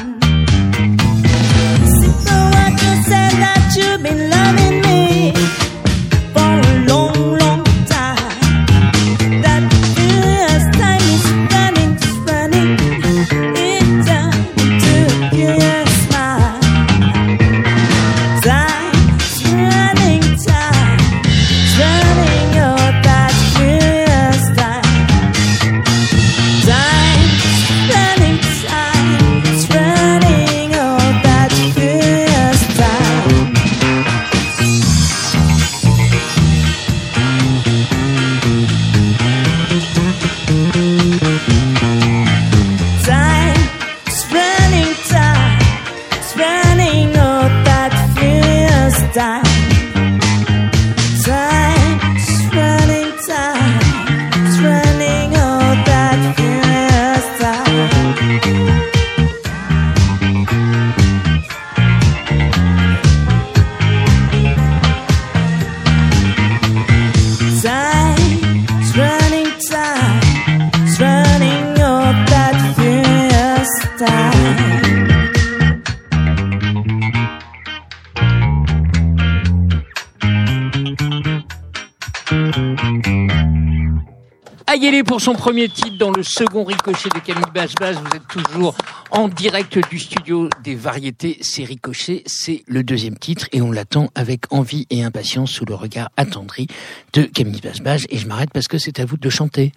premier 85.48 85.70
titre 85.70 85.96
dans 85.96 86.10
le 86.10 86.22
second 86.22 86.62
ricochet 86.62 87.08
de 87.08 87.20
Camille 87.20 87.42
Basse-Basse. 87.54 87.96
Vous 87.96 88.14
êtes 88.14 88.28
toujours 88.28 88.76
en 89.10 89.28
direct 89.28 89.78
du 89.88 89.98
studio 89.98 90.50
des 90.62 90.74
variétés. 90.74 91.38
C'est 91.40 91.64
Ricochet, 91.64 92.22
c'est 92.26 92.64
le 92.66 92.82
deuxième 92.82 93.16
titre 93.16 93.48
et 93.52 93.62
on 93.62 93.72
l'attend 93.72 94.10
avec 94.14 94.52
envie 94.52 94.86
et 94.90 95.02
impatience 95.02 95.50
sous 95.50 95.64
le 95.64 95.74
regard 95.74 96.10
attendri 96.18 96.66
de 97.14 97.22
Camille 97.22 97.62
Basse-Basse. 97.62 98.04
Et 98.10 98.18
je 98.18 98.26
m'arrête 98.26 98.50
parce 98.52 98.68
que 98.68 98.76
c'est 98.76 99.00
à 99.00 99.06
vous 99.06 99.16
de 99.16 99.30
chanter. 99.30 99.72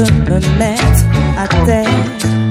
me 0.00 0.58
mettre 0.58 1.04
à 1.38 1.48
terre. 1.64 2.45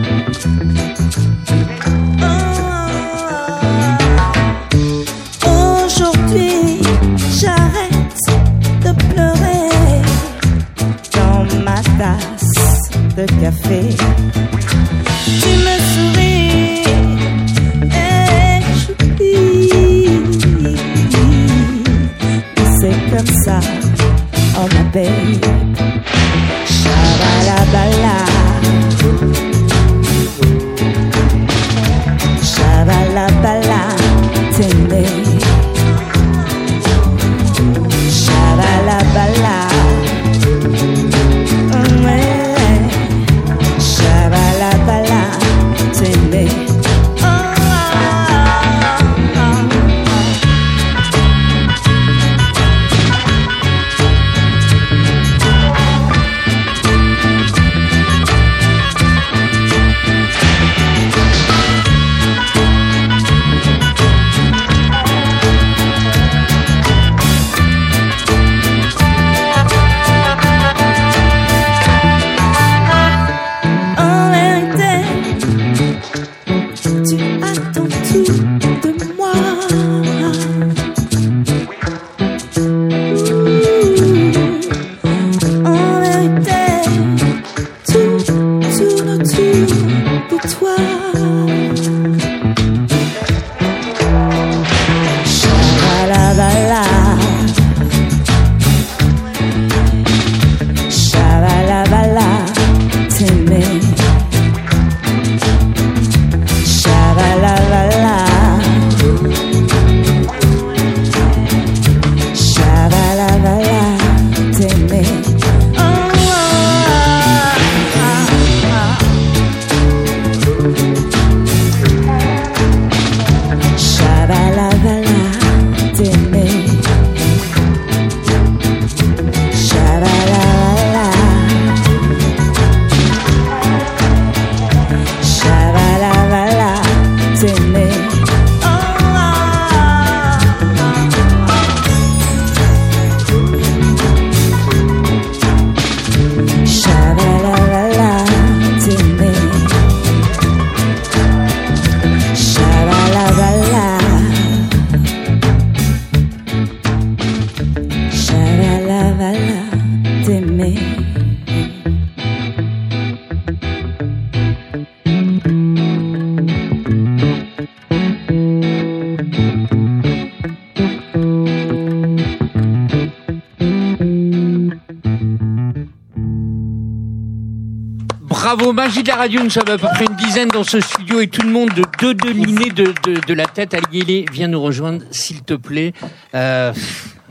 Radio, 179.26 179.42
nous 179.42 179.50
sommes 179.50 179.70
à 179.70 179.78
peu 179.80 179.88
près 179.88 180.06
une 180.06 180.16
dizaine 180.18 180.50
dans 180.50 180.64
ce 180.64 180.80
studio 180.80 181.20
et 181.20 181.28
tout 181.28 181.42
le 181.42 181.50
monde 181.50 181.70
de 181.74 181.84
deux 182.00 182.14
de 182.14 182.30
l'inné 182.30 182.70
de, 182.70 182.94
de, 183.04 183.20
de 183.28 183.34
la 183.34 183.46
tête 183.48 183.74
à 183.74 183.80
Liélé 183.92 184.24
vient 184.32 184.48
nous 184.48 184.62
rejoindre, 184.62 185.02
s'il 185.10 185.42
te 185.42 185.56
plaît. 185.56 185.94
Euh, 186.36 186.72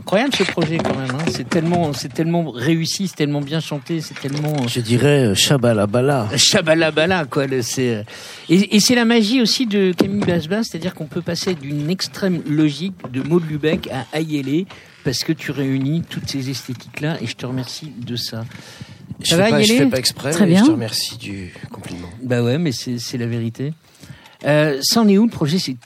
incroyable 0.00 0.34
ce 0.34 0.42
projet 0.42 0.78
quand 0.78 0.96
même, 0.98 1.08
hein. 1.12 1.24
c'est 1.30 1.48
tellement, 1.48 1.92
c'est 1.92 2.12
tellement 2.12 2.50
réussi, 2.50 3.06
c'est 3.06 3.14
tellement 3.14 3.40
bien 3.40 3.60
chanté, 3.60 4.00
c'est 4.00 4.18
tellement... 4.18 4.66
Je 4.66 4.80
dirais 4.80 5.26
euh, 5.26 5.34
Shabalabala. 5.36 6.30
Chabalabala, 6.36 7.26
quoi. 7.26 7.46
le- 7.46 7.62
C'est 7.62 7.94
euh, 7.94 8.02
et, 8.48 8.74
et 8.74 8.80
c'est 8.80 8.96
la 8.96 9.04
magie 9.04 9.40
aussi 9.40 9.66
de 9.66 9.92
Camille 9.96 10.24
Basbas, 10.24 10.64
c'est-à-dire 10.64 10.94
qu'on 10.94 11.06
peut 11.06 11.22
passer 11.22 11.54
d'une 11.54 11.90
extrême 11.90 12.42
logique 12.48 12.94
de 13.12 13.22
Maud 13.22 13.44
Lubeck 13.48 13.88
à 13.92 14.18
Ayélé 14.18 14.66
parce 15.04 15.22
que 15.22 15.32
tu 15.32 15.52
réunis 15.52 16.02
toutes 16.10 16.28
ces 16.28 16.50
esthétiques-là 16.50 17.18
et 17.22 17.26
je 17.26 17.36
te 17.36 17.46
remercie 17.46 17.92
de 18.04 18.16
ça. 18.16 18.44
Je 19.22 19.30
Ça 19.30 19.36
fais 19.44 19.50
pas, 19.50 19.62
je 19.62 19.72
fais 19.72 19.86
pas 19.86 19.98
exprès, 19.98 20.30
Très 20.32 20.46
bien. 20.46 20.60
je 20.60 20.66
te 20.66 20.70
remercie 20.72 21.16
du 21.16 21.52
compliment. 21.72 22.08
Bah 22.22 22.42
ouais, 22.42 22.58
mais 22.58 22.72
c'est 22.72 23.18
la 23.18 23.26
vérité. 23.26 23.72
Euh, 24.44 24.78
ça 24.82 25.00
en 25.00 25.08
est 25.08 25.16
où 25.18 25.24
le 25.24 25.30
projet? 25.30 25.58
C'est 25.58 25.76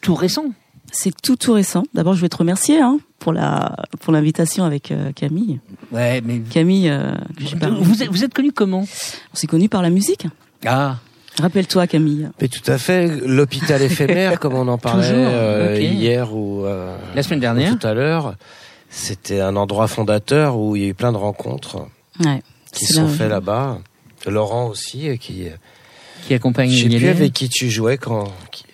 tout 0.00 0.14
récent? 0.14 0.46
C'est 0.92 1.12
tout 1.22 1.36
tout 1.36 1.52
récent. 1.52 1.84
D'abord, 1.94 2.14
je 2.14 2.20
vais 2.20 2.28
te 2.28 2.36
remercier 2.36 2.80
hein, 2.80 2.98
pour 3.20 3.32
la 3.32 3.76
pour 4.00 4.12
l'invitation 4.12 4.64
avec 4.64 4.90
euh, 4.90 5.12
Camille. 5.12 5.60
Ouais, 5.92 6.20
mais 6.24 6.40
Camille, 6.40 6.88
euh, 6.90 7.12
pas- 7.60 7.68
vous 7.70 8.02
êtes, 8.02 8.08
vous 8.10 8.24
êtes 8.24 8.34
connu 8.34 8.50
comment? 8.50 8.80
On 8.80 9.36
s'est 9.36 9.46
connus 9.46 9.68
par 9.68 9.82
la 9.82 9.90
musique. 9.90 10.26
Ah, 10.66 10.96
Rappelle-toi, 11.40 11.86
Camille. 11.86 12.28
Mais 12.40 12.48
tout 12.48 12.68
à 12.70 12.76
fait, 12.76 13.06
l'hôpital 13.24 13.80
éphémère, 13.82 14.40
comme 14.40 14.54
on 14.54 14.66
en 14.66 14.78
parlait 14.88 15.06
euh, 15.14 15.78
hier 15.80 16.34
ou 16.34 16.64
euh, 16.64 16.96
la 17.14 17.22
semaine 17.22 17.40
dernière. 17.40 17.78
tout 17.78 17.86
à 17.86 17.94
l'heure, 17.94 18.34
c'était 18.90 19.40
un 19.40 19.54
endroit 19.54 19.86
fondateur 19.86 20.58
où 20.58 20.74
il 20.74 20.82
y 20.82 20.84
a 20.86 20.88
eu 20.88 20.94
plein 20.94 21.12
de 21.12 21.16
rencontres 21.18 21.86
Ouais. 22.24 22.42
Qui 22.72 22.86
sont 22.86 23.08
faites 23.08 23.28
là-bas. 23.30 23.78
Laurent 24.26 24.66
aussi, 24.66 25.08
euh, 25.08 25.16
qui 25.16 25.44
Qui 26.26 26.34
accompagne 26.34 26.70
je 26.70 26.82
sais 26.88 26.96
plus 26.96 27.08
avec 27.08 27.32
qui 27.32 27.48
tu 27.48 27.70
jouais 27.70 27.96
quand. 27.98 28.24
qui- 28.52 28.64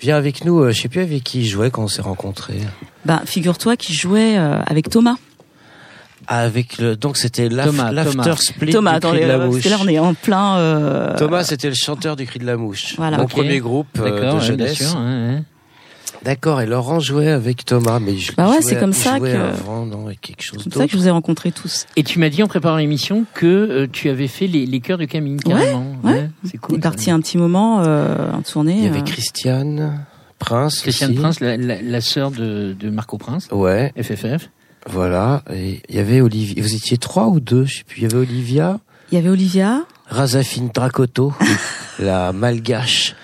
Viens 0.00 0.16
avec 0.16 0.44
nous, 0.44 0.60
euh, 0.60 0.72
je 0.72 0.80
sais 0.82 0.88
plus 0.88 1.00
avec 1.02 1.22
qui 1.22 1.40
il 1.42 1.46
jouait 1.46 1.70
quand 1.70 1.84
on 1.84 1.88
s'est 1.88 2.02
rencontrés. 2.02 2.58
Bah, 3.04 3.22
figure-toi 3.24 3.76
qu'il 3.76 3.94
jouait 3.94 4.36
euh, 4.36 4.60
avec 4.66 4.88
Thomas. 4.90 5.14
Avec 6.28 6.78
le 6.78 6.94
donc 6.96 7.16
c'était 7.16 7.48
l'after 7.48 8.36
split 8.36 8.70
Thomas, 8.72 8.94
du 8.94 9.00
Cri 9.00 9.08
attendez, 9.08 9.22
de 9.22 9.26
la 9.28 9.34
euh, 9.40 9.46
mouche. 9.46 9.64
là 9.64 9.76
on 9.80 9.88
est 9.88 9.98
en 9.98 10.14
plein. 10.14 10.56
euh, 10.58 11.16
Thomas, 11.18 11.42
c'était 11.42 11.68
le 11.68 11.74
chanteur 11.74 12.14
du 12.14 12.26
Cri 12.26 12.38
de 12.38 12.46
la 12.46 12.56
Mouche. 12.56 12.94
Voilà. 12.96 13.16
Mon 13.16 13.24
Ok. 13.24 13.30
premier 13.30 13.58
groupe 13.58 13.88
euh, 13.98 14.30
de 14.32 14.38
ouais, 14.38 14.40
jeunesse. 14.40 14.74
sûr. 14.78 14.96
ouais, 14.98 15.04
ouais. 15.04 15.42
D'accord, 16.24 16.60
et 16.60 16.66
Laurent 16.66 17.00
jouait 17.00 17.28
avec 17.30 17.64
Thomas, 17.64 17.98
mais 17.98 18.16
je 18.16 18.32
Bah 18.36 18.46
ouais, 18.46 18.52
jouais- 18.54 18.62
c'est 18.62 18.78
comme 18.78 18.92
ça 18.92 19.18
que- 19.18 19.26
avant, 19.26 19.84
non, 19.86 20.06
avec 20.06 20.20
quelque 20.20 20.42
chose 20.42 20.60
C'est 20.62 20.70
comme 20.72 20.82
ça 20.82 20.86
que 20.86 20.92
je 20.92 20.96
vous 20.96 21.08
ai 21.08 21.10
rencontrés 21.10 21.50
tous. 21.50 21.86
Et 21.96 22.04
tu 22.04 22.18
m'as 22.20 22.28
dit 22.28 22.42
en 22.44 22.46
préparant 22.48 22.76
l'émission 22.76 23.24
que 23.34 23.46
euh, 23.46 23.86
tu 23.90 24.08
avais 24.08 24.28
fait 24.28 24.46
les, 24.46 24.64
les 24.66 24.80
chœurs 24.80 24.98
de 24.98 25.04
Camille, 25.04 25.38
carrément. 25.38 25.96
ouais. 26.04 26.28
c'est 26.44 26.58
On 26.62 26.66
cool. 26.66 26.76
est 26.76 26.80
parti 26.82 27.10
un 27.10 27.20
petit 27.20 27.38
moment 27.38 27.82
euh, 27.82 28.30
en 28.32 28.42
tournée. 28.42 28.76
Il 28.78 28.84
y 28.84 28.88
avait 28.88 29.00
euh, 29.00 29.02
Christiane 29.02 30.04
Prince. 30.38 30.80
Christiane 30.80 31.10
aussi. 31.10 31.18
Prince, 31.20 31.40
la, 31.40 31.56
la, 31.56 31.82
la 31.82 32.00
sœur 32.00 32.30
de, 32.30 32.72
de 32.78 32.90
Marco 32.90 33.18
Prince, 33.18 33.48
Ouais, 33.50 33.92
FFF. 34.00 34.48
voilà. 34.88 35.42
Et 35.52 35.80
il 35.88 35.94
y 35.96 35.98
avait 35.98 36.20
Olivia. 36.20 36.62
Vous 36.62 36.74
étiez 36.74 36.98
trois 36.98 37.28
ou 37.28 37.40
deux, 37.40 37.64
je 37.64 37.78
sais 37.78 37.84
plus. 37.84 37.98
Il 37.98 38.02
y 38.04 38.06
avait 38.06 38.16
Olivia, 38.18 38.78
Il 39.10 39.16
y 39.16 39.18
avait 39.18 39.28
Olivia. 39.30 39.82
Razafine 40.06 40.70
Dracoto, 40.74 41.32
la 41.98 42.32
malgache. 42.32 43.14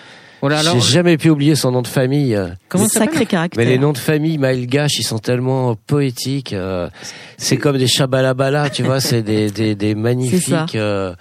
Voilà, 0.41 0.61
alors, 0.61 0.75
J'ai 0.81 0.93
jamais 0.93 1.17
pu 1.17 1.31
oublier 1.31 1.55
son 1.57 1.73
nom 1.73 1.83
de 1.83 1.89
famille. 1.89 2.39
comment 2.69 2.87
ça 2.89 3.01
sacré 3.01 3.27
caractère. 3.27 3.59
Mais 3.63 3.69
les 3.69 3.79
noms 3.79 3.93
de 3.93 3.99
famille 3.99 4.39
malgaches, 4.39 4.99
ils 4.99 5.03
sont 5.07 5.19
tellement 5.19 5.75
poétiques. 5.75 6.53
euh, 6.53 6.89
c'est 7.37 7.57
comme 7.57 7.77
des 7.77 7.89
chabalabala, 7.89 8.71
tu 8.71 8.83
vois, 8.85 9.01
c'est 9.01 9.23
des, 9.23 9.51
des, 9.51 9.75
des 9.75 9.95
magnifiques. 9.97 10.75
euh, 10.77 11.13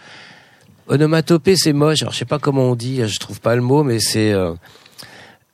onomatopée, 0.87 1.55
c'est 1.55 1.73
moche. 1.73 2.01
Alors 2.01 2.13
je 2.13 2.19
sais 2.19 2.25
pas 2.25 2.39
comment 2.39 2.63
on 2.71 2.75
dit, 2.75 3.01
je 3.07 3.19
trouve 3.19 3.41
pas 3.41 3.55
le 3.55 3.61
mot, 3.61 3.83
mais 3.83 3.99
c'est 3.99 4.31
euh, 4.33 4.53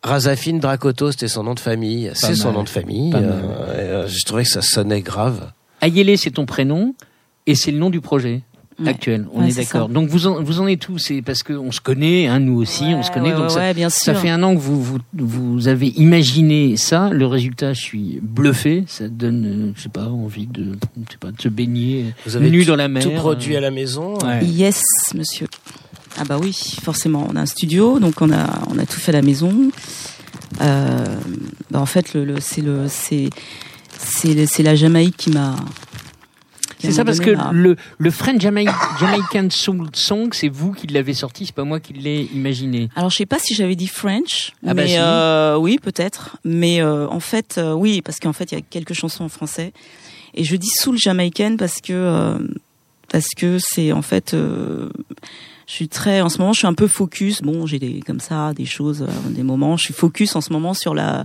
Razafine 0.04 0.60
Dracoto, 0.60 1.12
c'était 1.12 1.28
son 1.30 1.44
nom 1.44 1.54
de 1.54 1.60
famille. 1.60 2.12
C'est 2.14 2.36
son 2.36 2.52
nom 2.52 2.64
de 2.64 2.70
famille. 2.70 3.14
Euh, 3.16 4.08
je 4.08 4.26
trouvais 4.26 4.44
que 4.44 4.50
ça 4.50 4.62
sonnait 4.62 5.02
grave. 5.02 5.52
Ayélé, 5.82 6.18
c'est 6.18 6.32
ton 6.32 6.46
prénom 6.46 6.94
et 7.48 7.56
c'est 7.56 7.72
le 7.72 7.78
nom 7.78 7.90
du 7.90 8.02
projet. 8.02 8.42
Ouais. 8.80 8.90
Actuel, 8.90 9.28
on 9.34 9.42
Ouais, 9.44 9.50
est 9.50 9.56
d'accord. 9.58 9.88
Donc 9.90 10.10
vous 10.10 10.26
en, 10.28 10.42
vous 10.44 10.60
en 10.60 10.68
êtes 10.68 10.80
tous, 10.80 10.98
c'est 10.98 11.22
parce 11.22 11.44
qu'on 11.44 11.72
se 11.72 11.80
connaît, 11.82 12.28
hein, 12.28 12.40
nous 12.40 12.56
aussi, 12.60 12.84
on 12.86 13.04
se 13.04 13.12
connaît. 13.12 13.30
Ouais, 13.30 13.36
donc 13.36 13.44
ouais, 13.44 13.50
ça, 13.50 13.60
ouais, 13.60 13.74
bien 13.74 13.90
ça 13.90 14.14
fait 14.16 14.30
un 14.30 14.42
an 14.44 14.56
que 14.56 14.60
vous, 14.60 14.82
vous, 14.84 15.00
vous 15.14 15.68
avez 15.68 15.88
imaginé 15.90 16.76
ça. 16.78 17.10
Le 17.10 17.26
résultat, 17.28 17.74
je 17.74 17.82
suis 17.82 18.20
bluffé. 18.22 18.84
Ça 18.88 19.08
donne, 19.08 19.46
euh, 19.46 19.72
je 19.76 19.84
sais 19.84 19.90
pas, 19.90 20.08
envie 20.08 20.48
de, 20.48 20.74
je 21.08 21.12
sais 21.12 21.18
pas, 21.20 21.32
de 21.32 21.40
se 21.42 21.50
baigner 21.50 22.14
Vous 22.26 22.36
avez 22.36 22.50
nu 22.50 22.66
dans 22.66 22.76
la 22.76 22.88
mer. 22.88 23.04
Tout 23.04 23.12
produit 23.12 23.56
euh, 23.56 23.60
à 23.60 23.62
la 23.62 23.72
maison. 23.72 24.18
ouais. 24.20 24.44
Yes, 24.46 24.82
monsieur. 25.16 25.48
Ah 26.18 26.24
bah 26.28 26.38
oui, 26.42 26.56
forcément. 26.84 27.28
On 27.32 27.36
a 27.36 27.42
un 27.42 27.46
studio, 27.46 28.00
donc 28.00 28.22
on 28.22 28.32
a 28.32 28.48
on 28.70 28.78
a 28.78 28.86
tout 28.86 29.00
fait 29.00 29.10
à 29.12 29.14
la 29.16 29.22
maison. 29.24 29.52
Euh, 30.62 31.06
bah 31.72 31.80
en 31.80 31.86
fait, 31.88 32.14
le, 32.14 32.24
le- 32.26 32.40
c'est 32.40 32.62
le 32.62 32.86
c'est 32.88 33.30
c'est 33.98 34.64
la 34.64 34.76
Jamaïque 34.76 35.18
qui 35.18 35.30
m'a. 35.32 35.56
C'est 36.84 36.92
ça 36.92 37.06
parce 37.06 37.20
que 37.20 37.32
le, 37.52 37.76
le 37.98 38.12
French 38.12 38.42
Jamaï- 38.42 38.70
Jamaican 39.00 39.50
Soul 39.50 39.88
Song, 39.94 40.30
c'est 40.34 40.50
vous 40.50 40.72
qui 40.74 40.88
l'avez 40.88 41.14
sorti, 41.14 41.46
c'est 41.46 41.56
pas 41.56 41.64
moi 41.64 41.80
qui 41.80 41.94
l'ai 41.94 42.30
imaginé. 42.34 42.90
Alors 42.96 43.10
je 43.10 43.18
sais 43.18 43.26
pas 43.26 43.40
si 43.40 43.56
j'avais 43.56 43.76
dit 43.76 43.88
French, 43.88 44.54
Ah 44.66 44.74
bah 44.74 44.84
mais 44.84 44.96
euh, 44.98 45.58
oui 45.58 45.80
peut-être. 45.82 46.38
Mais 46.44 46.82
euh, 46.82 47.08
en 47.08 47.20
fait, 47.20 47.56
euh, 47.58 47.74
oui, 47.74 48.02
parce 48.02 48.20
qu'en 48.20 48.34
fait 48.34 48.52
il 48.52 48.56
y 48.56 48.58
a 48.58 48.62
quelques 48.62 48.94
chansons 48.94 49.24
en 49.24 49.30
français. 49.30 49.74
Et 50.36 50.44
je 50.44 50.56
dis 50.56 50.70
soul 50.80 50.98
jamaïcaine 50.98 51.58
parce 51.58 51.80
que 51.82 51.94
euh, 51.94 52.38
parce 53.12 53.30
que 53.38 53.58
c'est 53.60 53.92
en 53.92 54.02
fait. 54.02 54.36
Je 55.68 55.72
suis 55.74 55.88
très 55.88 56.22
en 56.22 56.30
ce 56.30 56.40
moment 56.40 56.52
je 56.54 56.60
suis 56.60 56.68
un 56.68 56.74
peu 56.74 56.88
focus 56.88 57.42
bon 57.42 57.66
j'ai 57.66 57.80
des 57.80 58.02
comme 58.06 58.20
ça 58.20 58.54
des 58.54 58.66
choses 58.66 59.04
euh, 59.04 59.30
des 59.30 59.44
moments 59.44 59.78
je 59.78 59.86
suis 59.86 59.94
focus 59.94 60.36
en 60.36 60.42
ce 60.42 60.52
moment 60.52 60.74
sur 60.74 60.94
la 60.94 61.24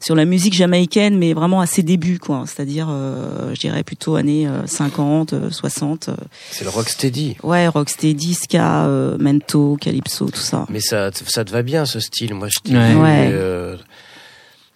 sur 0.00 0.14
la 0.14 0.24
musique 0.26 0.52
jamaïcaine 0.54 1.16
mais 1.18 1.32
vraiment 1.32 1.60
à 1.60 1.66
ses 1.66 1.82
débuts 1.82 2.18
quoi 2.18 2.44
c'est-à-dire 2.46 2.88
euh, 2.90 3.54
je 3.54 3.60
dirais 3.60 3.82
plutôt 3.84 4.16
années 4.16 4.46
euh, 4.46 4.66
50 4.66 5.32
euh, 5.32 5.50
60 5.50 6.08
euh, 6.10 6.14
C'est 6.50 6.64
le 6.64 6.70
rocksteady. 6.70 7.36
ouais 7.42 7.66
rocksteady 7.66 8.34
ska 8.34 8.84
euh, 8.86 9.16
mento 9.18 9.76
calypso 9.80 10.26
tout 10.28 10.38
ça 10.40 10.66
Mais 10.68 10.80
ça, 10.80 11.10
ça 11.26 11.44
te 11.44 11.50
va 11.50 11.62
bien 11.62 11.84
ce 11.86 11.98
style. 12.00 12.34
Moi, 12.34 12.48
je 12.48 12.58
t'ai 12.62 12.74
Ouais. 12.76 13.30
euh, 13.32 13.76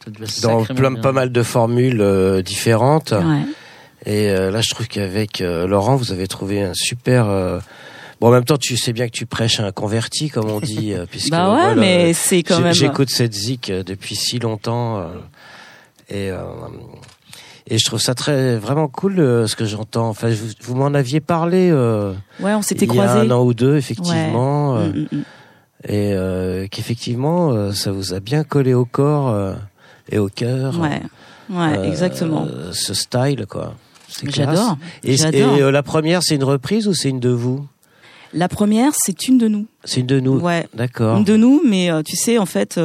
dans 0.06 0.26
sacrément 0.26 0.64
plein, 0.74 0.90
bien. 0.92 1.00
pas 1.02 1.12
mal 1.12 1.30
de 1.32 1.42
formules 1.42 2.00
euh, 2.00 2.42
différentes. 2.42 3.12
ouais 3.12 3.44
Et 4.06 4.30
euh, 4.30 4.50
là, 4.50 4.60
je 4.62 4.70
trouve 4.74 4.88
qu'avec 4.88 5.40
euh, 5.40 5.66
Laurent, 5.66 5.96
vous 5.96 6.12
avez 6.12 6.26
trouvé 6.26 6.62
un 6.62 6.74
super. 6.74 7.26
Bon, 8.22 8.28
en 8.28 8.30
même 8.30 8.44
temps, 8.44 8.56
tu 8.56 8.76
sais 8.76 8.92
bien 8.92 9.06
que 9.06 9.10
tu 9.12 9.26
prêches 9.26 9.58
à 9.58 9.66
un 9.66 9.72
converti, 9.72 10.30
comme 10.30 10.48
on 10.48 10.60
dit, 10.60 10.92
euh, 10.92 11.06
puisque 11.10 11.32
bah 11.32 11.52
ouais 11.52 11.60
voilà, 11.60 11.74
mais 11.74 12.12
c'est 12.12 12.44
quand 12.44 12.60
même 12.60 12.72
J'écoute 12.72 13.10
cette 13.10 13.34
zik 13.34 13.68
euh, 13.68 13.82
depuis 13.82 14.14
si 14.14 14.38
longtemps, 14.38 14.98
euh, 14.98 15.06
et 16.08 16.30
euh, 16.30 16.38
et 17.66 17.78
je 17.78 17.84
trouve 17.84 18.00
ça 18.00 18.14
très 18.14 18.56
vraiment 18.58 18.86
cool 18.86 19.18
euh, 19.18 19.48
ce 19.48 19.56
que 19.56 19.64
j'entends. 19.64 20.08
Enfin, 20.08 20.30
vous, 20.30 20.50
vous 20.60 20.74
m'en 20.76 20.94
aviez 20.94 21.18
parlé 21.18 21.70
euh, 21.72 22.12
ouais 22.38 22.54
on 22.54 22.62
s'était 22.62 22.84
il 22.84 22.94
y 22.94 23.00
a 23.00 23.02
croisés 23.06 23.26
un 23.26 23.30
an 23.32 23.42
ou 23.42 23.54
deux, 23.54 23.76
effectivement, 23.76 24.76
euh, 24.76 24.86
Mm, 24.92 24.98
mm, 24.98 25.08
mm. 25.18 25.22
et 25.88 26.12
euh, 26.14 26.68
qu'effectivement, 26.70 27.72
ça 27.72 27.90
vous 27.90 28.14
a 28.14 28.20
bien 28.20 28.44
collé 28.44 28.72
au 28.72 28.84
corps 28.84 29.30
euh, 29.30 29.54
et 30.12 30.20
au 30.20 30.28
cœur. 30.28 30.78
ouais 30.78 31.02
ouais 31.50 31.88
exactement 31.88 32.46
ce 32.70 32.94
style, 32.94 33.46
quoi. 33.48 33.74
J'adore 34.28 34.76
Et, 35.02 35.14
et 35.14 35.70
la 35.72 35.82
première, 35.82 36.22
c'est 36.22 36.36
une 36.36 36.44
reprise 36.44 36.86
ou 36.86 36.94
c'est 36.94 37.08
une 37.08 37.18
de 37.18 37.30
vous? 37.30 37.66
La 38.34 38.48
première 38.48 38.92
c'est 38.96 39.28
une 39.28 39.38
de 39.38 39.48
nous 39.48 39.66
C'est 39.84 40.00
une 40.00 40.06
de 40.06 40.20
nous. 40.20 40.38
ouais 40.38 40.66
D'accord. 40.74 41.18
Une 41.18 41.24
de 41.24 41.36
nous, 41.36 41.62
mais 41.66 41.90
euh, 41.90 42.02
tu 42.02 42.16
sais, 42.16 42.38
en 42.38 42.46
fait, 42.46 42.78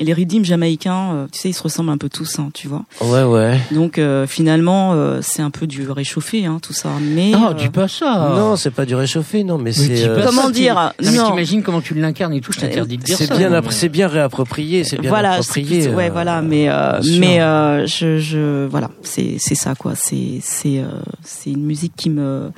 euh, 0.00 0.04
les 0.04 0.12
rythmes 0.12 0.44
jamaïcains, 0.44 1.12
euh, 1.14 1.26
tu 1.32 1.38
sais, 1.40 1.50
ils 1.50 1.54
se 1.54 1.62
ressemblent 1.62 1.90
un 1.90 1.98
peu 1.98 2.08
tous, 2.08 2.38
hein, 2.38 2.50
tu 2.54 2.68
vois. 2.68 2.84
Ouais, 3.00 3.22
ouais. 3.22 3.60
Donc 3.72 3.98
euh, 3.98 4.26
finalement, 4.26 4.92
euh, 4.94 5.20
c'est 5.22 5.42
un 5.42 5.50
peu 5.50 5.66
du 5.66 5.88
réchauffé, 5.90 6.46
hein, 6.46 6.58
tout 6.62 6.72
ça. 6.72 6.90
Mais 7.00 7.30
Non, 7.30 7.50
euh, 7.50 7.54
dis 7.54 7.68
pas 7.68 7.88
ça. 7.88 8.32
Non, 8.36 8.56
c'est 8.56 8.70
pas 8.70 8.86
du 8.86 8.94
réchauffé, 8.94 9.44
non, 9.44 9.58
mais 9.58 9.64
Mais 9.64 9.72
c'est. 9.72 10.04
euh, 10.08 10.22
Comment 10.26 10.42
ça, 10.42 10.46
tu- 10.48 10.54
dire? 10.54 10.92
Non, 11.02 11.26
t'imagines 11.30 11.62
comment 11.62 11.80
tu 11.80 11.94
l'incarnes 11.94 12.34
et 12.34 12.40
tout, 12.40 12.52
je 12.52 12.60
t'interdis 12.60 12.96
de 12.98 13.02
dire 13.02 13.16
C'est 13.16 13.26
ça. 13.26 13.36
bien, 13.36 13.50
appr- 13.50 13.64
mais- 13.66 13.70
c'est 13.72 13.88
bien 13.88 14.08
réapproprié, 14.08 14.84
c'est 14.84 14.98
bien 14.98 15.10
voilà, 15.10 15.42
c'est 15.42 15.60
approprié. 15.60 15.88
ouais, 15.88 16.08
euh, 16.08 16.12
voilà, 16.12 16.42
mais 16.42 16.68
euh, 16.68 16.98
bien 17.00 17.18
mais 17.20 17.40
euh, 17.40 17.86
je, 17.86 18.18
je, 18.18 18.66
voilà, 18.66 18.90
c'est 19.02 19.36
c'est 19.38 19.54
ça 19.54 19.74
quoi. 19.74 19.92
C'est 19.96 20.38
c'est 20.42 20.78
euh, 20.78 20.86
c'est 21.22 21.50
une 21.50 21.64
musique 21.64 21.92
qui 21.96 22.10
me, 22.10 22.50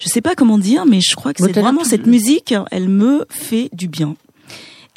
je 0.00 0.08
sais 0.08 0.20
pas 0.20 0.34
comment 0.34 0.58
dire, 0.58 0.84
mais 0.86 1.00
je 1.00 1.14
crois 1.14 1.32
que 1.32 1.42
c'est 1.44 1.58
vraiment 1.58 1.84
cette 1.84 2.06
musique, 2.06 2.54
elle 2.70 2.88
me 2.88 3.26
fait 3.28 3.68
du 3.72 3.88
bien. 3.88 4.14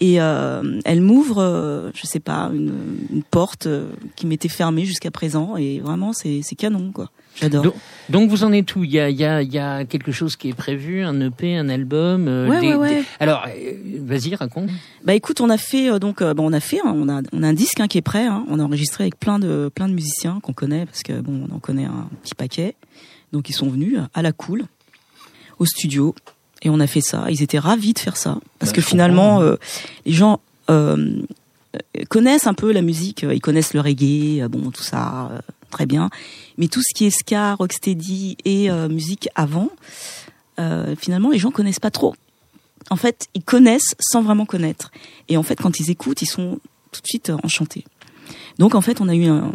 Et 0.06 0.20
euh, 0.20 0.82
elle 0.84 1.00
m'ouvre, 1.00 1.38
euh, 1.42 1.90
je 1.96 2.06
sais 2.06 2.20
pas, 2.20 2.52
une, 2.54 2.74
une 3.10 3.24
porte 3.24 3.68
euh, 3.68 3.88
qui 4.18 4.28
m'était 4.28 4.50
fermée 4.50 4.84
jusqu'à 4.84 5.12
présent. 5.12 5.56
Et 5.56 5.80
vraiment, 5.80 6.12
c'est 6.12 6.42
canon, 6.58 6.92
quoi. 6.92 7.10
J'adore. 7.40 7.64
Donc, 7.64 7.74
donc 8.10 8.30
vous 8.30 8.44
en 8.44 8.52
êtes 8.52 8.76
où? 8.76 8.84
Il 8.84 8.92
y 8.92 9.00
a, 9.00 9.10
y, 9.10 9.24
a, 9.24 9.42
il 9.42 9.54
y 9.54 9.60
a 9.60 9.86
quelque 9.86 10.12
chose 10.12 10.36
qui 10.36 10.50
est 10.50 10.54
prévu, 10.54 11.04
un 11.06 11.22
EP, 11.22 11.56
un 11.56 11.70
album. 11.70 12.28
euh, 12.28 12.50
Ouais, 12.50 12.60
des- 12.60 12.68
ouais, 12.68 12.76
ouais. 12.76 12.96
des- 13.02 13.06
Alors, 13.22 13.46
vas-y, 14.02 14.36
raconte. 14.36 14.70
Bah 15.06 15.14
écoute, 15.14 15.40
on 15.40 15.50
a 15.50 15.58
fait 15.58 15.98
donc 16.00 16.22
bon, 16.22 16.50
on 16.50 16.54
a 16.54 16.60
fait, 16.60 16.80
hein, 16.84 16.94
on 16.96 17.08
a 17.08 17.22
on 17.32 17.42
a 17.42 17.48
un 17.48 17.54
disque 17.54 17.80
hein, 17.80 17.88
qui 17.88 17.98
est 17.98 18.02
prêt. 18.02 18.26
hein. 18.28 18.44
on 18.50 18.60
a 18.60 18.64
enregistré 18.64 19.06
avec 19.06 19.18
plein 19.18 19.40
de 19.40 19.72
plein 19.74 19.88
de 19.88 19.94
musiciens 19.94 20.40
qu'on 20.44 20.54
connaît 20.54 20.86
parce 20.86 21.02
que 21.02 21.22
bon, 21.22 21.48
on 21.50 21.56
en 21.56 21.60
connaît 21.60 21.86
un 21.86 22.10
petit 22.24 22.36
paquet. 22.36 22.76
Donc 23.32 23.48
ils 23.50 23.54
sont 23.54 23.70
venus 23.70 24.00
à 24.14 24.22
la 24.22 24.34
cool 24.34 24.66
au 25.60 25.66
studio 25.66 26.14
Et 26.64 26.70
on 26.70 26.80
a 26.80 26.88
fait 26.88 27.02
ça. 27.02 27.26
Ils 27.30 27.42
étaient 27.44 27.60
ravis 27.60 27.94
de 27.94 28.00
faire 28.00 28.18
ça 28.18 28.38
parce 28.60 28.72
Bah, 28.72 28.76
que 28.78 28.82
finalement, 28.82 29.42
euh, 29.42 29.56
les 30.06 30.14
gens 30.14 30.40
euh, 30.70 31.22
connaissent 32.10 32.48
un 32.48 32.54
peu 32.54 32.72
la 32.72 32.82
musique. 32.82 33.24
euh, 33.24 33.34
Ils 33.36 33.42
connaissent 33.42 33.74
le 33.74 33.82
reggae, 33.82 34.48
bon, 34.50 34.72
tout 34.72 34.82
ça, 34.84 35.30
euh, 35.32 35.40
très 35.70 35.86
bien. 35.86 36.10
Mais 36.58 36.68
tout 36.70 36.82
ce 36.82 36.94
qui 36.96 37.06
est 37.06 37.10
ska, 37.10 37.56
rocksteady 37.56 38.38
et 38.46 38.70
musique 38.90 39.28
avant, 39.36 39.70
finalement, 40.98 41.32
les 41.32 41.40
gens 41.40 41.52
connaissent 41.52 41.80
pas 41.80 41.92
trop. 41.92 42.16
En 42.90 42.96
fait, 42.96 43.28
ils 43.34 43.44
connaissent 43.44 43.96
sans 44.00 44.22
vraiment 44.22 44.46
connaître. 44.46 44.92
Et 45.30 45.36
en 45.38 45.44
fait, 45.44 45.56
quand 45.56 45.80
ils 45.80 45.90
écoutent, 45.90 46.22
ils 46.22 46.28
sont 46.28 46.60
tout 46.92 47.02
de 47.02 47.08
suite 47.08 47.32
enchantés. 47.44 47.86
Donc, 48.60 48.76
en 48.76 48.82
fait, 48.82 49.02
on 49.02 49.10
a 49.10 49.16
eu 49.16 49.26
un- 49.26 49.52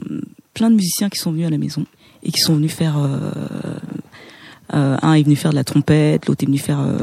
plein 0.54 0.70
de 0.70 0.74
musiciens 0.74 1.08
qui 1.08 1.18
sont 1.18 1.30
venus 1.30 1.46
à 1.46 1.50
la 1.50 1.58
maison 1.58 1.86
et 2.24 2.32
qui 2.32 2.40
sont 2.40 2.54
venus 2.56 2.72
faire. 2.72 2.96
Euh, 4.74 4.96
un 5.02 5.14
est 5.14 5.22
venu 5.22 5.36
faire 5.36 5.50
de 5.50 5.56
la 5.56 5.64
trompette, 5.64 6.26
l'autre 6.26 6.42
est 6.44 6.46
venu 6.46 6.58
faire 6.58 6.80
euh, 6.80 6.98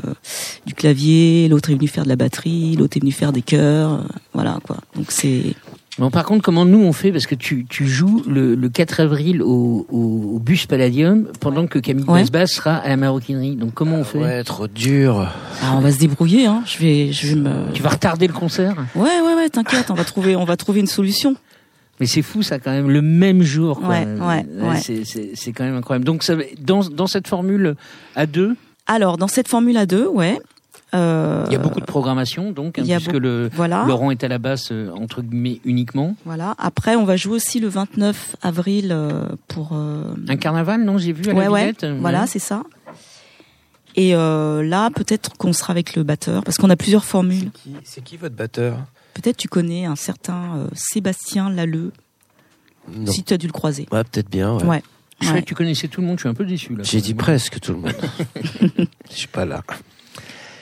du 0.66 0.74
clavier, 0.74 1.48
l'autre 1.50 1.70
est 1.72 1.76
venu 1.76 1.88
faire 1.88 2.04
de 2.04 2.10
la 2.10 2.16
batterie, 2.16 2.76
l'autre 2.78 2.98
est 2.98 3.00
venu 3.02 3.12
faire 3.12 3.32
des 3.32 3.42
chœurs, 3.42 3.94
euh, 3.94 4.04
voilà 4.34 4.60
quoi. 4.66 4.78
Donc 4.96 5.08
c'est 5.12 5.42
Bon, 5.98 6.12
par 6.12 6.26
contre, 6.26 6.44
comment 6.44 6.66
nous 6.66 6.80
on 6.84 6.92
fait? 6.92 7.14
Parce 7.14 7.26
que 7.26 7.36
tu, 7.36 7.66
tu 7.70 7.88
joues 7.88 8.22
le, 8.28 8.54
le 8.54 8.68
4 8.68 9.00
avril 9.00 9.42
au, 9.42 9.88
au, 9.90 10.32
au 10.36 10.40
bus 10.40 10.66
Palladium 10.66 11.28
pendant 11.40 11.68
que 11.68 11.80
Camille 11.80 12.04
Ouais. 12.06 12.26
Sera 12.48 12.76
à 12.76 12.90
la 12.90 12.98
maroquinerie. 12.98 13.56
Donc 13.56 13.74
comment 13.74 13.96
on 14.00 14.04
fait? 14.04 14.18
Ouais, 14.20 14.44
trop 14.44 14.68
dur. 14.68 15.26
Ah, 15.64 15.74
on 15.78 15.80
va 15.80 15.94
se 15.94 15.98
débrouiller, 16.00 16.48
hein. 16.48 16.64
Je 16.66 16.80
vais, 16.80 17.14
je 17.14 17.28
vais 17.28 17.36
me. 17.36 17.72
Tu 17.74 17.82
vas 17.82 17.92
retarder 17.92 18.28
le 18.28 18.34
concert? 18.34 18.76
Ouais, 18.94 19.04
ouais, 19.26 19.36
ouais. 19.36 19.48
T'inquiète, 19.50 19.90
on 19.90 19.94
va 19.94 20.04
trouver, 20.04 20.36
on 20.36 20.44
va 20.44 20.58
trouver 20.58 20.82
une 20.82 20.88
solution. 20.88 21.38
Mais 22.00 22.06
c'est 22.08 22.22
fou 22.22 22.42
ça 22.44 22.60
quand 22.60 22.72
même, 22.72 22.90
le 22.90 23.02
même 23.02 23.42
jour. 23.42 23.80
Quoi. 23.80 23.90
Ouais, 23.90 24.06
ouais, 24.06 24.46
ouais. 24.62 24.80
C'est, 25.36 25.52
quand 25.54 25.64
même 25.64 25.76
incroyable. 25.78 26.06
Donc 26.06 26.24
ça, 26.24 26.36
dans, 26.60 26.82
dans 26.84 27.08
cette 27.08 27.28
formule 27.28 27.76
à 28.16 28.26
deux, 28.26 28.56
Alors 28.88 29.18
dans 29.18 29.28
cette 29.30 29.48
Formule 29.48 29.78
A 29.78 29.86
2, 29.86 30.06
ouais. 30.08 30.40
euh, 30.94 31.44
il 31.48 31.54
y 31.54 31.56
a 31.56 31.60
beaucoup 31.60 31.80
de 31.80 31.86
programmation, 31.86 32.52
donc, 32.52 32.78
hein, 32.80 32.84
puisque 32.86 33.06
beaucoup- 33.08 33.20
le, 33.20 33.50
Voilà. 33.54 33.86
Laurent 33.88 34.12
est 34.12 34.24
à 34.24 34.28
la 34.28 34.38
basse, 34.40 34.70
euh, 34.72 34.92
entre 34.94 35.22
guillemets, 35.22 35.62
uniquement. 35.66 36.16
Voilà. 36.26 36.54
Après, 36.58 36.96
on 36.98 37.06
va 37.06 37.16
jouer 37.16 37.36
aussi 37.36 37.60
le 37.62 37.68
29 37.70 38.36
avril 38.42 38.90
euh, 38.92 39.24
pour. 39.48 39.70
euh, 39.74 40.04
Un 40.28 40.36
carnaval, 40.38 40.84
non 40.84 40.98
J'ai 40.98 41.14
vu 41.14 41.30
à 41.32 41.34
ouais, 41.34 41.44
la 41.46 41.52
ouais. 41.52 41.62
Villette. 41.62 41.86
Voilà, 42.02 42.28
c'est 42.28 42.40
ça. 42.40 42.64
Et 43.96 44.14
euh, 44.14 44.62
là, 44.62 44.90
peut-être 44.94 45.38
qu'on 45.38 45.54
sera 45.54 45.72
avec 45.72 45.96
le 45.96 46.04
batteur, 46.04 46.44
parce 46.44 46.58
qu'on 46.58 46.70
a 46.70 46.76
plusieurs 46.76 47.06
formules. 47.06 47.52
Qui- 47.54 47.76
C'est 47.86 48.04
qui 48.04 48.18
votre 48.18 48.36
batteur? 48.36 48.80
Peut-être 49.16 49.38
tu 49.38 49.48
connais 49.48 49.86
un 49.86 49.96
certain 49.96 50.58
euh, 50.58 50.68
Sébastien 50.76 51.50
Lalleux, 51.50 51.92
Non. 52.94 53.12
si 53.12 53.24
tu 53.24 53.34
as 53.34 53.38
dû 53.38 53.48
le 53.48 53.52
croiser. 53.54 53.88
Ouais, 53.92 54.04
peut-être 54.04 54.30
bien. 54.30 54.56
ouais. 54.58 54.64
Ouais. 54.66 54.84
Je 55.22 55.32
Ouais. 55.32 55.42
que 55.42 55.46
tu 55.48 55.56
connaissais 55.56 55.88
tout 55.88 56.02
le 56.02 56.08
monde, 56.08 56.18
je 56.18 56.24
suis 56.24 56.30
un 56.30 56.34
peu 56.34 56.46
déçu 56.46 56.76
là. 56.76 56.84
J'ai 56.84 57.00
dit 57.02 57.14
presque 57.14 57.60
tout 57.62 57.72
le 57.72 57.80
monde. 57.80 57.96
Je 59.10 59.16
suis 59.16 59.28
pas 59.30 59.46
là. 59.46 59.64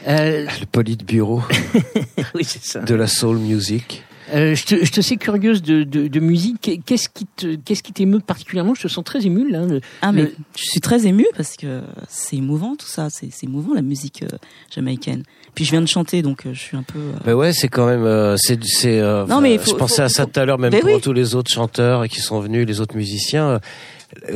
Euh, 0.07 0.45
Le 0.59 0.65
politburo 0.67 1.41
oui, 2.35 2.43
c'est 2.43 2.63
ça. 2.63 2.79
de 2.81 2.93
la 2.93 3.07
soul 3.07 3.37
music. 3.37 4.03
Euh, 4.33 4.55
je, 4.55 4.63
te, 4.65 4.85
je 4.85 4.91
te 4.91 5.01
sais 5.01 5.17
curieuse 5.17 5.61
de, 5.61 5.83
de, 5.83 6.07
de 6.07 6.19
musique. 6.19 6.81
Qu'est-ce 6.85 7.09
qui 7.09 7.25
te, 7.25 7.55
qu'est-ce 7.55 7.83
qui 7.83 7.93
t'émeut 7.93 8.19
particulièrement? 8.19 8.73
Je 8.75 8.83
te 8.83 8.87
sens 8.87 9.03
très 9.03 9.25
émue 9.25 9.49
là. 9.51 9.65
Le- 9.65 9.81
Ah 10.01 10.11
mais 10.11 10.23
Le- 10.23 10.35
je 10.55 10.63
suis 10.63 10.79
très 10.81 11.05
émue 11.07 11.25
parce 11.35 11.55
que 11.57 11.81
c'est 12.07 12.37
émouvant 12.37 12.75
tout 12.75 12.87
ça, 12.87 13.07
c'est 13.09 13.29
c'est 13.31 13.45
émouvant 13.47 13.73
la 13.73 13.81
musique 13.81 14.23
euh, 14.23 14.37
jamaïcaine. 14.73 15.23
Puis 15.55 15.65
je 15.65 15.71
viens 15.71 15.81
de 15.81 15.87
chanter 15.87 16.21
donc 16.21 16.45
euh, 16.45 16.53
je 16.53 16.59
suis 16.59 16.77
un 16.77 16.83
peu. 16.83 16.99
euh, 16.99 17.11
Mais 17.25 17.33
ouais, 17.33 17.53
c'est 17.53 17.67
quand 17.67 17.85
même. 17.85 18.03
euh, 18.05 18.35
c'est, 18.37 18.59
c'est. 18.63 18.99
euh, 18.99 19.25
Non, 19.27 19.39
mais 19.41 19.55
il 19.55 19.59
je 19.59 19.65
faut- 19.65 19.75
pensais 19.75 19.97
faut- 19.97 20.01
à 20.03 20.09
ça 20.09 20.23
faut- 20.23 20.29
tout 20.29 20.39
à 20.39 20.45
l'heure, 20.45 20.57
même 20.59 20.71
Mais 20.71 20.79
pour 20.79 20.89
oui. 20.89 21.01
tous 21.01 21.13
les 21.13 21.35
autres 21.35 21.51
chanteurs 21.51 22.07
qui 22.07 22.19
sont 22.21 22.39
venus, 22.39 22.65
les 22.67 22.81
autres 22.81 22.95
musiciens. 22.95 23.47
euh, 23.49 23.59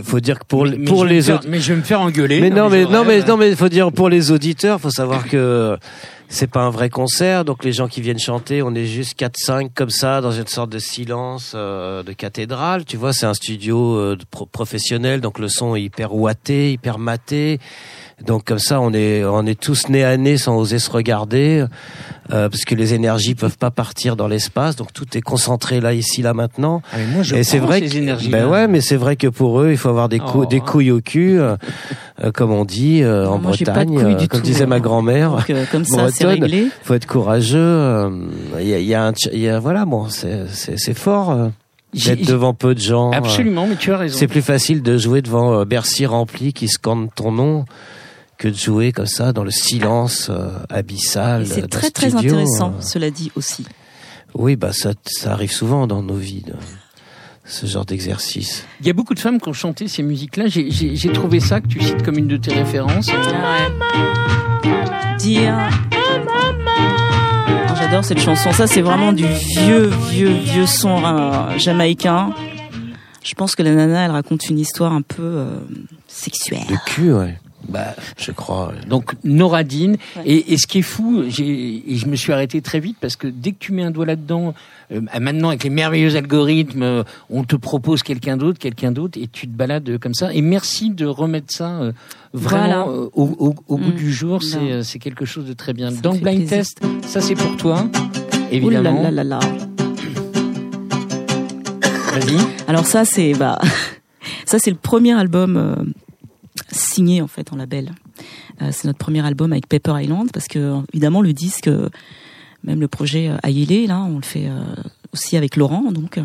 faut 0.04 0.20
dire 0.20 0.40
que 0.40 0.46
pour 0.46 0.66
Mais- 0.66 0.78
pour 0.86 1.00
je 1.00 1.04
vais 1.04 1.10
me 1.10 1.16
les 1.18 1.22
faire- 1.22 1.36
autres. 1.36 1.46
Mais 1.48 1.60
je 1.60 1.72
vais 1.74 1.80
me 1.80 1.84
faire 1.84 2.02
engueuler. 2.02 2.42
Mais 2.42 2.50
non, 2.50 2.68
mais 2.70 2.86
non, 2.86 3.04
mais 3.06 3.22
non, 3.24 3.38
mais 3.38 3.56
faut 3.56 3.70
dire 3.70 3.92
pour 3.92 4.10
les 4.10 4.32
auditeurs, 4.32 4.82
faut 4.82 4.90
savoir 4.90 5.28
que 5.28 5.78
c'est 6.30 6.50
pas 6.50 6.62
un 6.62 6.72
vrai 6.72 6.90
concert, 6.90 7.46
donc 7.46 7.64
les 7.64 7.72
gens 7.74 7.88
qui 7.88 8.02
viennent 8.02 8.18
chanter, 8.20 8.64
on 8.64 8.74
est 8.74 8.88
juste 8.88 9.14
4-5 9.20 9.70
comme 9.76 9.92
ça 9.92 10.20
dans 10.20 10.32
une 10.32 10.48
sorte 10.48 10.72
de 10.72 10.80
silence 10.80 11.52
euh, 11.56 12.02
de 12.02 12.12
cathédrale. 12.12 12.86
Tu 12.86 12.98
vois, 12.98 13.14
c'est 13.14 13.28
un 13.28 13.36
studio 13.36 13.96
euh, 13.98 14.18
professionnel, 14.52 15.22
donc 15.22 15.38
le 15.38 15.48
son 15.48 15.76
est 15.76 15.84
hyper 15.84 16.14
ouaté, 16.16 16.72
hyper 16.74 16.98
maté. 16.98 17.60
Donc 18.26 18.46
comme 18.46 18.58
ça, 18.58 18.82
on 18.82 18.94
est 18.94 19.24
on 19.24 19.46
est 19.46 19.60
tous 19.60 19.90
nez 19.90 20.04
à 20.04 20.18
nez 20.18 20.38
sans 20.38 20.58
oser 20.58 20.80
se 20.80 20.90
regarder, 20.90 21.64
euh, 22.34 22.50
parce 22.50 22.66
que 22.66 22.74
les 22.74 22.96
énergies 22.96 23.36
peuvent 23.36 23.60
pas 23.60 23.70
partir 23.70 24.16
dans 24.16 24.28
l'espace, 24.28 24.76
donc 24.76 24.92
tout 24.92 25.06
est 25.16 25.22
concentré 25.22 25.80
là, 25.82 25.94
ici, 25.94 26.24
là, 26.24 26.34
maintenant. 26.34 26.82
Ah, 26.92 26.96
mais 26.98 27.06
moi, 27.14 27.22
je 27.22 27.36
Et 27.36 27.44
c'est 27.44 27.60
vrai 27.60 27.80
ces 27.88 28.00
que, 28.06 28.30
ben 28.32 28.48
ouais, 28.48 28.68
mais 28.68 28.82
c'est 28.82 28.96
vrai 28.96 29.18
que 29.18 29.28
pour 29.28 29.62
eux, 29.62 29.70
il 29.70 29.78
faut 29.78 29.90
avoir 29.90 30.10
des, 30.10 30.18
cou- 30.18 30.42
Oh. 30.42 30.46
des 30.48 30.60
couilles 30.62 30.90
au 30.90 31.00
cul, 31.00 31.40
euh, 31.40 31.58
euh, 32.24 32.32
comme 32.32 32.52
on 32.52 32.66
dit 32.66 33.04
euh, 33.04 33.28
en 33.28 33.38
moi, 33.38 33.52
j'ai 33.52 33.66
pas 33.66 33.86
de 33.86 33.92
Bretagne, 33.92 34.16
euh, 34.16 34.28
comme 34.28 34.40
tout, 34.42 34.46
disait 34.48 34.66
ma 34.66 34.80
grand-mère. 34.80 35.46
euh, 35.52 35.66
comme 35.72 35.86
ça 35.86 36.08
c'est 36.10 36.26
réglé. 36.26 36.70
faut 36.82 36.96
être 36.96 37.06
courageux. 37.06 37.60
euh, 37.60 38.10
Il 38.60 38.68
y, 38.68 38.74
a, 38.74 38.80
y 38.80 38.96
a 38.96 39.14
y 39.32 39.48
a, 39.48 39.60
voilà, 39.60 39.86
bon, 39.86 40.08
c'est 40.10 40.94
fort 40.98 41.30
euh, 41.30 41.50
d'être 41.94 42.26
devant 42.28 42.56
peu 42.56 42.74
de 42.74 42.80
gens. 42.82 43.12
Absolument, 43.12 43.68
mais 43.68 43.76
tu 43.76 43.92
as 43.94 43.98
raison. 43.98 44.18
C'est 44.18 44.28
plus 44.28 44.42
facile 44.42 44.82
de 44.82 44.98
jouer 44.98 45.22
devant 45.22 45.64
Bercy 45.66 46.08
rempli 46.08 46.52
qui 46.52 46.68
scande 46.68 47.10
ton 47.16 47.32
nom 47.32 47.66
que 48.38 48.48
de 48.48 48.56
jouer 48.56 48.92
comme 48.92 49.08
ça 49.08 49.34
dans 49.34 49.44
le 49.44 49.52
silence 49.52 50.28
euh, 50.30 50.50
abyssal. 50.70 51.44
Et 51.44 51.46
c'est 51.46 51.62
d'un 51.62 51.68
très 51.68 51.90
très 51.90 52.16
intéressant, 52.16 52.74
euh. 52.78 52.82
cela 52.82 53.10
dit 53.10 53.32
aussi. 53.36 53.66
Oui, 54.36 54.56
bah 54.56 54.74
ça, 54.74 54.92
ça 55.06 55.34
arrive 55.34 55.52
souvent 55.52 55.88
dans 55.88 56.04
nos 56.04 56.16
vies, 56.16 56.42
de- 56.44 56.54
ce 57.46 57.66
genre 57.66 57.86
d'exercice. 57.86 58.66
Il 58.82 58.88
y 58.88 58.90
a 58.90 58.94
beaucoup 58.94 59.14
de 59.14 59.20
femmes 59.20 59.40
qui 59.40 59.48
ont 59.50 59.54
chanté 59.54 59.88
ces 59.88 60.04
musiques-là. 60.04 60.48
J'ai- 60.48 60.70
J'ai 60.70 60.96
j'ai 60.96 61.12
trouvé 61.14 61.40
ça 61.40 61.62
que 61.62 61.68
tu 61.68 61.82
cites 61.82 62.04
comme 62.04 62.18
une 62.18 62.28
de 62.28 62.38
tes 62.38 62.54
références. 62.54 63.08
Dire. 65.18 65.56
Ah, 65.58 65.70
J'adore 67.80 68.04
cette 68.04 68.20
chanson. 68.20 68.52
Ça, 68.52 68.68
c'est 68.68 68.82
vraiment 68.82 69.14
du 69.14 69.26
vieux, 69.26 69.90
vieux, 70.10 70.32
vieux 70.34 70.66
son 70.66 71.02
euh, 71.04 71.58
jamaïcain. 71.58 72.32
Je 73.24 73.34
pense 73.34 73.56
que 73.56 73.64
la 73.64 73.72
nana, 73.74 74.06
elle 74.06 74.12
raconte 74.12 74.50
une 74.50 74.60
histoire 74.60 74.92
un 74.94 75.02
peu 75.02 75.24
euh, 75.24 75.60
sexuelle. 76.08 76.66
De 76.70 76.76
cul, 76.86 77.14
ouais. 77.14 77.38
Bah, 77.70 77.96
Je 78.18 78.32
crois. 78.32 78.72
donc 78.88 79.14
Noradine. 79.26 79.98
Ouais. 80.16 80.24
Et, 80.26 80.54
et 80.54 80.58
ce 80.58 80.68
qui 80.68 80.80
est 80.80 80.82
fou, 80.84 81.24
j'ai- 81.28 81.84
et 81.92 81.96
je 81.98 82.06
me 82.08 82.16
suis 82.16 82.32
arrêté 82.32 82.62
très 82.62 82.80
vite 82.80 82.96
parce 83.02 83.16
que 83.18 83.28
dès 83.28 83.52
que 83.52 83.58
tu 83.60 83.74
mets 83.74 83.84
un 83.84 83.92
doigt 83.92 84.06
là-dedans, 84.06 84.54
euh, 84.94 85.02
maintenant 85.20 85.50
avec 85.50 85.64
les 85.66 85.70
merveilleux 85.70 86.16
algorithmes, 86.16 86.84
euh, 86.84 87.04
on 87.30 87.44
te 87.44 87.56
propose 87.58 88.04
quelqu'un 88.04 88.38
d'autre, 88.38 88.58
quelqu'un 88.58 88.92
d'autre, 88.94 89.20
et 89.22 89.28
tu 89.28 89.48
te 89.48 89.52
balades 89.52 89.98
comme 90.00 90.14
ça. 90.14 90.34
Et 90.34 90.42
merci 90.42 90.92
de 90.92 91.06
remettre 91.06 91.54
ça 91.54 91.72
euh, 91.82 91.92
vraiment 92.34 92.86
Voilà. 92.86 92.88
euh, 92.88 93.10
au, 93.14 93.26
au- 93.38 93.56
au 93.68 93.78
bout 93.78 93.92
Mm. 93.92 93.96
du 93.96 94.14
jour. 94.14 94.44
C'est 94.44 94.58
euh, 94.72 94.82
c'est 94.84 95.00
quelque 95.00 95.26
chose 95.26 95.46
de 95.46 95.54
très 95.54 95.74
bien. 95.74 95.90
Ça 95.92 95.98
fait 95.98 96.02
blind 96.20 96.24
plaisir. 96.38 96.50
test, 96.50 96.80
ça 97.06 97.20
c'est 97.20 97.36
pour 97.36 97.58
toi, 97.58 97.84
Ouh 97.84 98.40
là 98.40 98.48
évidemment. 98.52 99.04
là 99.04 99.12
là 99.12 99.24
là. 99.26 99.40
Vas-y. 102.14 102.38
Alors 102.68 102.86
ça, 102.86 103.06
c'est 103.06 103.34
bah, 103.34 103.60
ça 104.46 104.58
c'est 104.60 104.72
le 104.72 104.78
premier 104.78 105.14
album 105.14 105.58
euh, 105.58 105.76
signé 106.72 107.22
en 107.22 107.28
fait 107.28 107.52
en 107.54 107.56
label. 107.58 107.92
Euh, 108.62 108.70
c'est 108.72 108.86
notre 108.86 108.98
premier 109.00 109.26
album 109.26 109.52
avec 109.52 109.68
Pepper 109.68 109.94
Island 110.02 110.30
parce 110.34 110.48
que 110.48 110.82
évidemment 110.94 111.22
le 111.22 111.34
disque, 111.34 111.70
même 112.64 112.80
le 112.80 112.88
projet 112.88 113.30
euh, 113.30 113.38
Aïlé, 113.44 113.88
là, 113.88 114.02
on 114.02 114.18
le 114.18 114.24
fait 114.24 114.48
euh, 114.48 114.62
aussi 115.14 115.38
avec 115.38 115.56
Laurent 115.56 115.92
donc. 115.92 116.20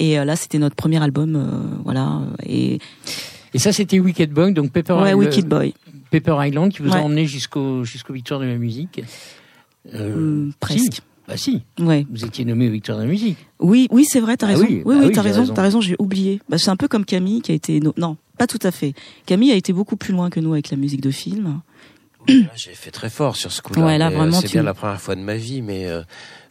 Et 0.00 0.14
là, 0.16 0.36
c'était 0.36 0.58
notre 0.58 0.76
premier 0.76 1.02
album, 1.02 1.80
voilà. 1.82 2.20
Et 2.46 2.78
Et 3.52 3.58
ça 3.58 3.72
c'était 3.72 3.98
Wicked 3.98 4.30
Boy, 4.30 4.52
donc 4.52 4.70
Pepper, 4.70 4.92
ouais, 4.92 5.08
Island- 5.10 5.18
Wicked 5.18 5.48
Boy, 5.48 5.74
Pepper 6.12 6.36
Island 6.40 6.70
qui 6.72 6.82
vous 6.82 6.92
a 6.92 6.98
emmené 7.00 7.26
jusqu'au 7.26 7.82
jusqu'aux 7.82 8.12
Victoires 8.12 8.38
de 8.38 8.44
la 8.46 8.56
musique. 8.58 9.02
Euh, 9.94 10.14
Hum, 10.14 10.52
presque. 10.60 10.94
si. 10.94 11.00
Bah 11.28 11.36
si, 11.36 11.60
Ouais. 11.78 12.06
vous 12.10 12.24
étiez 12.24 12.44
nommé 12.46 12.68
aux 12.68 12.72
Victoires 12.72 12.96
de 12.98 13.02
la 13.04 13.08
musique. 13.08 13.36
Oui, 13.60 13.86
oui, 13.90 14.04
c'est 14.08 14.18
vrai, 14.20 14.36
t'as 14.38 14.46
Ah 14.46 14.50
raison. 14.50 14.64
oui, 14.66 14.82
oui, 14.84 14.94
bah 14.94 15.00
oui, 15.02 15.06
oui, 15.08 15.12
t'as 15.12 15.20
raison, 15.22 15.40
raison. 15.42 15.54
t'as 15.54 15.62
raison, 15.62 15.80
j'ai 15.82 15.94
oublié. 15.98 16.40
Bah, 16.48 16.56
c'est 16.58 16.70
un 16.70 16.76
peu 16.76 16.88
comme 16.88 17.04
Camille 17.04 17.42
qui 17.42 17.52
a 17.52 17.54
été, 17.54 17.80
no- 17.80 17.92
non, 17.98 18.16
pas 18.38 18.46
tout 18.46 18.58
à 18.62 18.70
fait. 18.70 18.94
Camille 19.26 19.52
a 19.52 19.54
été 19.54 19.72
beaucoup 19.74 19.96
plus 19.96 20.12
loin 20.14 20.30
que 20.30 20.40
nous 20.40 20.52
avec 20.54 20.70
la 20.70 20.76
musique 20.78 21.02
de 21.02 21.10
film. 21.10 21.60
Là, 22.28 22.34
J'ai 22.56 22.72
fait 22.72 22.90
très 22.90 23.08
fort 23.10 23.36
sur 23.36 23.52
ce 23.52 23.62
coup-là. 23.62 23.84
Ouais, 23.86 23.98
là, 23.98 24.08
mais, 24.10 24.16
euh, 24.16 24.18
vraiment, 24.18 24.40
C'est 24.40 24.48
tu- 24.48 24.52
bien 24.54 24.62
la 24.62 24.74
première 24.74 25.00
fois 25.00 25.16
de 25.16 25.20
ma 25.20 25.36
vie, 25.36 25.62
mais 25.62 25.86
euh, 25.86 26.02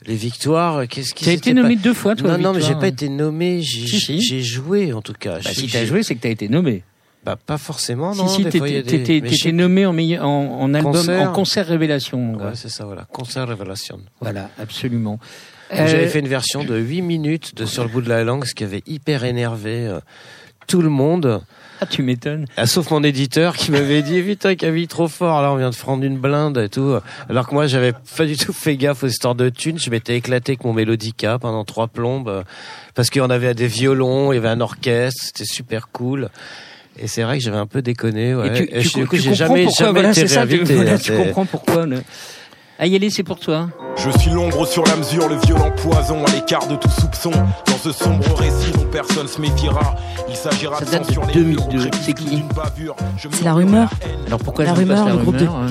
les 0.06 0.16
victoires, 0.16 0.88
qu'est-ce 0.88 1.14
qui 1.14 1.24
Tu 1.26 1.30
as 1.30 1.34
été 1.34 1.54
nommé 1.54 1.76
pas- 1.76 1.82
deux 1.84 1.94
fois, 1.94 2.16
toi. 2.16 2.38
Non, 2.38 2.44
non, 2.52 2.54
mais 2.54 2.62
j'ai 2.62 2.74
pas 2.76 2.88
été 2.88 3.10
nommé. 3.10 3.62
J'ai 3.62 3.86
Si, 3.88 4.00
si. 4.00 4.22
j'ai 4.22 4.42
joué 4.42 4.94
en 4.94 5.02
tout 5.02 5.14
cas. 5.14 5.40
Bah, 5.44 5.52
si 5.54 5.68
t'as 5.68 5.86
joué, 5.86 6.04
c'est 6.04 6.16
que 6.16 6.22
t'as 6.22 6.30
été 6.30 6.50
nommé. 6.50 6.84
Bah, 7.28 7.36
pas 7.46 7.58
forcément, 7.58 8.14
si, 8.14 8.20
non. 8.20 8.28
si, 8.30 8.48
a 8.48 8.50
t'étais 8.50 8.82
des- 8.84 9.22
t'étais 9.22 9.52
nommé 9.52 9.86
en, 9.86 9.92
meilleur, 9.92 10.26
en, 10.26 10.62
en 10.62 10.74
album, 10.74 10.94
Concert. 10.94 11.30
en 11.30 11.34
concert 11.34 11.68
révélation. 11.68 12.36
Ouais, 12.36 12.52
c'est 12.54 12.70
ça, 12.70 12.86
voilà. 12.86 13.06
Concert 13.12 13.46
Révélation. 13.48 14.00
Voilà, 14.22 14.50
absolument. 14.62 15.20
J'avais 15.70 16.06
Euh, 16.06 16.08
fait 16.08 16.20
une 16.20 16.30
version 16.30 16.64
de 16.64 16.78
8 16.78 17.02
minutes 17.02 17.54
de 17.54 17.66
Sur 17.66 17.84
le 17.84 17.90
bout 17.90 18.00
de 18.02 18.08
la 18.08 18.24
langue, 18.24 18.46
ce 18.46 18.56
qui 18.56 18.64
avait 18.64 18.82
hyper 18.88 19.26
énervé 19.26 19.86
euh, 19.88 20.00
tout 20.68 20.82
le 20.82 20.88
monde. 20.88 21.42
Ah, 21.82 21.86
tu 21.86 22.02
m'étonnes. 22.02 22.46
Ah, 22.56 22.66
sauf 22.66 22.90
mon 22.92 23.04
éditeur 23.04 23.56
qui 23.58 23.72
m'avait 23.72 24.02
dit 24.02 24.22
putain 24.24 24.56
Camille 24.56 24.88
trop 24.88 25.08
fort 25.08 25.44
là 25.44 25.52
on 25.52 25.58
vient 25.58 25.70
de 25.70 25.76
prendre 25.76 26.04
une 26.04 26.18
blinde 26.18 26.58
et 26.58 26.70
tout 26.70 26.96
alors 27.30 27.48
que 27.48 27.54
moi 27.54 27.68
j'avais 27.68 27.94
pas 28.18 28.26
du 28.26 28.36
tout 28.36 28.52
fait 28.52 28.78
gaffe 28.78 29.04
aux 29.04 29.08
histoires 29.08 29.36
de 29.36 29.50
thunes 29.50 29.78
je 29.78 29.92
m'étais 29.92 30.16
éclaté 30.18 30.54
avec 30.54 30.64
mon 30.64 30.74
mélodica 30.74 31.38
pendant 31.38 31.64
trois 31.66 31.86
plombes 31.88 32.30
euh, 32.30 32.42
parce 32.96 33.12
qu'on 33.12 33.30
avait 33.30 33.54
des 33.54 33.68
violons 33.68 34.32
il 34.32 34.38
y 34.38 34.40
avait 34.40 34.48
un 34.48 34.60
orchestre 34.60 35.22
c'était 35.24 35.46
super 35.46 35.90
cool 35.90 36.30
Et 37.00 37.08
c'est 37.08 37.24
vrai 37.24 37.38
que 37.38 37.44
j'avais 37.44 37.58
un 37.58 37.66
peu 37.68 37.82
déconné. 37.82 38.34
Ouais. 38.36 38.48
Et 38.48 38.68
tu, 38.68 38.76
Et 38.76 38.82
tu, 38.82 39.00
du 39.00 39.08
coup, 39.08 39.16
j'ai 39.18 39.30
comprends 39.30 39.36
jamais, 39.36 39.64
pourquoi, 39.66 39.86
jamais 39.86 39.92
voilà, 40.00 40.10
été 40.12 40.22
c'est 40.22 40.28
ça, 40.28 40.42
tu, 40.48 40.54
réinvité. 40.54 40.76
voilà, 40.76 40.98
tu 40.98 41.12
comprends 41.16 41.46
pourquoi. 41.46 41.86
Le... 41.86 42.02
Ayele, 42.80 43.10
c'est 43.12 43.24
pour 43.24 43.40
toi. 43.40 43.70
Je 43.98 44.10
suis 44.20 44.30
l'ombre 44.30 44.68
sur 44.68 44.84
la 44.86 44.96
mesure, 44.96 45.28
le 45.30 45.36
violent 45.46 45.72
poison 45.78 46.24
à 46.26 46.32
l'écart 46.32 46.68
de 46.68 46.76
tout 46.76 46.90
soupçon. 46.90 47.32
Dans 47.32 47.78
ce 47.84 47.92
sombre 47.92 48.24
récit 48.36 48.72
dont 48.74 48.86
personne 48.92 49.28
se 49.28 49.42
méfiera, 49.42 49.96
il 50.30 50.36
s'agira 50.36 50.78
Ça 50.80 50.86
de 50.86 50.92
date 50.92 51.10
les 51.10 51.42
murs, 51.42 51.68
2002. 51.68 51.88
au 51.88 51.92
C'est 52.04 52.14
qui 52.14 52.44
C'est 53.32 53.44
la 53.44 53.54
rumeur. 53.54 53.90
Alors 54.28 54.40
pourquoi 54.40 54.66
La 54.66 54.74
rumeur, 54.74 55.06
la 55.08 55.14
le 55.14 55.18
groupe 55.18 55.38
de- 55.38 55.46
euh, 55.46 55.68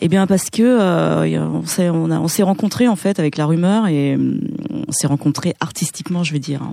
Eh 0.00 0.08
bien 0.08 0.26
parce 0.26 0.50
que 0.50 0.62
euh, 0.62 1.38
on 1.40 1.64
s'est 1.66 1.88
on, 1.88 2.10
a- 2.10 2.18
on 2.18 2.26
s'est 2.28 2.42
rencontrés 2.42 2.88
en 2.88 2.96
fait 2.96 3.20
avec 3.20 3.36
la 3.36 3.46
rumeur 3.46 3.86
et 3.86 4.14
hum, 4.16 4.40
on 4.88 4.92
s'est 4.92 5.06
rencontrés 5.06 5.54
artistiquement, 5.60 6.24
je 6.24 6.32
veux 6.32 6.40
dire. 6.40 6.62
hein. 6.62 6.72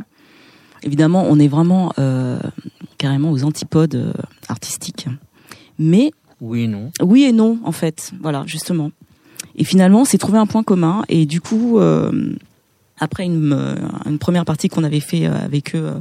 Évidemment, 0.83 1.25
on 1.29 1.39
est 1.39 1.47
vraiment 1.47 1.93
euh, 1.99 2.39
carrément 2.97 3.31
aux 3.31 3.43
antipodes 3.43 3.95
euh, 3.95 4.13
artistiques. 4.49 5.07
Mais 5.79 6.11
Oui 6.41 6.61
et 6.63 6.67
non. 6.67 6.91
oui 7.03 7.23
et 7.23 7.31
non 7.31 7.59
en 7.63 7.71
fait, 7.71 8.11
voilà 8.21 8.43
justement. 8.45 8.91
Et 9.55 9.63
finalement, 9.63 10.01
on 10.01 10.05
s'est 10.05 10.17
trouvé 10.17 10.37
un 10.37 10.45
point 10.45 10.63
commun 10.63 11.03
et 11.09 11.25
du 11.25 11.41
coup, 11.41 11.77
euh, 11.79 12.11
après 12.99 13.25
une, 13.25 13.53
euh, 13.53 13.75
une 14.05 14.17
première 14.19 14.45
partie 14.45 14.69
qu'on 14.69 14.83
avait 14.83 14.99
fait 15.01 15.27
euh, 15.27 15.33
avec 15.43 15.75
eux 15.75 15.91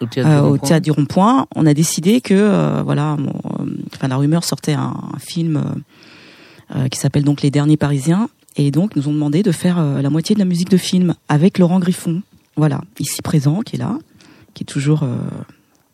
Au 0.00 0.06
théâtre, 0.06 0.28
du 0.30 0.36
au 0.36 0.42
Rond-Point. 0.50 0.68
théâtre 0.68 0.84
du 0.84 0.90
Rond-Point, 0.90 1.46
on 1.54 1.66
a 1.66 1.74
décidé 1.74 2.20
que 2.20 2.34
euh, 2.34 2.82
voilà, 2.82 3.12
euh, 3.14 3.66
enfin 3.94 4.08
la 4.08 4.16
rumeur 4.16 4.42
sortait 4.44 4.72
un, 4.74 4.94
un 5.14 5.18
film 5.18 5.62
qui 6.90 6.98
s'appelle 6.98 7.22
donc 7.24 7.42
Les 7.42 7.50
Derniers 7.50 7.76
Parisiens, 7.76 8.30
et 8.56 8.70
donc 8.70 8.96
nous 8.96 9.06
ont 9.06 9.12
demandé 9.12 9.42
de 9.42 9.52
faire 9.52 9.78
la 10.00 10.08
moitié 10.08 10.34
de 10.34 10.38
la 10.40 10.46
musique 10.46 10.70
de 10.70 10.78
film 10.78 11.14
avec 11.28 11.58
Laurent 11.58 11.78
Griffon, 11.80 12.22
voilà, 12.56 12.80
ici 12.98 13.22
présent, 13.22 13.60
qui 13.60 13.76
est 13.76 13.78
là, 13.78 13.98
qui 14.54 14.64
est 14.64 14.66
toujours 14.66 15.02
euh, 15.02 15.16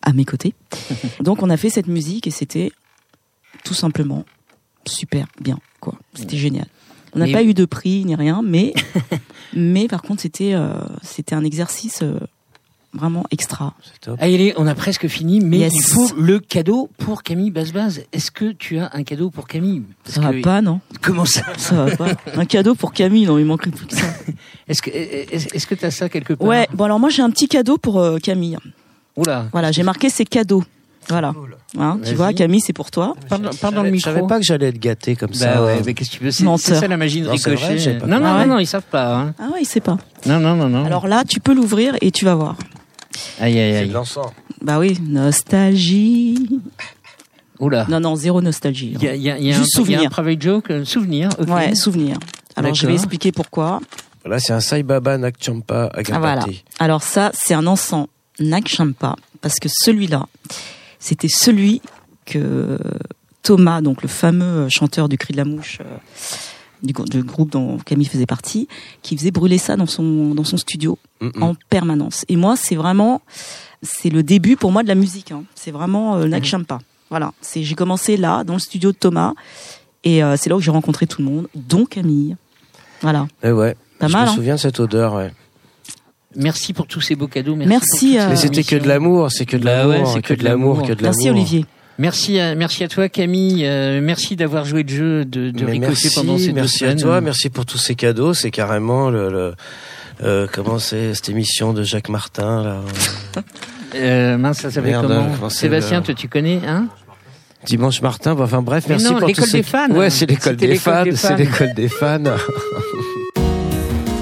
à 0.03 0.13
mes 0.13 0.25
côtés. 0.25 0.55
donc 1.21 1.43
on 1.43 1.51
a 1.51 1.57
fait 1.57 1.71
cette 1.71 1.87
musique 1.87 2.27
et 2.27 2.31
c'était 2.31 2.73
tout 3.65 3.75
simplement 3.75 4.25
super 4.87 5.27
bien, 5.41 5.59
quoi. 5.81 5.95
C'était 6.15 6.37
génial. 6.37 6.67
On 7.15 7.21
n'a 7.21 7.29
pas 7.29 7.43
eu 7.43 7.55
de 7.55 7.65
prix 7.65 8.05
ni 8.05 8.15
rien, 8.15 8.43
mais 8.45 8.75
mais 9.55 9.89
par 9.89 10.03
contre 10.03 10.23
c'était 10.23 10.55
euh, 10.55 10.81
c'était 11.03 11.35
un 11.35 11.45
exercice 11.45 12.01
euh, 12.03 12.19
vraiment 12.95 13.25
extra. 13.31 13.75
C'est 13.85 14.01
top. 14.01 14.23
Ayele, 14.23 14.55
on 14.57 14.67
a 14.67 14.75
presque 14.75 15.09
fini, 15.09 15.41
mais 15.41 15.59
Yes. 15.59 15.73
il 15.75 15.83
faut 15.83 16.11
le 16.17 16.39
cadeau 16.41 16.89
pour 16.99 17.23
Camille 17.23 17.51
Basbaz. 17.51 18.03
Est-ce 18.13 18.31
que 18.31 18.53
tu 18.53 18.79
as 18.79 18.91
un 18.95 19.03
cadeau 19.03 19.31
pour 19.31 19.47
Camille 19.47 19.83
Parce 20.05 20.15
Ça 20.17 20.21
va 20.23 20.33
que- 20.33 20.41
pas, 20.43 20.63
non 20.63 20.81
Comment 21.03 21.25
ça 21.25 21.43
Ça 21.57 21.85
va 21.85 21.97
pas. 21.97 22.09
Un 22.35 22.45
cadeau 22.47 22.75
pour 22.75 22.93
Camille, 22.93 23.27
non, 23.27 23.39
il 23.39 23.45
manquerait 23.45 23.71
plus 23.71 23.87
que 23.87 23.95
ça. 23.95 24.07
Est-ce 24.69 24.83
que 24.83 24.91
est-ce 24.91 25.55
est-ce 25.55 25.67
que 25.67 25.75
t'as 25.75 25.91
ça 25.91 26.09
quelque 26.09 26.33
part 26.35 26.47
Ouais, 26.47 26.69
bon 26.75 26.85
alors 26.85 26.99
moi 27.01 27.09
j'ai 27.09 27.23
un 27.23 27.31
petit 27.31 27.49
cadeau 27.49 27.79
pour 27.79 27.99
euh, 28.01 28.19
Camille. 28.19 28.59
Oula. 29.17 29.47
Voilà, 29.53 29.73
j'ai 29.73 29.83
marqué 29.83 30.11
ses 30.11 30.25
cadeaux. 30.25 30.63
Voilà. 31.09 31.33
Hein, 31.79 31.99
tu 32.05 32.15
vois, 32.15 32.35
Camille, 32.35 32.61
c'est 32.61 32.75
pour 32.75 32.91
toi. 32.91 33.15
Parle, 33.31 33.49
parle 33.63 33.75
dans 33.75 33.83
le 33.83 33.89
Je 33.89 33.93
micro. 33.95 34.11
savais 34.11 34.27
pas 34.27 34.39
que 34.39 34.45
j'allais 34.45 34.67
être 34.69 34.79
gâté 34.79 35.17
comme 35.17 35.33
ça. 35.33 35.55
Bah 35.55 35.65
ouais, 35.65 35.81
mais 35.87 35.95
qu'est-ce 35.95 36.11
que 36.11 36.17
tu 36.19 36.25
veux 36.25 36.31
C'est 36.31 36.45
ça 36.75 36.87
la 36.87 36.97
magie 36.99 37.23
de 37.23 37.27
Non, 37.27 37.33
ricochet. 37.33 37.99
non, 38.03 38.07
non, 38.09 38.21
non, 38.21 38.27
Ah 38.27 38.45
non, 38.47 38.59
ils 38.59 38.67
savent 38.67 38.83
pas. 38.91 39.17
Hein. 39.17 39.35
Ah 39.39 39.45
ouais, 39.55 39.61
il 39.63 39.65
sait 39.65 39.81
pas. 39.81 39.97
Non, 40.27 40.39
non, 40.39 40.55
non, 40.55 40.69
non. 40.69 40.85
Alors 40.85 41.09
là, 41.09 41.25
tu 41.27 41.41
peux 41.41 41.55
l'ouvrir 41.55 41.97
et 42.03 42.11
tu 42.11 42.27
vas 42.27 42.35
voir. 42.35 42.57
Aïe, 43.41 43.59
aïe, 43.59 43.73
C'est 43.73 43.79
aïe. 43.79 43.89
de 43.89 43.93
l'encens. 43.95 44.27
Bah 44.63 44.79
oui, 44.79 44.99
nostalgie. 45.01 46.49
Oula. 47.61 47.87
Non, 47.89 48.01
non, 48.01 48.15
zéro 48.17 48.41
nostalgie. 48.41 48.93
Il 49.01 49.03
y 49.05 49.09
a, 49.09 49.15
il 49.15 49.23
y 49.23 49.31
a- 49.31 49.39
il 49.39 49.47
y 49.47 49.53
a 49.53 49.57
Juste 49.57 49.79
un, 49.79 49.83
il 49.83 49.91
y 49.91 49.95
a 49.95 49.99
un 49.99 50.01
souvenir. 50.03 50.11
private 50.11 50.43
joke, 50.43 50.71
euh, 50.71 50.85
souvenir. 50.85 51.29
ok. 51.39 51.49
Ouais, 51.49 51.75
souvenir. 51.75 52.17
Alors 52.57 52.75
je 52.75 52.83
vais 52.83 52.93
D'accord. 52.93 53.03
expliquer 53.05 53.33
pourquoi. 53.33 53.81
Voilà, 54.25 54.39
c'est 54.41 54.53
un 54.53 54.61
Sai 54.61 54.83
Baba 54.83 55.17
Nakchampa 55.19 55.85
Agapati. 55.93 56.13
Ah, 56.13 56.19
voilà. 56.19 56.45
Alors 56.79 57.03
ça, 57.03 57.31
c'est 57.35 57.55
un 57.55 57.67
encens 57.67 58.07
Nagshampa 58.41 59.17
parce 59.41 59.57
que 59.57 59.69
celui-là, 59.69 60.27
c'était 60.99 61.29
celui 61.29 61.81
que 62.27 62.79
Thomas, 63.43 63.81
donc 63.81 64.03
le 64.03 64.09
fameux 64.09 64.69
chanteur 64.69 65.09
du 65.09 65.17
Cri 65.19 65.33
de 65.33 65.39
la 65.39 65.45
Mouche, 65.45 65.79
euh, 65.81 65.85
du, 66.83 66.93
gr- 66.93 67.09
du 67.09 67.23
groupe 67.23 67.51
dont 67.51 67.79
Camille 67.79 68.07
faisait 68.07 68.27
partie, 68.27 68.69
qui 69.03 69.17
faisait 69.17 69.31
brûler 69.31 69.59
ça 69.59 69.77
dans 69.77 69.87
son 69.87 70.35
dans 70.35 70.45
son 70.45 70.57
studio 70.57 70.99
Mm, 71.21 71.43
en 71.43 71.55
permanence. 71.69 72.25
Et 72.29 72.37
moi, 72.37 72.55
c'est 72.57 72.77
vraiment, 72.77 73.23
c'est 73.83 74.09
le 74.09 74.23
début 74.23 74.55
pour 74.55 74.71
moi 74.71 74.85
de 74.85 74.89
la 74.89 74.95
musique. 74.95 75.33
hein. 75.33 75.43
C'est 75.57 75.73
vraiment 75.73 76.15
euh, 76.17 76.27
Nagshampa. 76.29 76.79
Voilà. 77.11 77.33
C'est 77.41 77.65
j'ai 77.65 77.75
commencé 77.75 78.17
là 78.17 78.45
dans 78.45 78.53
le 78.53 78.61
studio 78.61 78.93
de 78.93 78.97
Thomas 78.97 79.33
et 80.05 80.23
euh, 80.23 80.37
c'est 80.39 80.49
là 80.49 80.55
où 80.55 80.61
j'ai 80.61 80.71
rencontré 80.71 81.09
tout 81.09 81.21
le 81.21 81.29
monde, 81.29 81.49
dont 81.57 81.87
Camille. 81.87 82.37
Voilà. 83.01 83.27
Eh 83.43 83.51
ouais. 83.51 83.75
Pas 83.99 84.07
je 84.07 84.13
mal, 84.13 84.27
me 84.27 84.31
hein. 84.31 84.35
souviens 84.37 84.55
de 84.55 84.61
cette 84.61 84.79
odeur, 84.79 85.15
ouais. 85.15 85.33
Merci 86.37 86.73
pour 86.73 86.87
tous 86.87 87.01
ces 87.01 87.17
beaux 87.17 87.27
cadeaux. 87.27 87.57
Merci. 87.57 87.69
Merci, 87.69 87.99
pour 87.99 88.11
toutes 88.13 88.21
euh, 88.21 88.29
Mais 88.29 88.37
c'était 88.37 88.63
que 88.63 88.77
de 88.77 88.87
l'amour, 88.89 89.33
c'est 89.33 89.45
que 89.47 89.57
de 89.57 89.65
Bah 89.65 89.89
ouais, 89.89 89.95
l'amour, 89.99 90.13
c'est 90.13 90.23
que 90.23 90.35
de 90.35 90.45
l'amour, 90.45 90.83
que 90.83 90.93
de 90.93 91.03
l'amour. 91.03 91.17
Merci 91.17 91.31
Olivier. 91.31 91.65
Merci 91.99 92.39
à, 92.39 92.55
merci 92.55 92.85
à 92.85 92.89
toi 92.89 93.09
Camille, 93.09 93.67
euh, 93.67 94.01
merci 94.01 94.37
d'avoir 94.37 94.65
joué 94.65 94.85
le 94.85 94.89
jeu 94.89 95.25
de, 95.25 95.51
de 95.51 95.65
merci, 95.65 96.11
pendant 96.15 96.39
ces 96.39 96.49
deux 96.49 96.53
merci 96.53 96.85
à 96.85 96.91
semaines. 96.91 97.01
toi, 97.03 97.21
merci 97.21 97.51
pour 97.51 97.67
tous 97.67 97.79
ces 97.79 97.95
cadeaux. 97.97 98.35
C'est 98.35 98.51
carrément 98.53 99.11
le, 99.11 99.31
le 99.31 99.55
euh, 100.23 100.47
comment 100.53 100.79
c'est 100.79 101.15
cette 101.15 101.29
émission 101.29 101.73
de 101.73 101.83
Jacques 101.83 102.09
Martin 102.09 102.63
là. 102.63 103.43
Euh, 103.95 104.37
mince, 104.37 104.59
ça 104.59 104.71
s'appelle 104.71 104.99
comment 105.01 105.31
comment 105.35 105.49
Sébastien, 105.49 106.01
le- 106.01 106.05
toi 106.05 106.15
tu 106.15 106.29
connais, 106.29 106.61
hein 106.67 106.89
Dimanche 107.65 108.03
Martin. 108.03 108.35
bon, 108.35 108.45
Enfin 108.45 108.61
bref, 108.61 108.85
Mais 108.87 108.97
merci 108.97 109.13
non, 109.15 109.19
pour 109.19 109.29
l'école 109.29 109.45
tous 109.45 109.51
ces... 109.51 109.57
des 109.57 109.63
fans. 109.63 109.89
Ouais, 109.93 110.11
c'est 110.11 110.27
l'école 110.27 110.57
des, 110.57 110.67
l'école 110.67 111.17
fans. 111.17 111.29
C'est 111.29 111.37
l'école 111.39 111.73
des 111.75 111.89
fans. 111.89 112.23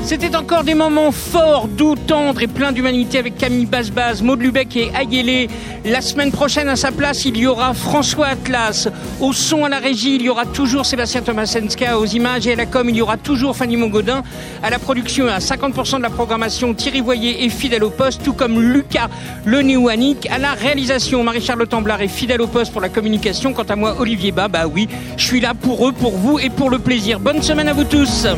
C'était 0.06 0.36
encore 0.36 0.62
des 0.62 0.74
moments 0.74 1.10
forts, 1.10 1.66
doux, 1.66 1.96
tendres 1.96 2.40
et 2.40 2.46
pleins 2.46 2.70
d'humanité 2.70 3.18
avec 3.18 3.36
Camille 3.36 3.66
Basbaz, 3.66 4.22
Maud 4.22 4.40
Lubeck 4.40 4.76
et 4.76 4.92
Ayélé. 4.96 5.48
La 5.84 6.00
semaine 6.00 6.30
prochaine, 6.30 6.68
à 6.68 6.76
sa 6.76 6.92
place, 6.92 7.24
il 7.24 7.36
y 7.36 7.44
aura 7.44 7.74
François 7.74 8.26
Atlas. 8.26 8.88
Au 9.20 9.32
son, 9.32 9.64
à 9.64 9.68
la 9.68 9.80
régie, 9.80 10.14
il 10.14 10.22
y 10.22 10.28
aura 10.28 10.46
toujours 10.46 10.86
Sébastien 10.86 11.22
Tomasenska. 11.22 11.98
Aux 11.98 12.06
images 12.06 12.46
et 12.46 12.52
à 12.52 12.54
la 12.54 12.66
com, 12.66 12.88
il 12.88 12.94
y 12.94 13.02
aura 13.02 13.16
toujours 13.16 13.56
Fanny 13.56 13.76
Mongodin. 13.76 14.22
À 14.62 14.70
la 14.70 14.78
production, 14.78 15.26
à 15.26 15.38
50% 15.38 15.96
de 15.96 16.02
la 16.02 16.10
programmation, 16.10 16.72
Thierry 16.72 17.00
Voyer 17.00 17.44
est 17.44 17.48
fidèle 17.48 17.82
au 17.82 17.90
poste, 17.90 18.22
tout 18.22 18.32
comme 18.32 18.62
Lucas 18.62 19.08
Le 19.44 19.60
Néouanique. 19.62 20.28
À 20.30 20.38
la 20.38 20.52
réalisation, 20.52 21.24
Marie-Charlotte 21.24 21.74
Amblard 21.74 22.00
est 22.00 22.06
fidèle 22.06 22.42
au 22.42 22.46
poste 22.46 22.70
pour 22.70 22.80
la 22.80 22.90
communication. 22.90 23.52
Quant 23.52 23.64
à 23.64 23.74
moi, 23.74 23.96
Olivier 23.98 24.30
Bas, 24.30 24.46
bah 24.46 24.68
oui, 24.72 24.86
je 25.16 25.24
suis 25.24 25.40
là 25.40 25.52
pour 25.52 25.88
eux, 25.88 25.92
pour 25.92 26.16
vous 26.16 26.38
et 26.38 26.48
pour 26.48 26.70
le 26.70 26.78
plaisir. 26.78 27.18
Bonne 27.18 27.42
semaine 27.42 27.66
à 27.66 27.72
vous 27.72 27.82
tous. 27.82 28.28